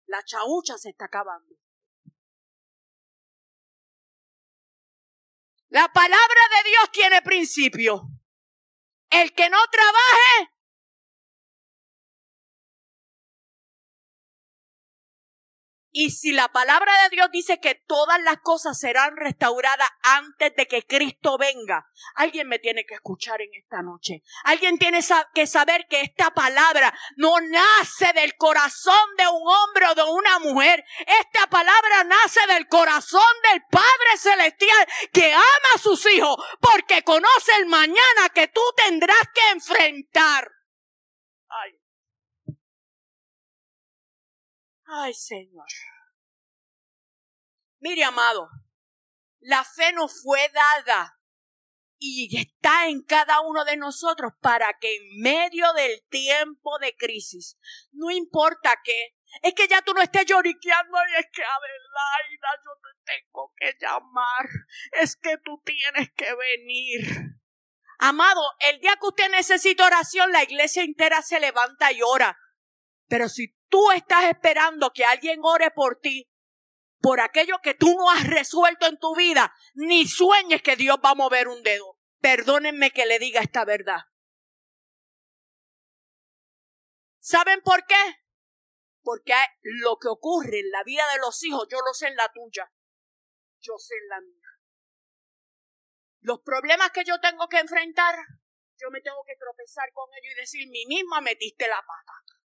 la 0.08 0.22
chaucha 0.26 0.78
se 0.78 0.90
está 0.90 1.06
acabando. 1.06 1.56
La 5.70 5.88
palabra 5.94 6.42
de 6.58 6.70
Dios 6.70 6.92
tiene 6.92 7.22
principio. 7.22 8.10
El 9.10 9.34
que 9.34 9.50
no 9.50 9.58
trabaje, 9.72 10.54
Y 16.02 16.12
si 16.12 16.32
la 16.32 16.48
palabra 16.48 16.94
de 17.04 17.10
Dios 17.10 17.28
dice 17.30 17.60
que 17.60 17.76
todas 17.76 18.22
las 18.22 18.38
cosas 18.38 18.80
serán 18.80 19.18
restauradas 19.18 19.90
antes 20.02 20.56
de 20.56 20.66
que 20.66 20.86
Cristo 20.88 21.38
venga, 21.38 21.90
alguien 22.16 22.48
me 22.48 22.58
tiene 22.58 22.86
que 22.86 22.94
escuchar 22.94 23.42
en 23.42 23.50
esta 23.62 23.82
noche. 23.82 24.24
Alguien 24.46 24.78
tiene 24.78 25.02
que 25.34 25.46
saber 25.46 25.88
que 25.90 26.00
esta 26.00 26.32
palabra 26.32 26.98
no 27.18 27.34
nace 27.42 28.14
del 28.14 28.38
corazón 28.38 28.96
de 29.18 29.28
un 29.28 29.44
hombre 29.46 29.88
o 29.88 29.96
de 29.96 30.04
una 30.04 30.40
mujer. 30.40 30.86
Esta 31.00 31.48
palabra 31.48 32.06
nace 32.06 32.48
del 32.48 32.70
corazón 32.70 33.34
del 33.52 33.62
Padre 33.70 34.18
Celestial 34.18 34.88
que 35.12 35.34
ama 35.34 35.70
a 35.76 35.80
sus 35.80 36.06
hijos 36.14 36.38
porque 36.62 37.04
conoce 37.04 37.52
el 37.58 37.66
mañana 37.66 38.30
que 38.34 38.48
tú 38.48 38.62
tendrás 38.78 39.24
que 39.34 39.50
enfrentar. 39.50 40.50
Ay. 41.50 41.80
Ay, 44.92 45.14
Señor. 45.14 45.68
Mire, 47.80 48.04
amado, 48.04 48.50
la 49.40 49.64
fe 49.64 49.94
nos 49.94 50.24
fue 50.24 50.50
dada 50.50 51.20
y 52.00 52.36
está 52.36 52.88
en 52.88 53.04
cada 53.04 53.42
uno 53.42 53.66
de 53.66 53.78
nosotros 53.78 54.34
para 54.42 54.80
que 54.80 54.96
en 54.96 55.22
medio 55.22 55.72
del 55.74 56.04
tiempo 56.10 56.80
de 56.80 56.96
crisis, 56.96 57.58
no 57.92 58.10
importa 58.10 58.82
qué, 58.84 59.16
es 59.44 59.54
que 59.54 59.68
ya 59.68 59.84
tú 59.84 59.94
no 59.94 60.02
estés 60.02 60.26
lloriqueando 60.26 60.98
y 61.12 61.20
es 61.20 61.28
que 61.32 61.44
Adelaida, 61.44 62.50
yo 62.66 62.72
te 62.82 63.14
tengo 63.14 63.54
que 63.58 63.78
llamar, 63.80 64.50
es 64.94 65.16
que 65.16 65.38
tú 65.38 65.62
tienes 65.64 66.10
que 66.16 66.34
venir. 66.34 67.02
Amado, 68.00 68.42
el 68.62 68.80
día 68.80 68.96
que 69.00 69.08
usted 69.08 69.30
necesita 69.30 69.86
oración, 69.86 70.32
la 70.32 70.44
iglesia 70.44 70.82
entera 70.82 71.22
se 71.22 71.40
levanta 71.40 71.92
y 71.92 72.02
ora. 72.02 72.36
Pero 73.10 73.28
si 73.28 73.58
tú 73.68 73.92
estás 73.92 74.26
esperando 74.26 74.94
que 74.94 75.04
alguien 75.04 75.40
ore 75.44 75.72
por 75.72 76.00
ti, 76.00 76.32
por 77.02 77.20
aquello 77.20 77.60
que 77.62 77.74
tú 77.74 77.88
no 77.98 78.10
has 78.12 78.28
resuelto 78.28 78.86
en 78.86 79.00
tu 79.00 79.16
vida, 79.16 79.54
ni 79.74 80.08
sueñes 80.08 80.62
que 80.62 80.76
Dios 80.76 80.98
va 81.04 81.12
a 81.12 81.16
mover 81.16 81.48
un 81.48 81.64
dedo. 81.64 81.98
Perdónenme 82.22 82.92
que 82.92 83.08
le 83.08 83.18
diga 83.18 83.42
esta 83.42 83.66
verdad. 83.66 84.02
¿Saben 87.20 87.62
por 87.62 87.86
qué? 87.88 88.24
Porque 89.02 89.34
lo 89.64 89.98
que 89.98 90.08
ocurre 90.08 90.60
en 90.60 90.70
la 90.70 90.84
vida 90.84 91.04
de 91.12 91.20
los 91.20 91.44
hijos, 91.44 91.68
yo 91.70 91.80
lo 91.82 91.94
sé 91.94 92.08
en 92.08 92.16
la 92.16 92.32
tuya. 92.32 92.72
Yo 93.60 93.74
sé 93.78 93.96
en 93.96 94.08
la 94.08 94.22
mía. 94.22 94.50
Los 96.22 96.42
problemas 96.42 96.92
que 96.92 97.04
yo 97.04 97.20
tengo 97.20 97.48
que 97.48 97.58
enfrentar, 97.58 98.16
yo 98.78 98.92
me 98.92 99.02
tengo 99.02 99.24
que 99.26 99.36
tropezar 99.36 99.92
con 99.94 100.10
ellos 100.14 100.34
y 100.36 100.40
decir, 100.40 100.70
mi 100.70 100.86
misma 100.86 101.22
metiste 101.22 101.68
la 101.68 101.82
pata. 101.82 102.39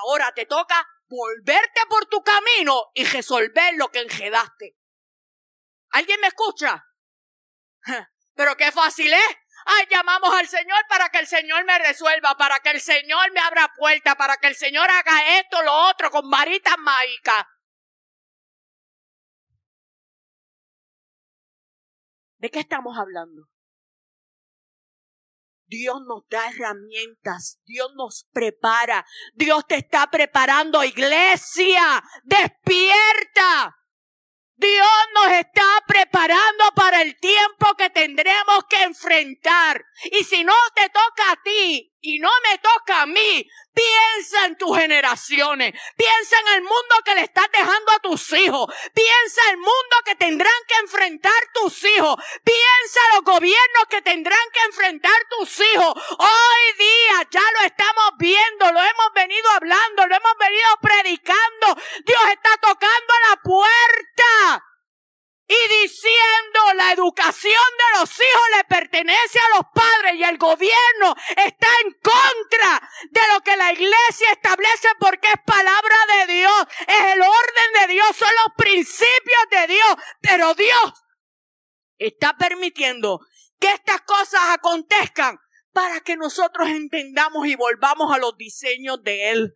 Ahora 0.00 0.32
te 0.32 0.46
toca 0.46 0.86
volverte 1.08 1.80
por 1.88 2.06
tu 2.06 2.22
camino 2.22 2.90
y 2.94 3.04
resolver 3.04 3.74
lo 3.76 3.88
que 3.88 4.00
enjedaste. 4.00 4.76
¿Alguien 5.90 6.20
me 6.20 6.28
escucha? 6.28 6.84
Pero 8.34 8.56
qué 8.56 8.72
fácil 8.72 9.12
es. 9.12 9.36
Ay, 9.68 9.86
llamamos 9.90 10.32
al 10.32 10.46
Señor 10.46 10.78
para 10.88 11.08
que 11.08 11.18
el 11.18 11.26
Señor 11.26 11.64
me 11.64 11.78
resuelva, 11.78 12.36
para 12.36 12.60
que 12.60 12.70
el 12.70 12.80
Señor 12.80 13.32
me 13.32 13.40
abra 13.40 13.72
puerta, 13.76 14.14
para 14.14 14.36
que 14.36 14.46
el 14.46 14.54
Señor 14.54 14.88
haga 14.88 15.38
esto, 15.38 15.62
lo 15.62 15.72
otro, 15.88 16.10
con 16.10 16.30
varitas 16.30 16.76
mágicas. 16.78 17.46
¿De 22.38 22.50
qué 22.50 22.60
estamos 22.60 22.96
hablando? 22.96 23.48
Dios 25.66 26.00
nos 26.06 26.22
da 26.28 26.48
herramientas, 26.48 27.60
Dios 27.64 27.92
nos 27.94 28.26
prepara, 28.32 29.04
Dios 29.34 29.66
te 29.66 29.76
está 29.76 30.06
preparando, 30.10 30.84
iglesia, 30.84 32.02
despierta. 32.24 33.76
Dios 34.58 34.88
nos 35.14 35.32
está 35.32 35.66
preparando 35.86 36.64
para 36.74 37.02
el 37.02 37.14
tiempo 37.18 37.74
que 37.76 37.90
tendremos 37.90 38.64
que 38.70 38.84
enfrentar. 38.84 39.84
Y 40.04 40.24
si 40.24 40.44
no 40.44 40.54
te 40.74 40.88
toca 40.88 41.32
a 41.32 41.42
ti 41.42 41.94
y 42.06 42.20
no 42.20 42.30
me 42.48 42.56
toca 42.58 43.02
a 43.02 43.06
mí, 43.06 43.50
piensa 43.74 44.46
en 44.46 44.56
tus 44.56 44.78
generaciones. 44.78 45.74
Piensa 45.96 46.38
en 46.40 46.54
el 46.54 46.62
mundo 46.62 46.94
que 47.04 47.16
le 47.16 47.22
estás 47.22 47.48
dejando 47.52 47.92
a 47.92 47.98
tus 47.98 48.32
hijos. 48.32 48.72
Piensa 48.94 49.40
en 49.46 49.50
el 49.50 49.56
mundo 49.56 49.96
que 50.04 50.14
tendrán 50.14 50.60
que 50.68 50.76
enfrentar 50.76 51.40
tus 51.52 51.82
hijos. 51.82 52.14
Piensa 52.44 53.00
en 53.08 53.16
los 53.16 53.24
gobiernos 53.24 53.86
que 53.90 54.02
tendrán 54.02 54.38
que 54.52 54.60
enfrentar 54.66 55.18
tus 55.30 55.58
hijos. 55.58 55.94
Hoy 56.16 56.78
día 56.78 57.28
ya 57.28 57.44
lo 57.58 57.66
estamos 57.66 58.10
viendo, 58.18 58.70
lo 58.70 58.80
hemos 58.80 59.12
venido 59.12 59.50
hablando, 59.50 60.06
lo 60.06 60.14
hemos 60.14 60.38
venido 60.38 60.68
predicando. 60.80 61.82
Dios 62.04 62.22
está 62.30 62.56
tocando 62.58 63.14
la 63.30 63.36
puerta 63.42 64.75
y 65.48 65.82
diciendo 65.82 66.74
la 66.74 66.92
educación 66.92 67.52
de 67.52 68.00
los 68.00 68.10
hijos 68.10 68.42
le 68.56 68.64
pertenece 68.64 69.38
a 69.38 69.56
los 69.56 69.66
padres 69.72 70.16
y 70.16 70.24
el 70.24 70.38
gobierno 70.38 71.14
está 71.36 71.68
en 71.84 71.92
contra 71.92 72.90
de 73.10 73.20
lo 73.32 73.40
que 73.42 73.56
la 73.56 73.72
iglesia 73.72 74.32
establece 74.32 74.88
porque 74.98 75.28
es 75.28 75.40
palabra 75.46 75.96
de 76.18 76.32
Dios, 76.34 76.66
es 76.80 77.14
el 77.14 77.22
orden 77.22 77.80
de 77.80 77.92
Dios, 77.94 78.16
son 78.16 78.32
los 78.44 78.54
principios 78.56 79.46
de 79.50 79.66
Dios, 79.68 79.96
pero 80.20 80.54
Dios 80.54 81.04
está 81.98 82.36
permitiendo 82.36 83.20
que 83.60 83.72
estas 83.72 84.00
cosas 84.02 84.40
acontezcan 84.50 85.38
para 85.72 86.00
que 86.00 86.16
nosotros 86.16 86.68
entendamos 86.70 87.46
y 87.46 87.54
volvamos 87.54 88.12
a 88.12 88.18
los 88.18 88.36
diseños 88.36 89.02
de 89.02 89.30
Él. 89.30 89.54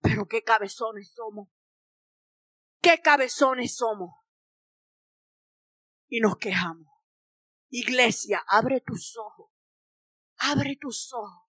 Pero 0.00 0.26
qué 0.26 0.42
cabezones 0.42 1.12
somos. 1.14 1.48
Qué 2.80 3.00
cabezones 3.00 3.74
somos 3.74 4.17
y 6.08 6.20
nos 6.20 6.36
quejamos. 6.38 6.86
Iglesia, 7.70 8.42
abre 8.48 8.80
tus 8.80 9.16
ojos. 9.16 9.50
Abre 10.38 10.76
tus 10.80 11.12
ojos. 11.12 11.48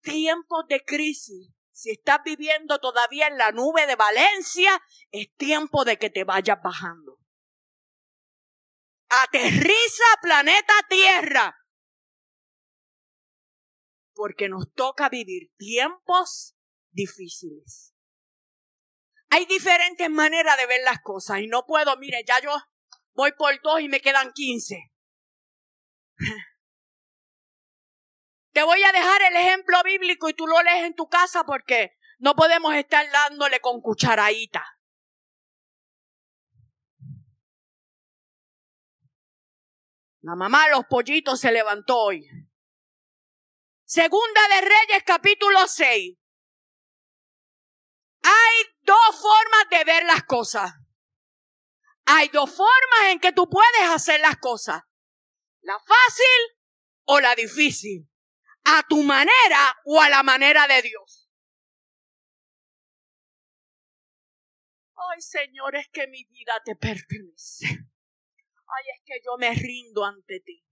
Tiempos 0.00 0.64
de 0.68 0.84
crisis. 0.84 1.52
Si 1.70 1.90
estás 1.90 2.18
viviendo 2.24 2.78
todavía 2.80 3.28
en 3.28 3.38
la 3.38 3.52
nube 3.52 3.86
de 3.86 3.96
Valencia, 3.96 4.82
es 5.10 5.34
tiempo 5.36 5.84
de 5.84 5.98
que 5.98 6.10
te 6.10 6.24
vayas 6.24 6.58
bajando. 6.62 7.18
Aterriza 9.08 10.04
planeta 10.20 10.74
Tierra. 10.88 11.56
Porque 14.14 14.48
nos 14.48 14.72
toca 14.74 15.08
vivir 15.08 15.50
tiempos 15.56 16.56
difíciles. 16.90 17.94
Hay 19.30 19.46
diferentes 19.46 20.10
maneras 20.10 20.58
de 20.58 20.66
ver 20.66 20.82
las 20.84 21.00
cosas 21.00 21.40
y 21.40 21.46
no 21.46 21.64
puedo, 21.64 21.96
mire, 21.96 22.22
ya 22.26 22.40
yo 22.42 22.54
voy 23.14 23.32
por 23.32 23.60
dos 23.62 23.80
y 23.80 23.88
me 23.88 24.00
quedan 24.00 24.32
quince. 24.32 24.92
Te 28.52 28.62
voy 28.62 28.82
a 28.82 28.92
dejar 28.92 29.22
el 29.22 29.36
ejemplo 29.36 29.82
bíblico 29.82 30.28
y 30.28 30.34
tú 30.34 30.46
lo 30.46 30.62
lees 30.62 30.84
en 30.84 30.94
tu 30.94 31.08
casa 31.08 31.44
porque 31.44 31.96
no 32.18 32.34
podemos 32.34 32.74
estar 32.74 33.10
dándole 33.10 33.60
con 33.60 33.80
cucharadita. 33.80 34.62
La 40.20 40.36
mamá 40.36 40.66
de 40.66 40.72
los 40.72 40.84
pollitos 40.84 41.40
se 41.40 41.50
levantó 41.50 41.98
hoy. 41.98 42.28
Segunda 43.84 44.40
de 44.48 44.60
Reyes 44.60 45.02
capítulo 45.04 45.66
6. 45.66 46.16
Hay 48.22 48.64
dos 48.82 49.20
formas 49.20 49.66
de 49.70 49.84
ver 49.84 50.04
las 50.04 50.22
cosas. 50.22 50.81
Hay 52.06 52.28
dos 52.28 52.50
formas 52.50 53.10
en 53.10 53.20
que 53.20 53.32
tú 53.32 53.48
puedes 53.48 53.88
hacer 53.88 54.20
las 54.20 54.36
cosas. 54.38 54.82
La 55.60 55.78
fácil 55.78 56.58
o 57.04 57.20
la 57.20 57.34
difícil. 57.34 58.08
A 58.64 58.82
tu 58.88 59.02
manera 59.02 59.76
o 59.84 60.00
a 60.00 60.08
la 60.08 60.22
manera 60.22 60.66
de 60.66 60.82
Dios. 60.82 61.30
Ay, 64.94 65.20
Señor, 65.20 65.76
es 65.76 65.88
que 65.88 66.06
mi 66.06 66.24
vida 66.24 66.52
te 66.64 66.76
pertenece. 66.76 67.66
Ay, 67.66 68.84
es 68.94 69.02
que 69.04 69.20
yo 69.24 69.36
me 69.38 69.52
rindo 69.54 70.04
ante 70.04 70.40
ti. 70.40 70.64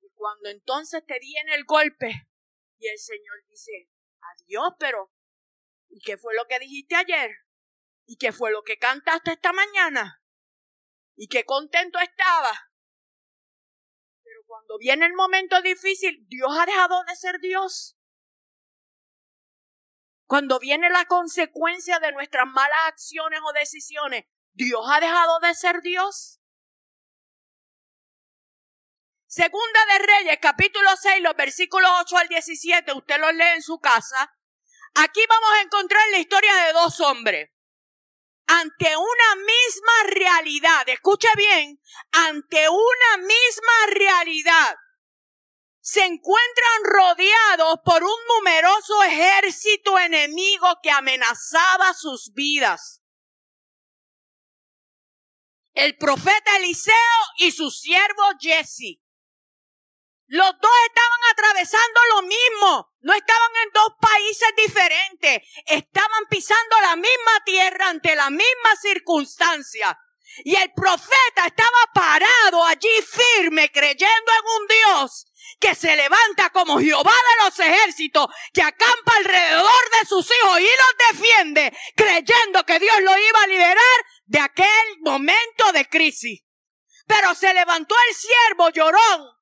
Y 0.00 0.10
cuando 0.14 0.48
entonces 0.48 1.04
te 1.06 1.18
viene 1.18 1.54
el 1.54 1.64
golpe 1.64 2.28
y 2.78 2.88
el 2.88 2.98
Señor 2.98 3.44
dice, 3.48 3.88
adiós, 4.20 4.74
pero 4.78 5.12
¿y 5.88 6.00
qué 6.00 6.16
fue 6.16 6.34
lo 6.34 6.46
que 6.46 6.58
dijiste 6.58 6.94
ayer? 6.94 7.30
¿Y 8.10 8.16
qué 8.16 8.32
fue 8.32 8.50
lo 8.50 8.64
que 8.64 8.76
cantaste 8.76 9.30
esta 9.30 9.52
mañana? 9.52 10.20
¿Y 11.14 11.28
qué 11.28 11.44
contento 11.44 12.00
estaba? 12.00 12.72
Pero 14.24 14.40
cuando 14.48 14.78
viene 14.78 15.06
el 15.06 15.12
momento 15.12 15.62
difícil, 15.62 16.26
Dios 16.26 16.50
ha 16.58 16.66
dejado 16.66 17.04
de 17.04 17.14
ser 17.14 17.38
Dios. 17.38 17.96
Cuando 20.26 20.58
viene 20.58 20.90
la 20.90 21.04
consecuencia 21.04 22.00
de 22.00 22.10
nuestras 22.10 22.48
malas 22.48 22.80
acciones 22.88 23.38
o 23.44 23.52
decisiones, 23.52 24.24
Dios 24.54 24.84
ha 24.90 24.98
dejado 24.98 25.38
de 25.38 25.54
ser 25.54 25.80
Dios. 25.80 26.40
Segunda 29.28 29.86
de 29.86 29.98
Reyes, 30.00 30.38
capítulo 30.42 30.90
6, 30.96 31.22
los 31.22 31.36
versículos 31.36 31.88
8 32.00 32.16
al 32.16 32.26
17, 32.26 32.92
usted 32.92 33.20
los 33.20 33.34
lee 33.34 33.54
en 33.54 33.62
su 33.62 33.78
casa. 33.78 34.36
Aquí 34.96 35.20
vamos 35.28 35.50
a 35.58 35.62
encontrar 35.62 36.02
la 36.10 36.18
historia 36.18 36.52
de 36.66 36.72
dos 36.72 36.98
hombres 36.98 37.50
ante 38.52 38.96
una 38.96 39.36
misma 39.36 39.92
realidad, 40.08 40.88
escuche 40.88 41.28
bien, 41.36 41.80
ante 42.10 42.68
una 42.68 43.16
misma 43.18 43.86
realidad, 43.94 44.76
se 45.80 46.04
encuentran 46.04 46.82
rodeados 46.82 47.78
por 47.84 48.02
un 48.02 48.16
numeroso 48.36 49.04
ejército 49.04 49.96
enemigo 50.00 50.66
que 50.82 50.90
amenazaba 50.90 51.94
sus 51.94 52.32
vidas. 52.34 53.02
El 55.72 55.96
profeta 55.96 56.56
Eliseo 56.56 56.94
y 57.38 57.52
su 57.52 57.70
siervo 57.70 58.24
Jesse. 58.40 59.00
Los 60.30 60.52
dos 60.60 60.70
estaban 60.86 61.20
atravesando 61.32 62.00
lo 62.14 62.22
mismo. 62.22 62.88
No 63.00 63.12
estaban 63.14 63.50
en 63.64 63.70
dos 63.72 63.88
países 64.00 64.48
diferentes. 64.56 65.42
Estaban 65.66 66.24
pisando 66.30 66.80
la 66.82 66.94
misma 66.94 67.44
tierra 67.44 67.88
ante 67.88 68.14
la 68.14 68.30
misma 68.30 68.76
circunstancia. 68.80 69.98
Y 70.44 70.54
el 70.54 70.72
profeta 70.72 71.46
estaba 71.46 71.78
parado 71.92 72.64
allí 72.64 72.88
firme 73.02 73.72
creyendo 73.72 74.06
en 74.06 74.62
un 74.62 74.68
Dios 74.68 75.26
que 75.58 75.74
se 75.74 75.96
levanta 75.96 76.50
como 76.50 76.78
Jehová 76.78 77.10
de 77.12 77.44
los 77.44 77.58
ejércitos, 77.58 78.28
que 78.54 78.62
acampa 78.62 79.16
alrededor 79.16 79.90
de 79.98 80.06
sus 80.06 80.30
hijos 80.30 80.60
y 80.60 80.62
los 80.62 81.18
defiende, 81.18 81.76
creyendo 81.96 82.64
que 82.64 82.78
Dios 82.78 83.00
lo 83.00 83.18
iba 83.18 83.42
a 83.42 83.48
liberar 83.48 84.06
de 84.26 84.38
aquel 84.38 85.00
momento 85.00 85.72
de 85.72 85.88
crisis. 85.88 86.44
Pero 87.08 87.34
se 87.34 87.52
levantó 87.52 87.96
el 88.08 88.14
siervo 88.14 88.70
llorón 88.70 89.39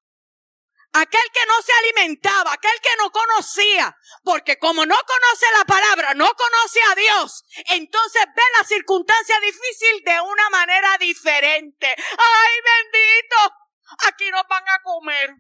aquel 1.01 1.31
que 1.33 1.47
no 1.47 1.63
se 1.63 1.73
alimentaba, 1.73 2.53
aquel 2.53 2.81
que 2.83 2.97
no 2.99 3.11
conocía, 3.11 3.97
porque 4.25 4.59
como 4.59 4.85
no 4.87 4.97
conoce 4.97 5.47
la 5.57 5.65
palabra, 5.65 6.15
no 6.15 6.33
conoce 6.35 6.81
a 6.91 6.95
Dios, 6.95 7.45
entonces 7.71 8.23
ve 8.35 8.43
la 8.59 8.65
circunstancia 8.65 9.39
difícil 9.41 10.03
de 10.05 10.21
una 10.21 10.51
manera 10.51 10.99
diferente. 10.99 11.87
¡Ay, 11.87 12.55
bendito! 12.65 13.69
aquí 14.07 14.31
nos 14.31 14.47
van 14.49 14.65
a 14.69 14.83
comer. 14.83 15.35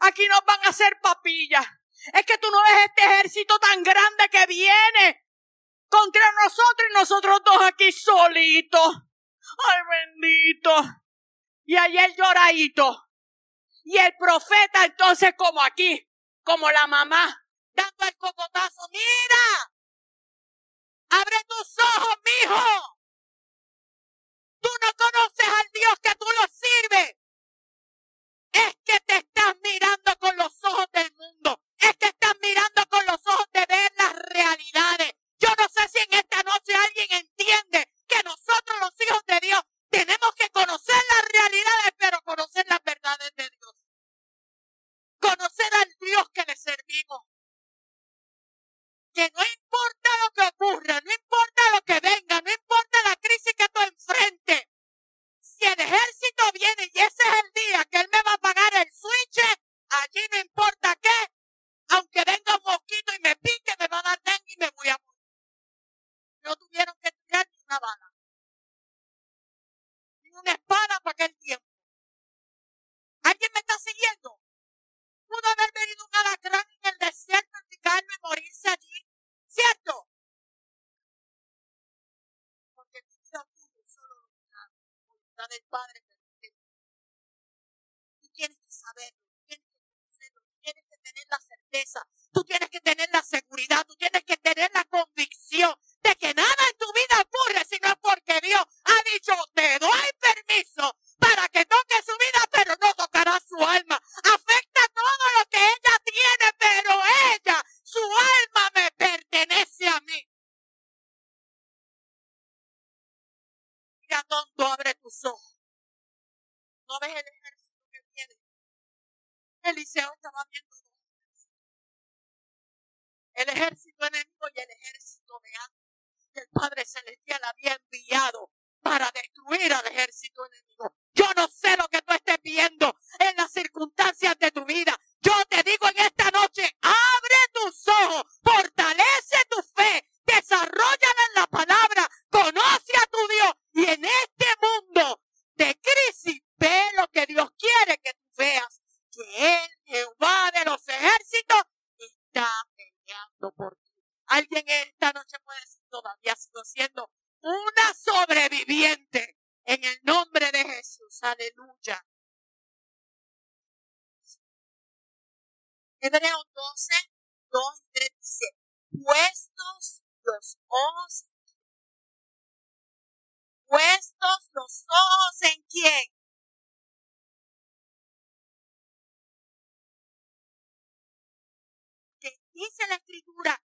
Aquí 0.00 0.26
nos 0.28 0.44
van 0.44 0.60
a 0.64 0.68
hacer 0.68 0.98
papillas. 1.00 1.66
Es 2.12 2.26
que 2.26 2.38
tú 2.38 2.50
no 2.50 2.60
ves 2.62 2.86
este 2.86 3.04
ejército 3.04 3.58
tan 3.58 3.82
grande 3.82 4.28
que 4.30 4.46
viene 4.46 5.24
contra 5.88 6.32
nosotros 6.32 6.88
y 6.90 6.94
nosotros 6.94 7.40
dos 7.44 7.62
aquí 7.62 7.92
solitos. 7.92 8.96
Ay, 9.68 9.80
bendito. 9.88 10.84
Y 11.64 11.76
el 11.76 12.16
lloradito. 12.16 13.03
Y 13.84 13.98
el 13.98 14.14
profeta 14.18 14.84
entonces 14.86 15.34
como 15.36 15.62
aquí, 15.62 16.10
como 16.42 16.70
la 16.70 16.86
mamá, 16.86 17.46
dando 17.74 18.04
el 18.06 18.16
cocotazo. 18.16 18.80
Mira, 18.90 19.72
abre 21.10 21.36
tus 21.46 21.78
ojos, 21.78 22.16
mijo. 22.24 22.98
Tú 24.60 24.70
no 24.80 24.88
conoces 24.96 25.48
al 25.48 25.70
Dios 25.72 25.94
que 26.02 26.14
tú 26.14 26.26
lo 26.40 26.48
sirves. 26.48 27.23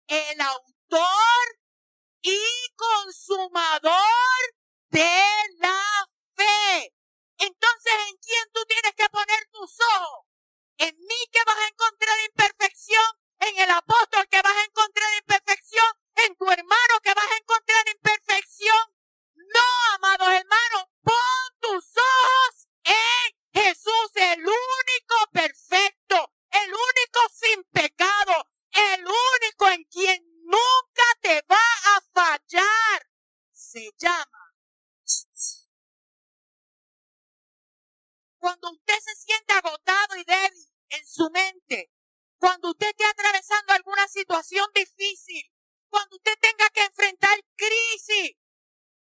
El 0.09 0.41
autor 0.41 1.59
y 2.21 2.39
consumador 2.75 3.93
de 4.89 5.21
la 5.59 6.09
fe. 6.35 6.93
Entonces, 7.37 7.93
¿en 8.09 8.17
quién 8.17 8.45
tú 8.51 8.65
tienes 8.65 8.93
que 8.95 9.07
poner 9.09 9.47
tus 9.51 9.71
ojos? 9.95 10.25
En 10.77 10.97
mí 10.97 11.21
que 11.31 11.43
vas 11.45 11.57
a 11.57 11.67
encontrar 11.67 12.17
imperfección, 12.25 13.05
en 13.39 13.59
el 13.59 13.69
apóstol 13.69 14.27
que 14.29 14.41
vas 14.41 14.55
a 14.55 14.63
encontrar 14.63 15.09
imperfección, 15.19 15.93
en 16.15 16.35
tu 16.35 16.45
hermano 16.51 16.99
que 17.03 17.13
vas 17.13 17.31
a 17.31 17.37
encontrar 17.37 17.87
imperfección. 17.89 18.85
No, 19.35 19.95
amados 19.95 20.29
hermanos, 20.29 20.83
pon 21.03 21.59
tus 21.61 21.85
ojos 21.97 22.67
en 22.83 23.61
Jesús, 23.61 24.11
el 24.15 24.39
único 24.39 25.15
perfecto, 25.31 26.33
el 26.51 26.69
único 26.73 27.19
sin 27.31 27.63
pecado, 27.65 28.45
el 28.93 29.05
único 29.05 29.69
en 29.69 29.83
quien 29.85 30.23
nunca 30.43 31.03
te 31.21 31.43
va 31.49 31.57
a 31.57 32.01
fallar. 32.13 33.07
Se 33.51 33.91
llama. 33.97 34.55
Cuando 38.39 38.71
usted 38.71 38.99
se 38.99 39.15
siente 39.15 39.53
agotado 39.53 40.15
y 40.15 40.23
débil 40.23 40.71
en 40.89 41.05
su 41.05 41.29
mente, 41.29 41.91
cuando 42.39 42.71
usted 42.71 42.87
esté 42.87 43.05
atravesando 43.05 43.73
alguna 43.73 44.07
situación 44.07 44.65
difícil, 44.73 45.43
cuando 45.89 46.15
usted 46.15 46.37
tenga 46.39 46.69
que 46.69 46.85
enfrentar 46.85 47.37
crisis, 47.55 48.37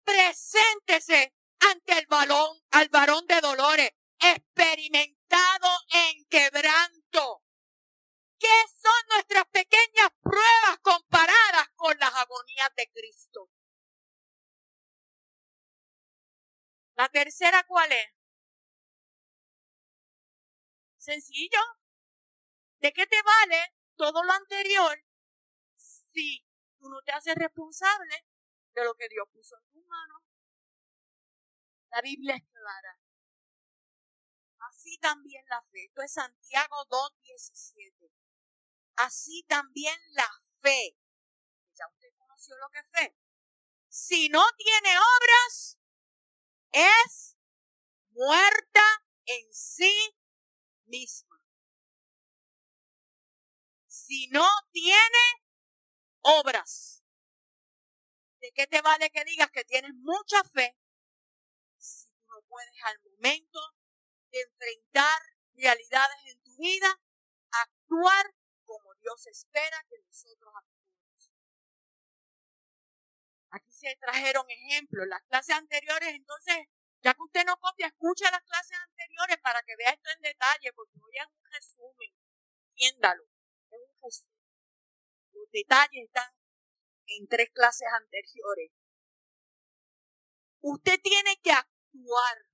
preséntese 0.04 1.32
ante 1.60 1.98
el 1.98 2.06
balón, 2.06 2.58
al 2.72 2.88
varón 2.90 3.26
de 3.26 3.40
dolores, 3.40 3.90
experimentado 4.18 5.68
en 5.88 6.24
quebranto. 6.26 7.41
¿Qué 8.42 8.48
son 8.82 9.06
nuestras 9.10 9.44
pequeñas 9.52 10.10
pruebas 10.20 10.78
comparadas 10.82 11.68
con 11.76 11.96
las 11.96 12.12
agonías 12.12 12.74
de 12.76 12.90
Cristo? 12.90 13.48
La 16.96 17.08
tercera, 17.08 17.62
¿cuál 17.68 17.92
es? 17.92 18.10
Sencillo. 20.98 21.60
¿De 22.80 22.92
qué 22.92 23.06
te 23.06 23.22
vale 23.22 23.76
todo 23.94 24.24
lo 24.24 24.32
anterior 24.32 24.98
si 25.76 26.44
tú 26.80 26.88
no 26.88 27.00
te 27.02 27.12
haces 27.12 27.36
responsable 27.36 28.26
de 28.74 28.84
lo 28.84 28.94
que 28.94 29.08
Dios 29.08 29.28
puso 29.32 29.56
en 29.56 29.70
tus 29.70 29.86
manos? 29.86 30.20
La 31.90 32.00
Biblia 32.00 32.34
es 32.34 32.42
clara. 32.50 32.98
Así 34.68 34.98
también 34.98 35.44
la 35.48 35.62
fe. 35.62 35.84
Esto 35.84 36.02
es 36.02 36.12
Santiago 36.12 36.74
2.17. 36.88 38.11
Así 38.96 39.44
también 39.48 39.98
la 40.12 40.30
fe. 40.60 40.96
Ya 41.74 41.86
usted 41.88 42.14
conoció 42.16 42.56
lo 42.58 42.68
que 42.70 42.78
es 42.78 42.90
fe. 42.90 43.16
Si 43.88 44.28
no 44.28 44.42
tiene 44.56 44.96
obras, 44.98 45.78
es 46.72 47.36
muerta 48.10 49.04
en 49.26 49.52
sí 49.52 50.16
misma. 50.84 51.42
Si 53.86 54.28
no 54.28 54.48
tiene 54.70 55.44
obras, 56.20 57.02
¿de 58.40 58.52
qué 58.52 58.66
te 58.66 58.80
vale 58.80 59.10
que 59.10 59.24
digas 59.24 59.50
que 59.50 59.64
tienes 59.64 59.92
mucha 59.94 60.42
fe 60.44 60.76
si 61.78 62.08
tú 62.10 62.24
no 62.28 62.42
puedes 62.48 62.74
al 62.84 63.00
momento 63.00 63.60
de 64.30 64.40
enfrentar 64.40 65.20
realidades 65.54 66.16
en 66.26 66.42
tu 66.42 66.56
vida, 66.56 67.00
actuar 67.50 68.34
Dios 69.02 69.26
espera 69.26 69.84
que 69.88 69.98
nosotros 69.98 70.52
actuemos. 70.54 71.32
Aquí 73.50 73.72
se 73.72 73.96
trajeron 74.00 74.46
ejemplos, 74.48 75.06
las 75.08 75.22
clases 75.24 75.56
anteriores, 75.56 76.14
entonces, 76.14 76.56
ya 77.02 77.12
que 77.12 77.22
usted 77.22 77.44
no 77.44 77.58
copia, 77.58 77.88
escucha 77.88 78.30
las 78.30 78.42
clases 78.44 78.78
anteriores 78.78 79.36
para 79.42 79.62
que 79.62 79.76
vea 79.76 79.90
esto 79.90 80.08
en 80.16 80.22
detalle, 80.22 80.72
porque 80.72 80.98
voy 80.98 81.18
a 81.18 81.26
un 81.26 81.50
resumen, 81.50 82.10
entiéndalo, 82.70 83.24
es 83.70 83.78
un 83.78 84.00
resumen. 84.00 84.32
Los 85.32 85.50
detalles 85.50 86.04
están 86.06 86.32
en 87.06 87.28
tres 87.28 87.50
clases 87.52 87.88
anteriores. 87.92 88.70
Usted 90.60 91.00
tiene 91.02 91.36
que 91.42 91.50
actuar 91.50 92.46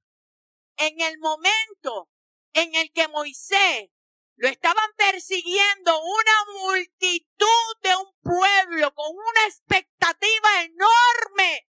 en 0.78 1.01
el 1.01 1.18
momento 1.18 2.09
en 2.55 2.74
el 2.74 2.90
que 2.92 3.07
Moisés 3.09 3.90
lo 4.39 4.49
estaban 4.49 4.91
persiguiendo 4.97 6.01
una 6.01 6.45
multitud 6.62 7.76
de 7.82 7.97
un 7.97 8.12
pueblo 8.22 8.95
con 8.95 9.11
una 9.11 9.47
expectativa 9.47 10.62
enorme 10.62 11.68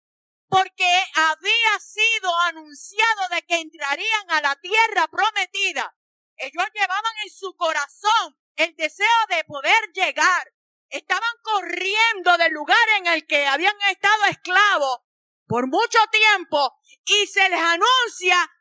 porque 0.48 1.04
había 1.14 1.80
sido 1.80 2.40
anunciado 2.48 3.22
de 3.32 3.44
que 3.44 3.60
entrarían 3.60 4.32
a 4.32 4.42
la 4.42 4.56
tierra 4.56 5.08
prometida. 5.08 5.96
Ellos 6.38 6.66
llevaban 6.74 7.14
en 7.24 7.30
su 7.30 7.56
corazón 7.56 8.36
el 8.56 8.76
deseo 8.76 9.08
de 9.30 9.44
poder 9.44 9.92
llegar. 9.94 10.52
Estaban 10.90 11.36
corriendo 11.44 12.38
del 12.38 12.54
lugar 12.54 12.88
en 12.98 13.08
el 13.08 13.28
que 13.28 13.46
habían 13.46 13.80
estado 13.90 14.26
esclavos 14.26 15.02
por 15.48 15.68
mucho 15.68 16.00
tiempo 16.12 16.80
y 17.06 17.28
se 17.28 17.48
les 17.48 17.60
anuncia 17.60 18.52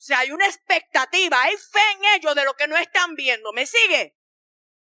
o 0.00 0.02
sea, 0.02 0.20
hay 0.20 0.32
una 0.32 0.46
expectativa, 0.46 1.42
hay 1.42 1.54
fe 1.58 1.90
en 1.96 2.04
ellos 2.16 2.34
de 2.34 2.44
lo 2.44 2.56
que 2.56 2.66
no 2.66 2.74
están 2.78 3.14
viendo. 3.16 3.52
¿Me 3.52 3.66
sigue? 3.66 4.16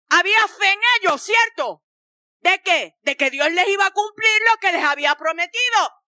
Había 0.10 0.46
fe 0.50 0.70
en 0.70 0.80
ellos, 1.00 1.22
¿cierto? 1.22 1.86
¿De 2.42 2.62
qué? 2.62 2.98
De 3.04 3.16
que 3.16 3.30
Dios 3.30 3.50
les 3.54 3.70
iba 3.70 3.86
a 3.86 3.94
cumplir 3.94 4.42
lo 4.52 4.60
que 4.60 4.74
les 4.74 4.84
había 4.84 5.16
prometido. 5.16 6.04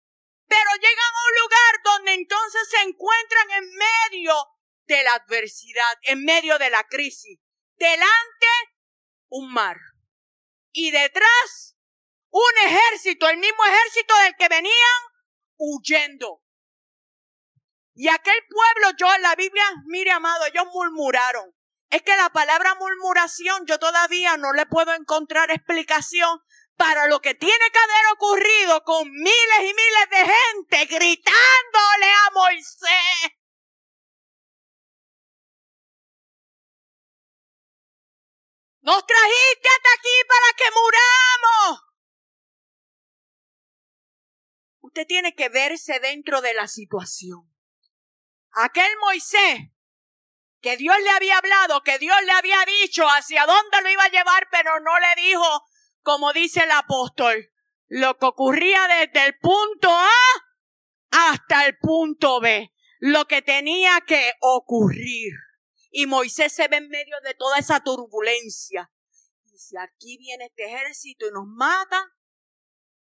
Pero 0.48 0.72
llegan 0.82 1.14
a 1.14 1.26
un 1.28 1.43
lugar 1.43 1.82
donde 1.84 2.14
entonces 2.16 2.70
se 2.72 2.82
encuentran 2.89 3.52
en 3.52 3.70
medio 3.76 4.34
de 4.86 5.04
la 5.04 5.14
adversidad, 5.14 6.00
en 6.02 6.26
medio 6.26 6.58
de 6.58 6.72
la 6.72 6.84
crisis. 6.88 7.38
Delante, 7.76 8.48
un 9.28 9.54
mar. 9.54 9.78
Y 10.72 10.89
detrás, 10.89 11.78
un 12.32 12.52
ejército, 12.66 13.30
el 13.30 13.38
mismo 13.38 13.64
ejército 13.64 14.18
del 14.24 14.36
que 14.38 14.48
venían 14.48 15.02
huyendo. 15.56 16.47
Y 18.00 18.10
aquel 18.10 18.38
pueblo, 18.48 18.95
yo 18.95 19.12
en 19.16 19.24
la 19.24 19.34
Biblia, 19.34 19.64
mire 19.88 20.12
amado, 20.12 20.45
ellos 20.45 20.68
murmuraron. 20.72 21.52
Es 21.89 22.04
que 22.04 22.16
la 22.16 22.30
palabra 22.30 22.76
murmuración 22.76 23.66
yo 23.66 23.80
todavía 23.80 24.38
no 24.38 24.54
le 24.54 24.68
puedo 24.68 24.93
encontrar 24.93 25.50
explicación 25.50 26.39
para 26.76 27.08
lo 27.08 27.22
que 27.22 27.34
tiene 27.34 27.72
que 27.74 27.80
haber 27.80 28.06
ocurrido 28.14 28.84
con 28.84 29.12
miles 29.12 29.60
y 29.62 29.74
miles 29.74 30.10
de 30.12 30.32
gente 30.32 30.86
gritándole 30.95 32.12
a 32.28 32.32
Moisés. 32.36 33.32
Nos 38.82 39.04
trajiste 39.08 39.70
hasta 39.70 39.89
aquí 39.98 40.18
para 40.28 40.56
que 40.56 40.66
muramos. 40.72 41.82
Usted 44.82 45.08
tiene 45.08 45.34
que 45.34 45.50
verse 45.50 46.00
dentro 46.00 46.41
de 46.41 46.54
la 46.54 46.68
situación 46.68 47.57
aquel 48.58 48.91
Moisés 48.99 49.70
que 50.62 50.78
Dios 50.78 50.95
le 51.03 51.10
había 51.12 51.38
hablado, 51.38 51.84
que 51.84 51.99
Dios 51.99 52.18
le 52.26 52.32
había 52.32 52.58
dicho 52.82 53.05
hacia 53.05 53.45
dónde 53.45 53.82
lo 53.84 53.89
iba 53.89 54.03
a 54.03 54.10
llevar, 54.10 54.47
pero 54.51 54.80
no 54.80 54.99
le 54.99 55.22
dijo, 55.22 55.66
como 56.01 56.34
dice 56.34 56.64
el 56.64 56.72
apóstol, 56.72 57.51
lo 57.88 58.18
que 58.18 58.26
ocurría 58.26 58.88
desde 58.88 59.26
el 59.28 59.38
punto 59.38 59.89
A 59.89 60.10
hasta 61.12 61.66
el 61.66 61.78
punto 61.78 62.41
B, 62.41 62.74
lo 62.99 63.26
que 63.26 63.41
tenía 63.41 64.01
que 64.01 64.34
ocurrir. 64.41 65.34
Y 65.91 66.05
Moisés 66.05 66.53
se 66.53 66.68
ve 66.68 66.78
en 66.78 66.89
medio 66.89 67.16
de 67.24 67.34
toda 67.36 67.60
esa 67.60 67.80
turbulencia. 67.82 68.91
Y 69.45 69.58
si 69.58 69.78
aquí 69.78 70.18
viene 70.18 70.45
este 70.45 70.66
ejército 70.66 71.28
y 71.28 71.32
nos 71.32 71.45
mata, 71.45 72.12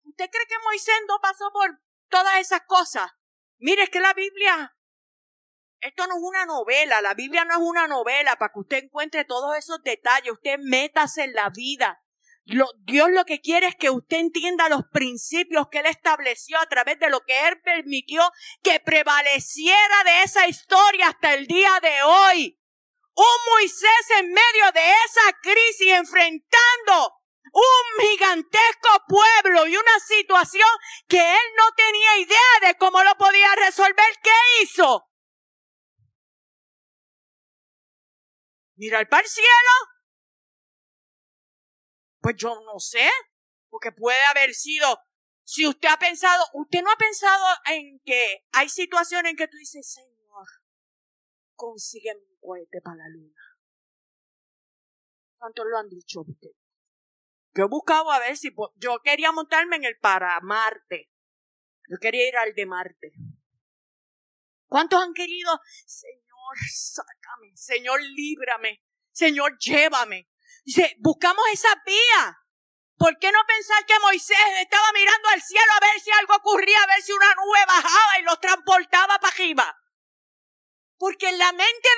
¿usted 0.05 0.31
cree 0.31 0.47
que 0.47 0.65
Moisés 0.65 0.95
no 1.09 1.19
pasó 1.21 1.51
por 1.53 1.81
todas 2.09 2.39
esas 2.39 2.63
cosas? 2.67 3.11
Mire, 3.59 3.83
es 3.85 3.91
que 3.91 4.01
la 4.01 4.15
Biblia 4.15 4.77
esto 5.81 6.07
no 6.07 6.17
es 6.17 6.23
una 6.23 6.47
novela, 6.47 7.01
la 7.01 7.15
Biblia 7.15 7.45
no 7.45 7.55
es 7.55 7.61
una 7.61 7.87
novela 7.87 8.37
para 8.37 8.53
que 8.53 8.61
usted 8.61 8.85
encuentre 8.85 9.25
todos 9.25 9.57
esos 9.57 9.83
detalles, 9.83 10.33
usted 10.33 10.59
métase 10.59 11.25
en 11.25 11.35
la 11.35 11.51
vida. 11.51 12.03
Dios 12.45 13.11
lo 13.11 13.25
que 13.25 13.41
quiere 13.41 13.69
es 13.69 13.77
que 13.77 13.91
usted 13.91 14.19
entienda 14.19 14.69
los 14.69 14.83
principios 14.93 15.69
que 15.71 15.79
Él 15.79 15.87
estableció 15.87 16.59
a 16.59 16.67
través 16.67 16.99
de 16.99 17.09
lo 17.09 17.21
que 17.21 17.49
Él 17.49 17.61
permitió 17.63 18.23
que 18.63 18.81
prevaleciera 18.81 20.05
de 20.05 20.23
esa 20.25 20.49
historia 20.49 21.09
hasta 21.09 21.35
el 21.35 21.47
día 21.47 21.71
de 21.81 22.03
hoy. 22.03 22.59
Un 23.15 23.53
Moisés 23.55 24.11
en 24.19 24.33
medio 24.33 24.73
de 24.73 24.91
esa 24.91 25.33
crisis 25.43 25.93
enfrentando 25.93 27.21
un 27.53 28.05
gigantesco 28.07 29.05
pueblo 29.09 29.67
y 29.67 29.77
una 29.77 30.01
situación 30.01 30.69
que 31.09 31.19
él 31.19 31.47
no 31.57 31.65
tenía 31.77 32.19
idea 32.19 32.69
de 32.69 32.79
cómo 32.79 33.03
lo 33.03 33.15
podía 33.17 33.55
resolver. 33.57 34.07
¿Qué 34.23 34.63
hizo? 34.63 35.10
Mirar 38.81 39.07
para 39.09 39.23
el 39.23 39.29
cielo. 39.29 39.75
Pues 42.21 42.35
yo 42.37 42.61
no 42.65 42.79
sé, 42.79 43.09
porque 43.69 43.93
puede 43.93 44.23
haber 44.25 44.55
sido, 44.55 44.99
si 45.45 45.67
usted 45.67 45.89
ha 45.89 45.99
pensado, 45.99 46.45
usted 46.55 46.83
no 46.83 46.91
ha 46.91 46.97
pensado 46.97 47.45
en 47.67 48.01
que 48.01 48.47
hay 48.53 48.69
situaciones 48.69 49.31
en 49.31 49.37
que 49.37 49.49
tú 49.49 49.57
dices, 49.59 49.93
Señor, 49.93 50.47
consigue 51.55 52.13
un 52.15 52.39
cohete 52.41 52.81
para 52.81 52.97
la 52.97 53.09
luna. 53.09 53.43
¿Cuántos 55.37 55.67
lo 55.71 55.79
han 55.79 55.89
dicho 55.89 56.23
usted? 56.23 56.51
Yo 57.55 57.65
he 57.65 57.69
buscado 57.69 58.11
a 58.11 58.19
ver 58.19 58.37
si 58.37 58.55
yo 58.77 59.01
quería 59.03 59.33
montarme 59.33 59.77
en 59.77 59.85
el 59.85 59.99
para 59.99 60.41
Marte. 60.41 61.11
Yo 61.89 61.99
quería 61.99 62.29
ir 62.29 62.37
al 62.37 62.55
de 62.55 62.67
Marte. 62.67 63.13
¿Cuántos 64.69 65.03
han 65.03 65.13
querido? 65.13 65.59
Sácame, 66.69 67.57
Señor, 67.57 68.01
líbrame, 68.03 68.83
Señor, 69.13 69.59
llévame. 69.59 70.29
Dice, 70.65 70.97
buscamos 70.99 71.45
esa 71.53 71.69
vía. 71.85 72.37
¿Por 72.97 73.19
qué 73.19 73.33
no 73.33 73.39
pensar 73.47 73.87
que 73.87 73.99
Moisés 74.01 74.37
estaba 74.61 74.93
mirando 74.93 75.29
al 75.31 75.41
cielo 75.41 75.73
a 75.75 75.81
ver 75.81 76.01
si 76.01 76.11
algo 76.11 76.37
ocurría, 76.37 76.83
a 76.83 76.87
ver 76.87 77.03
si 77.03 77.13
una 77.13 77.35
nube 77.35 77.65
bajaba 77.67 78.19
y 78.19 78.23
los 78.23 78.41
transportaba 78.41 79.19
para 79.19 79.35
arriba? 79.35 79.77
Porque 80.99 81.31
en 81.31 81.39
la 81.39 81.51
mente 81.53 81.89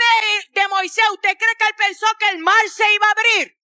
de, 0.55 0.61
de 0.61 0.69
Moisés, 0.69 1.05
¿usted 1.13 1.37
cree 1.37 1.57
que 1.59 1.67
él 1.67 1.75
pensó 1.77 2.07
que 2.21 2.29
el 2.29 2.39
mar 2.39 2.69
se 2.69 2.85
iba 2.95 3.07
a 3.07 3.11
abrir? 3.11 3.62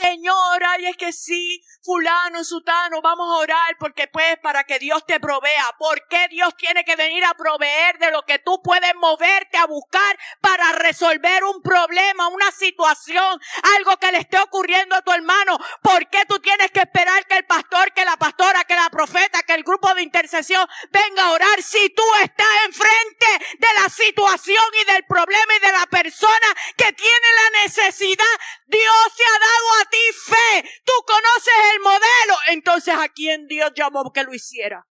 Señora, 0.00 0.78
y 0.78 0.86
es 0.86 0.96
que 0.96 1.12
sí, 1.12 1.62
fulano, 1.82 2.42
sutano, 2.42 3.02
vamos 3.02 3.26
a 3.34 3.38
orar 3.38 3.76
porque 3.78 4.08
pues 4.08 4.38
para 4.42 4.64
que 4.64 4.78
Dios 4.78 5.04
te 5.06 5.20
provea. 5.20 5.74
¿Por 5.78 6.08
qué 6.08 6.28
Dios 6.28 6.56
tiene 6.56 6.84
que 6.84 6.96
venir 6.96 7.22
a 7.24 7.34
proveer 7.34 7.98
de 7.98 8.10
lo 8.10 8.22
que 8.22 8.38
tú 8.38 8.62
puedes 8.62 8.94
moverte 8.96 9.58
a 9.58 9.66
buscar 9.66 10.18
para 10.40 10.72
resolver 10.72 11.44
un 11.44 11.60
problema, 11.62 12.28
una 12.28 12.50
situación, 12.52 13.40
algo 13.76 13.96
que 13.98 14.12
le 14.12 14.18
esté 14.18 14.38
ocurriendo 14.38 14.96
a 14.96 15.02
tu 15.02 15.12
hermano? 15.12 15.58
¿Por 15.82 16.08
qué 16.08 16.24
tú 16.26 16.38
tienes 16.38 16.70
que 16.70 16.80
esperar 16.80 17.26
que 17.26 17.36
el 17.36 17.44
pastor, 17.44 17.92
que 17.92 18.04
la 18.04 18.16
pastora, 18.16 18.64
que 18.64 18.76
la 18.76 18.88
profeta, 18.88 19.42
que 19.42 19.54
el 19.54 19.64
grupo 19.64 19.92
de 19.94 20.02
intercesión 20.02 20.66
venga 20.90 21.24
a 21.24 21.32
orar 21.32 21.62
si 21.62 21.90
tú 21.90 22.04
estás 22.22 22.46
enfrente 22.66 23.26
de 23.58 23.68
la 23.82 23.88
situación 23.88 24.64
y 24.82 24.92
del 24.92 25.04
problema 25.04 25.54
y 25.56 25.66
de 25.66 25.72
la 25.72 25.86
persona 25.86 26.46
que 26.76 26.92
tiene 26.92 27.26
la 27.42 27.62
necesidad? 27.64 28.24
Dios 28.66 29.16
te 29.16 29.24
ha 29.24 29.38
dado 29.38 29.80
a 29.80 29.89
ti 29.90 30.12
fe, 30.12 30.68
tú 30.84 30.92
conoces 31.06 31.54
el 31.74 31.80
modelo, 31.80 32.34
entonces 32.48 32.94
a 32.94 33.08
quién 33.08 33.46
Dios 33.46 33.72
llamó 33.74 34.12
que 34.12 34.24
lo 34.24 34.32
hiciera. 34.32 34.86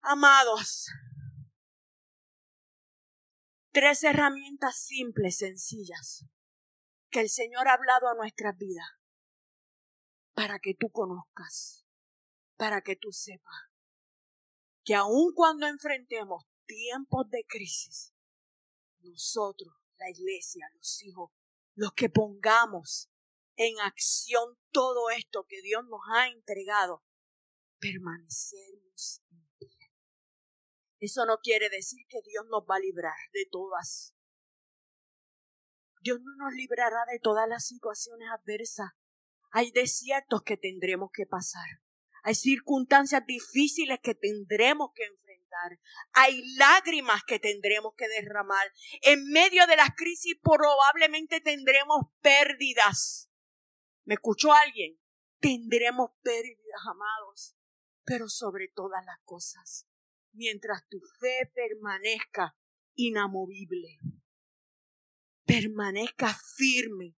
Amados, 0.00 0.86
tres 3.72 4.02
herramientas 4.04 4.80
simples, 4.80 5.38
sencillas, 5.38 6.24
que 7.10 7.20
el 7.20 7.28
Señor 7.28 7.68
ha 7.68 7.74
hablado 7.74 8.08
a 8.08 8.14
nuestras 8.14 8.56
vidas 8.56 8.88
para 10.34 10.58
que 10.58 10.74
tú 10.78 10.90
conozcas, 10.90 11.84
para 12.56 12.80
que 12.80 12.96
tú 12.96 13.12
sepas 13.12 13.68
que 14.88 14.94
aun 14.94 15.34
cuando 15.34 15.66
enfrentemos 15.66 16.46
tiempos 16.64 17.28
de 17.28 17.44
crisis, 17.46 18.14
nosotros 19.00 19.77
la 19.98 20.10
iglesia, 20.10 20.66
los 20.74 21.02
hijos, 21.02 21.30
los 21.74 21.92
que 21.92 22.08
pongamos 22.08 23.10
en 23.56 23.78
acción 23.80 24.56
todo 24.70 25.10
esto 25.10 25.46
que 25.48 25.60
Dios 25.62 25.84
nos 25.88 26.00
ha 26.12 26.28
entregado, 26.28 27.04
permanecemos 27.78 29.22
en 29.30 29.48
pie. 29.58 29.92
Eso 31.00 31.26
no 31.26 31.38
quiere 31.38 31.68
decir 31.68 32.06
que 32.08 32.20
Dios 32.22 32.46
nos 32.48 32.62
va 32.62 32.76
a 32.76 32.80
librar 32.80 33.16
de 33.32 33.46
todas. 33.50 34.14
Dios 36.00 36.20
no 36.22 36.36
nos 36.36 36.54
librará 36.54 37.04
de 37.10 37.18
todas 37.18 37.48
las 37.48 37.66
situaciones 37.66 38.28
adversas. 38.30 38.90
Hay 39.50 39.70
desiertos 39.72 40.42
que 40.42 40.56
tendremos 40.56 41.10
que 41.12 41.26
pasar. 41.26 41.66
Hay 42.22 42.34
circunstancias 42.34 43.24
difíciles 43.26 43.98
que 44.02 44.14
tendremos 44.14 44.90
que 44.94 45.04
enfrentar. 45.04 45.27
Hay 46.12 46.42
lágrimas 46.56 47.22
que 47.26 47.38
tendremos 47.38 47.94
que 47.96 48.08
derramar. 48.08 48.72
En 49.02 49.24
medio 49.30 49.66
de 49.66 49.76
las 49.76 49.90
crisis 49.96 50.36
probablemente 50.42 51.40
tendremos 51.40 52.06
pérdidas. 52.20 53.30
¿Me 54.04 54.14
escuchó 54.14 54.52
alguien? 54.52 54.98
Tendremos 55.40 56.10
pérdidas, 56.22 56.80
amados. 56.90 57.56
Pero 58.04 58.28
sobre 58.28 58.68
todas 58.68 59.04
las 59.04 59.18
cosas, 59.24 59.86
mientras 60.32 60.86
tu 60.88 60.98
fe 61.20 61.50
permanezca 61.54 62.56
inamovible, 62.94 63.98
permanezca 65.44 66.34
firme 66.56 67.16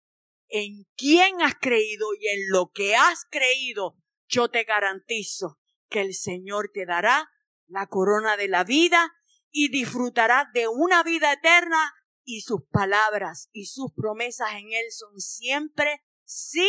en 0.48 0.84
quién 0.96 1.40
has 1.42 1.54
creído 1.54 2.08
y 2.18 2.26
en 2.28 2.50
lo 2.50 2.70
que 2.72 2.96
has 2.96 3.24
creído, 3.30 3.96
yo 4.26 4.48
te 4.48 4.64
garantizo 4.64 5.60
que 5.88 6.00
el 6.00 6.14
Señor 6.14 6.70
te 6.72 6.86
dará 6.86 7.30
la 7.70 7.86
corona 7.86 8.36
de 8.36 8.48
la 8.48 8.64
vida 8.64 9.12
y 9.50 9.70
disfrutarás 9.70 10.52
de 10.52 10.68
una 10.68 11.02
vida 11.02 11.32
eterna 11.32 11.94
y 12.24 12.42
sus 12.42 12.62
palabras 12.70 13.48
y 13.52 13.66
sus 13.66 13.92
promesas 13.94 14.50
en 14.52 14.72
Él 14.72 14.90
son 14.90 15.18
siempre 15.18 16.02
sí 16.24 16.68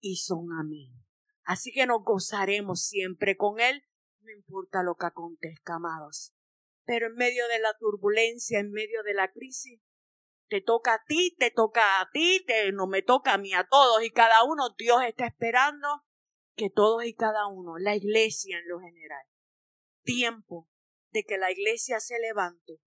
y 0.00 0.16
son 0.16 0.52
amén. 0.52 0.92
Así 1.44 1.72
que 1.72 1.86
nos 1.86 2.02
gozaremos 2.04 2.84
siempre 2.84 3.36
con 3.36 3.60
Él, 3.60 3.82
no 4.20 4.32
importa 4.32 4.82
lo 4.82 4.96
que 4.96 5.06
acontezca, 5.06 5.76
amados. 5.76 6.34
Pero 6.84 7.06
en 7.06 7.14
medio 7.14 7.46
de 7.48 7.58
la 7.58 7.74
turbulencia, 7.78 8.58
en 8.60 8.70
medio 8.70 9.02
de 9.02 9.14
la 9.14 9.32
crisis, 9.32 9.80
te 10.48 10.60
toca 10.60 10.94
a 10.94 11.04
ti, 11.06 11.34
te 11.38 11.50
toca 11.50 12.00
a 12.00 12.10
ti, 12.10 12.44
te, 12.46 12.72
no 12.72 12.86
me 12.86 13.02
toca 13.02 13.34
a 13.34 13.38
mí, 13.38 13.52
a 13.52 13.66
todos 13.68 14.02
y 14.02 14.10
cada 14.10 14.44
uno. 14.44 14.74
Dios 14.76 15.02
está 15.06 15.26
esperando 15.26 15.88
que 16.54 16.70
todos 16.70 17.04
y 17.04 17.14
cada 17.14 17.46
uno, 17.46 17.78
la 17.78 17.94
iglesia 17.94 18.58
en 18.58 18.68
lo 18.68 18.80
general, 18.80 19.24
tiempo 20.08 20.66
de 21.12 21.22
que 21.24 21.36
la 21.36 21.52
iglesia 21.52 22.00
se 22.00 22.18
levante, 22.18 22.80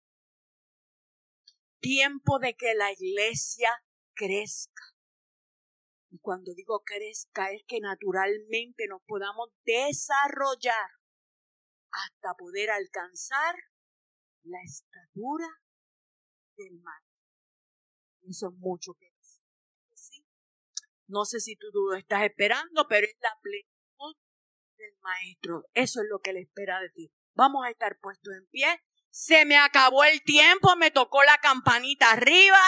tiempo 1.79 2.39
de 2.39 2.55
que 2.55 2.73
la 2.73 2.91
iglesia 2.91 3.69
crezca. 4.15 4.83
Y 6.09 6.17
cuando 6.17 6.51
digo 6.55 6.81
crezca 6.83 7.51
es 7.51 7.63
que 7.67 7.79
naturalmente 7.79 8.87
nos 8.89 9.03
podamos 9.05 9.49
desarrollar 9.63 10.89
hasta 11.91 12.33
poder 12.39 12.71
alcanzar 12.71 13.53
la 14.41 14.57
estatura 14.63 15.47
del 16.57 16.81
mal. 16.81 17.03
Eso 18.23 18.49
es 18.49 18.55
mucho 18.57 18.95
que 18.95 19.11
decir. 19.91 20.25
No 21.05 21.25
sé 21.25 21.39
si 21.39 21.55
tú 21.55 21.67
lo 21.71 21.95
estás 21.95 22.23
esperando, 22.23 22.87
pero 22.89 23.05
es 23.05 23.15
la 23.21 23.37
plenitud 23.43 23.70
del 24.81 24.99
maestro. 25.01 25.63
Eso 25.73 26.01
es 26.01 26.07
lo 26.09 26.19
que 26.19 26.31
él 26.31 26.37
espera 26.37 26.79
de 26.79 26.89
ti. 26.89 27.11
Vamos 27.33 27.65
a 27.65 27.69
estar 27.69 27.97
puestos 27.99 28.33
en 28.33 28.47
pie. 28.49 28.81
Se 29.09 29.45
me 29.45 29.57
acabó 29.57 30.03
el 30.03 30.23
tiempo, 30.23 30.75
me 30.75 30.91
tocó 30.91 31.23
la 31.23 31.37
campanita 31.37 32.11
arriba. 32.11 32.59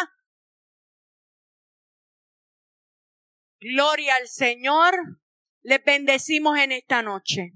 Gloria 3.60 4.16
al 4.16 4.28
Señor. 4.28 5.20
Le 5.62 5.78
bendecimos 5.80 6.58
en 6.58 6.74
esta 6.74 7.02
noche. 7.02 7.54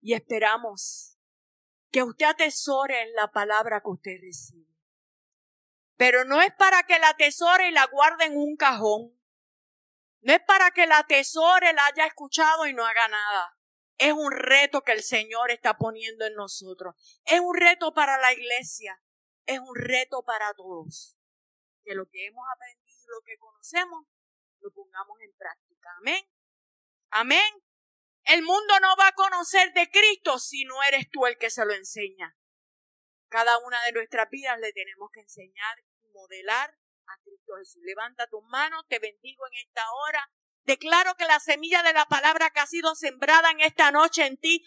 Y 0.00 0.14
esperamos 0.14 1.18
que 1.90 2.02
usted 2.02 2.26
atesore 2.26 3.02
en 3.02 3.12
la 3.14 3.30
palabra 3.30 3.80
que 3.80 3.90
usted 3.90 4.18
recibe. 4.20 4.66
Pero 5.96 6.24
no 6.24 6.40
es 6.40 6.52
para 6.54 6.82
que 6.84 6.98
la 6.98 7.10
atesore 7.10 7.68
y 7.68 7.72
la 7.72 7.86
guarde 7.86 8.26
en 8.26 8.36
un 8.36 8.56
cajón. 8.56 9.15
No 10.26 10.32
es 10.32 10.40
para 10.40 10.72
que 10.72 10.88
la 10.88 10.98
atesore, 10.98 11.72
la 11.72 11.86
haya 11.86 12.04
escuchado 12.04 12.66
y 12.66 12.74
no 12.74 12.84
haga 12.84 13.06
nada. 13.06 13.56
Es 13.96 14.12
un 14.12 14.32
reto 14.32 14.82
que 14.82 14.90
el 14.90 15.04
Señor 15.04 15.52
está 15.52 15.78
poniendo 15.78 16.26
en 16.26 16.34
nosotros. 16.34 16.96
Es 17.24 17.38
un 17.38 17.54
reto 17.54 17.94
para 17.94 18.18
la 18.18 18.32
iglesia. 18.32 19.00
Es 19.44 19.60
un 19.60 19.76
reto 19.76 20.24
para 20.24 20.52
todos. 20.54 21.16
Que 21.84 21.94
lo 21.94 22.08
que 22.08 22.26
hemos 22.26 22.44
aprendido, 22.52 23.06
lo 23.06 23.22
que 23.24 23.38
conocemos, 23.38 24.04
lo 24.58 24.72
pongamos 24.72 25.16
en 25.20 25.32
práctica. 25.36 25.90
Amén. 26.00 26.28
Amén. 27.10 27.62
El 28.24 28.42
mundo 28.42 28.80
no 28.80 28.96
va 28.96 29.06
a 29.06 29.14
conocer 29.14 29.72
de 29.74 29.88
Cristo 29.88 30.40
si 30.40 30.64
no 30.64 30.82
eres 30.82 31.08
tú 31.08 31.26
el 31.26 31.38
que 31.38 31.50
se 31.50 31.64
lo 31.64 31.72
enseña. 31.72 32.36
Cada 33.28 33.58
una 33.58 33.80
de 33.84 33.92
nuestras 33.92 34.28
vidas 34.28 34.58
le 34.58 34.72
tenemos 34.72 35.08
que 35.12 35.20
enseñar 35.20 35.78
y 36.02 36.08
modelar 36.08 36.76
Jesús. 37.58 37.82
Levanta 37.84 38.26
tus 38.26 38.42
manos, 38.48 38.84
te 38.88 38.98
bendigo 38.98 39.46
en 39.46 39.66
esta 39.66 39.82
hora. 39.92 40.30
Declaro 40.64 41.14
que 41.16 41.26
la 41.26 41.40
semilla 41.40 41.82
de 41.82 41.92
la 41.92 42.06
palabra 42.06 42.50
que 42.50 42.60
ha 42.60 42.66
sido 42.66 42.94
sembrada 42.94 43.50
en 43.50 43.60
esta 43.60 43.90
noche 43.92 44.26
en 44.26 44.36
ti, 44.36 44.64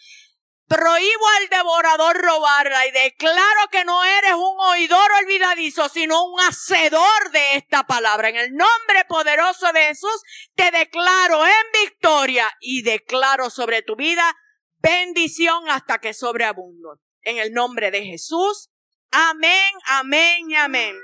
prohíbo 0.67 1.27
al 1.39 1.49
devorador 1.49 2.21
robarla 2.21 2.85
y 2.87 2.91
declaro 2.91 3.67
que 3.71 3.83
no 3.83 4.03
eres 4.03 4.33
un 4.33 4.55
oidor 4.59 5.11
olvidadizo, 5.23 5.89
sino 5.89 6.23
un 6.23 6.39
hacedor 6.39 7.31
de 7.31 7.55
esta 7.55 7.83
palabra. 7.83 8.29
En 8.29 8.37
el 8.37 8.51
nombre 8.51 9.03
poderoso 9.07 9.73
de 9.73 9.87
Jesús, 9.87 10.21
te 10.55 10.71
declaro 10.71 11.45
en 11.45 11.83
victoria 11.85 12.49
y 12.61 12.83
declaro 12.83 13.49
sobre 13.49 13.81
tu 13.81 13.95
vida 13.95 14.35
bendición 14.77 15.69
hasta 15.69 15.99
que 15.99 16.13
sobreabundo 16.13 16.99
en 17.23 17.37
el 17.37 17.51
nombre 17.51 17.91
de 17.91 18.05
Jesús. 18.05 18.69
Amén, 19.11 19.73
amén 19.87 20.51
y 20.51 20.55
amén. 20.55 20.95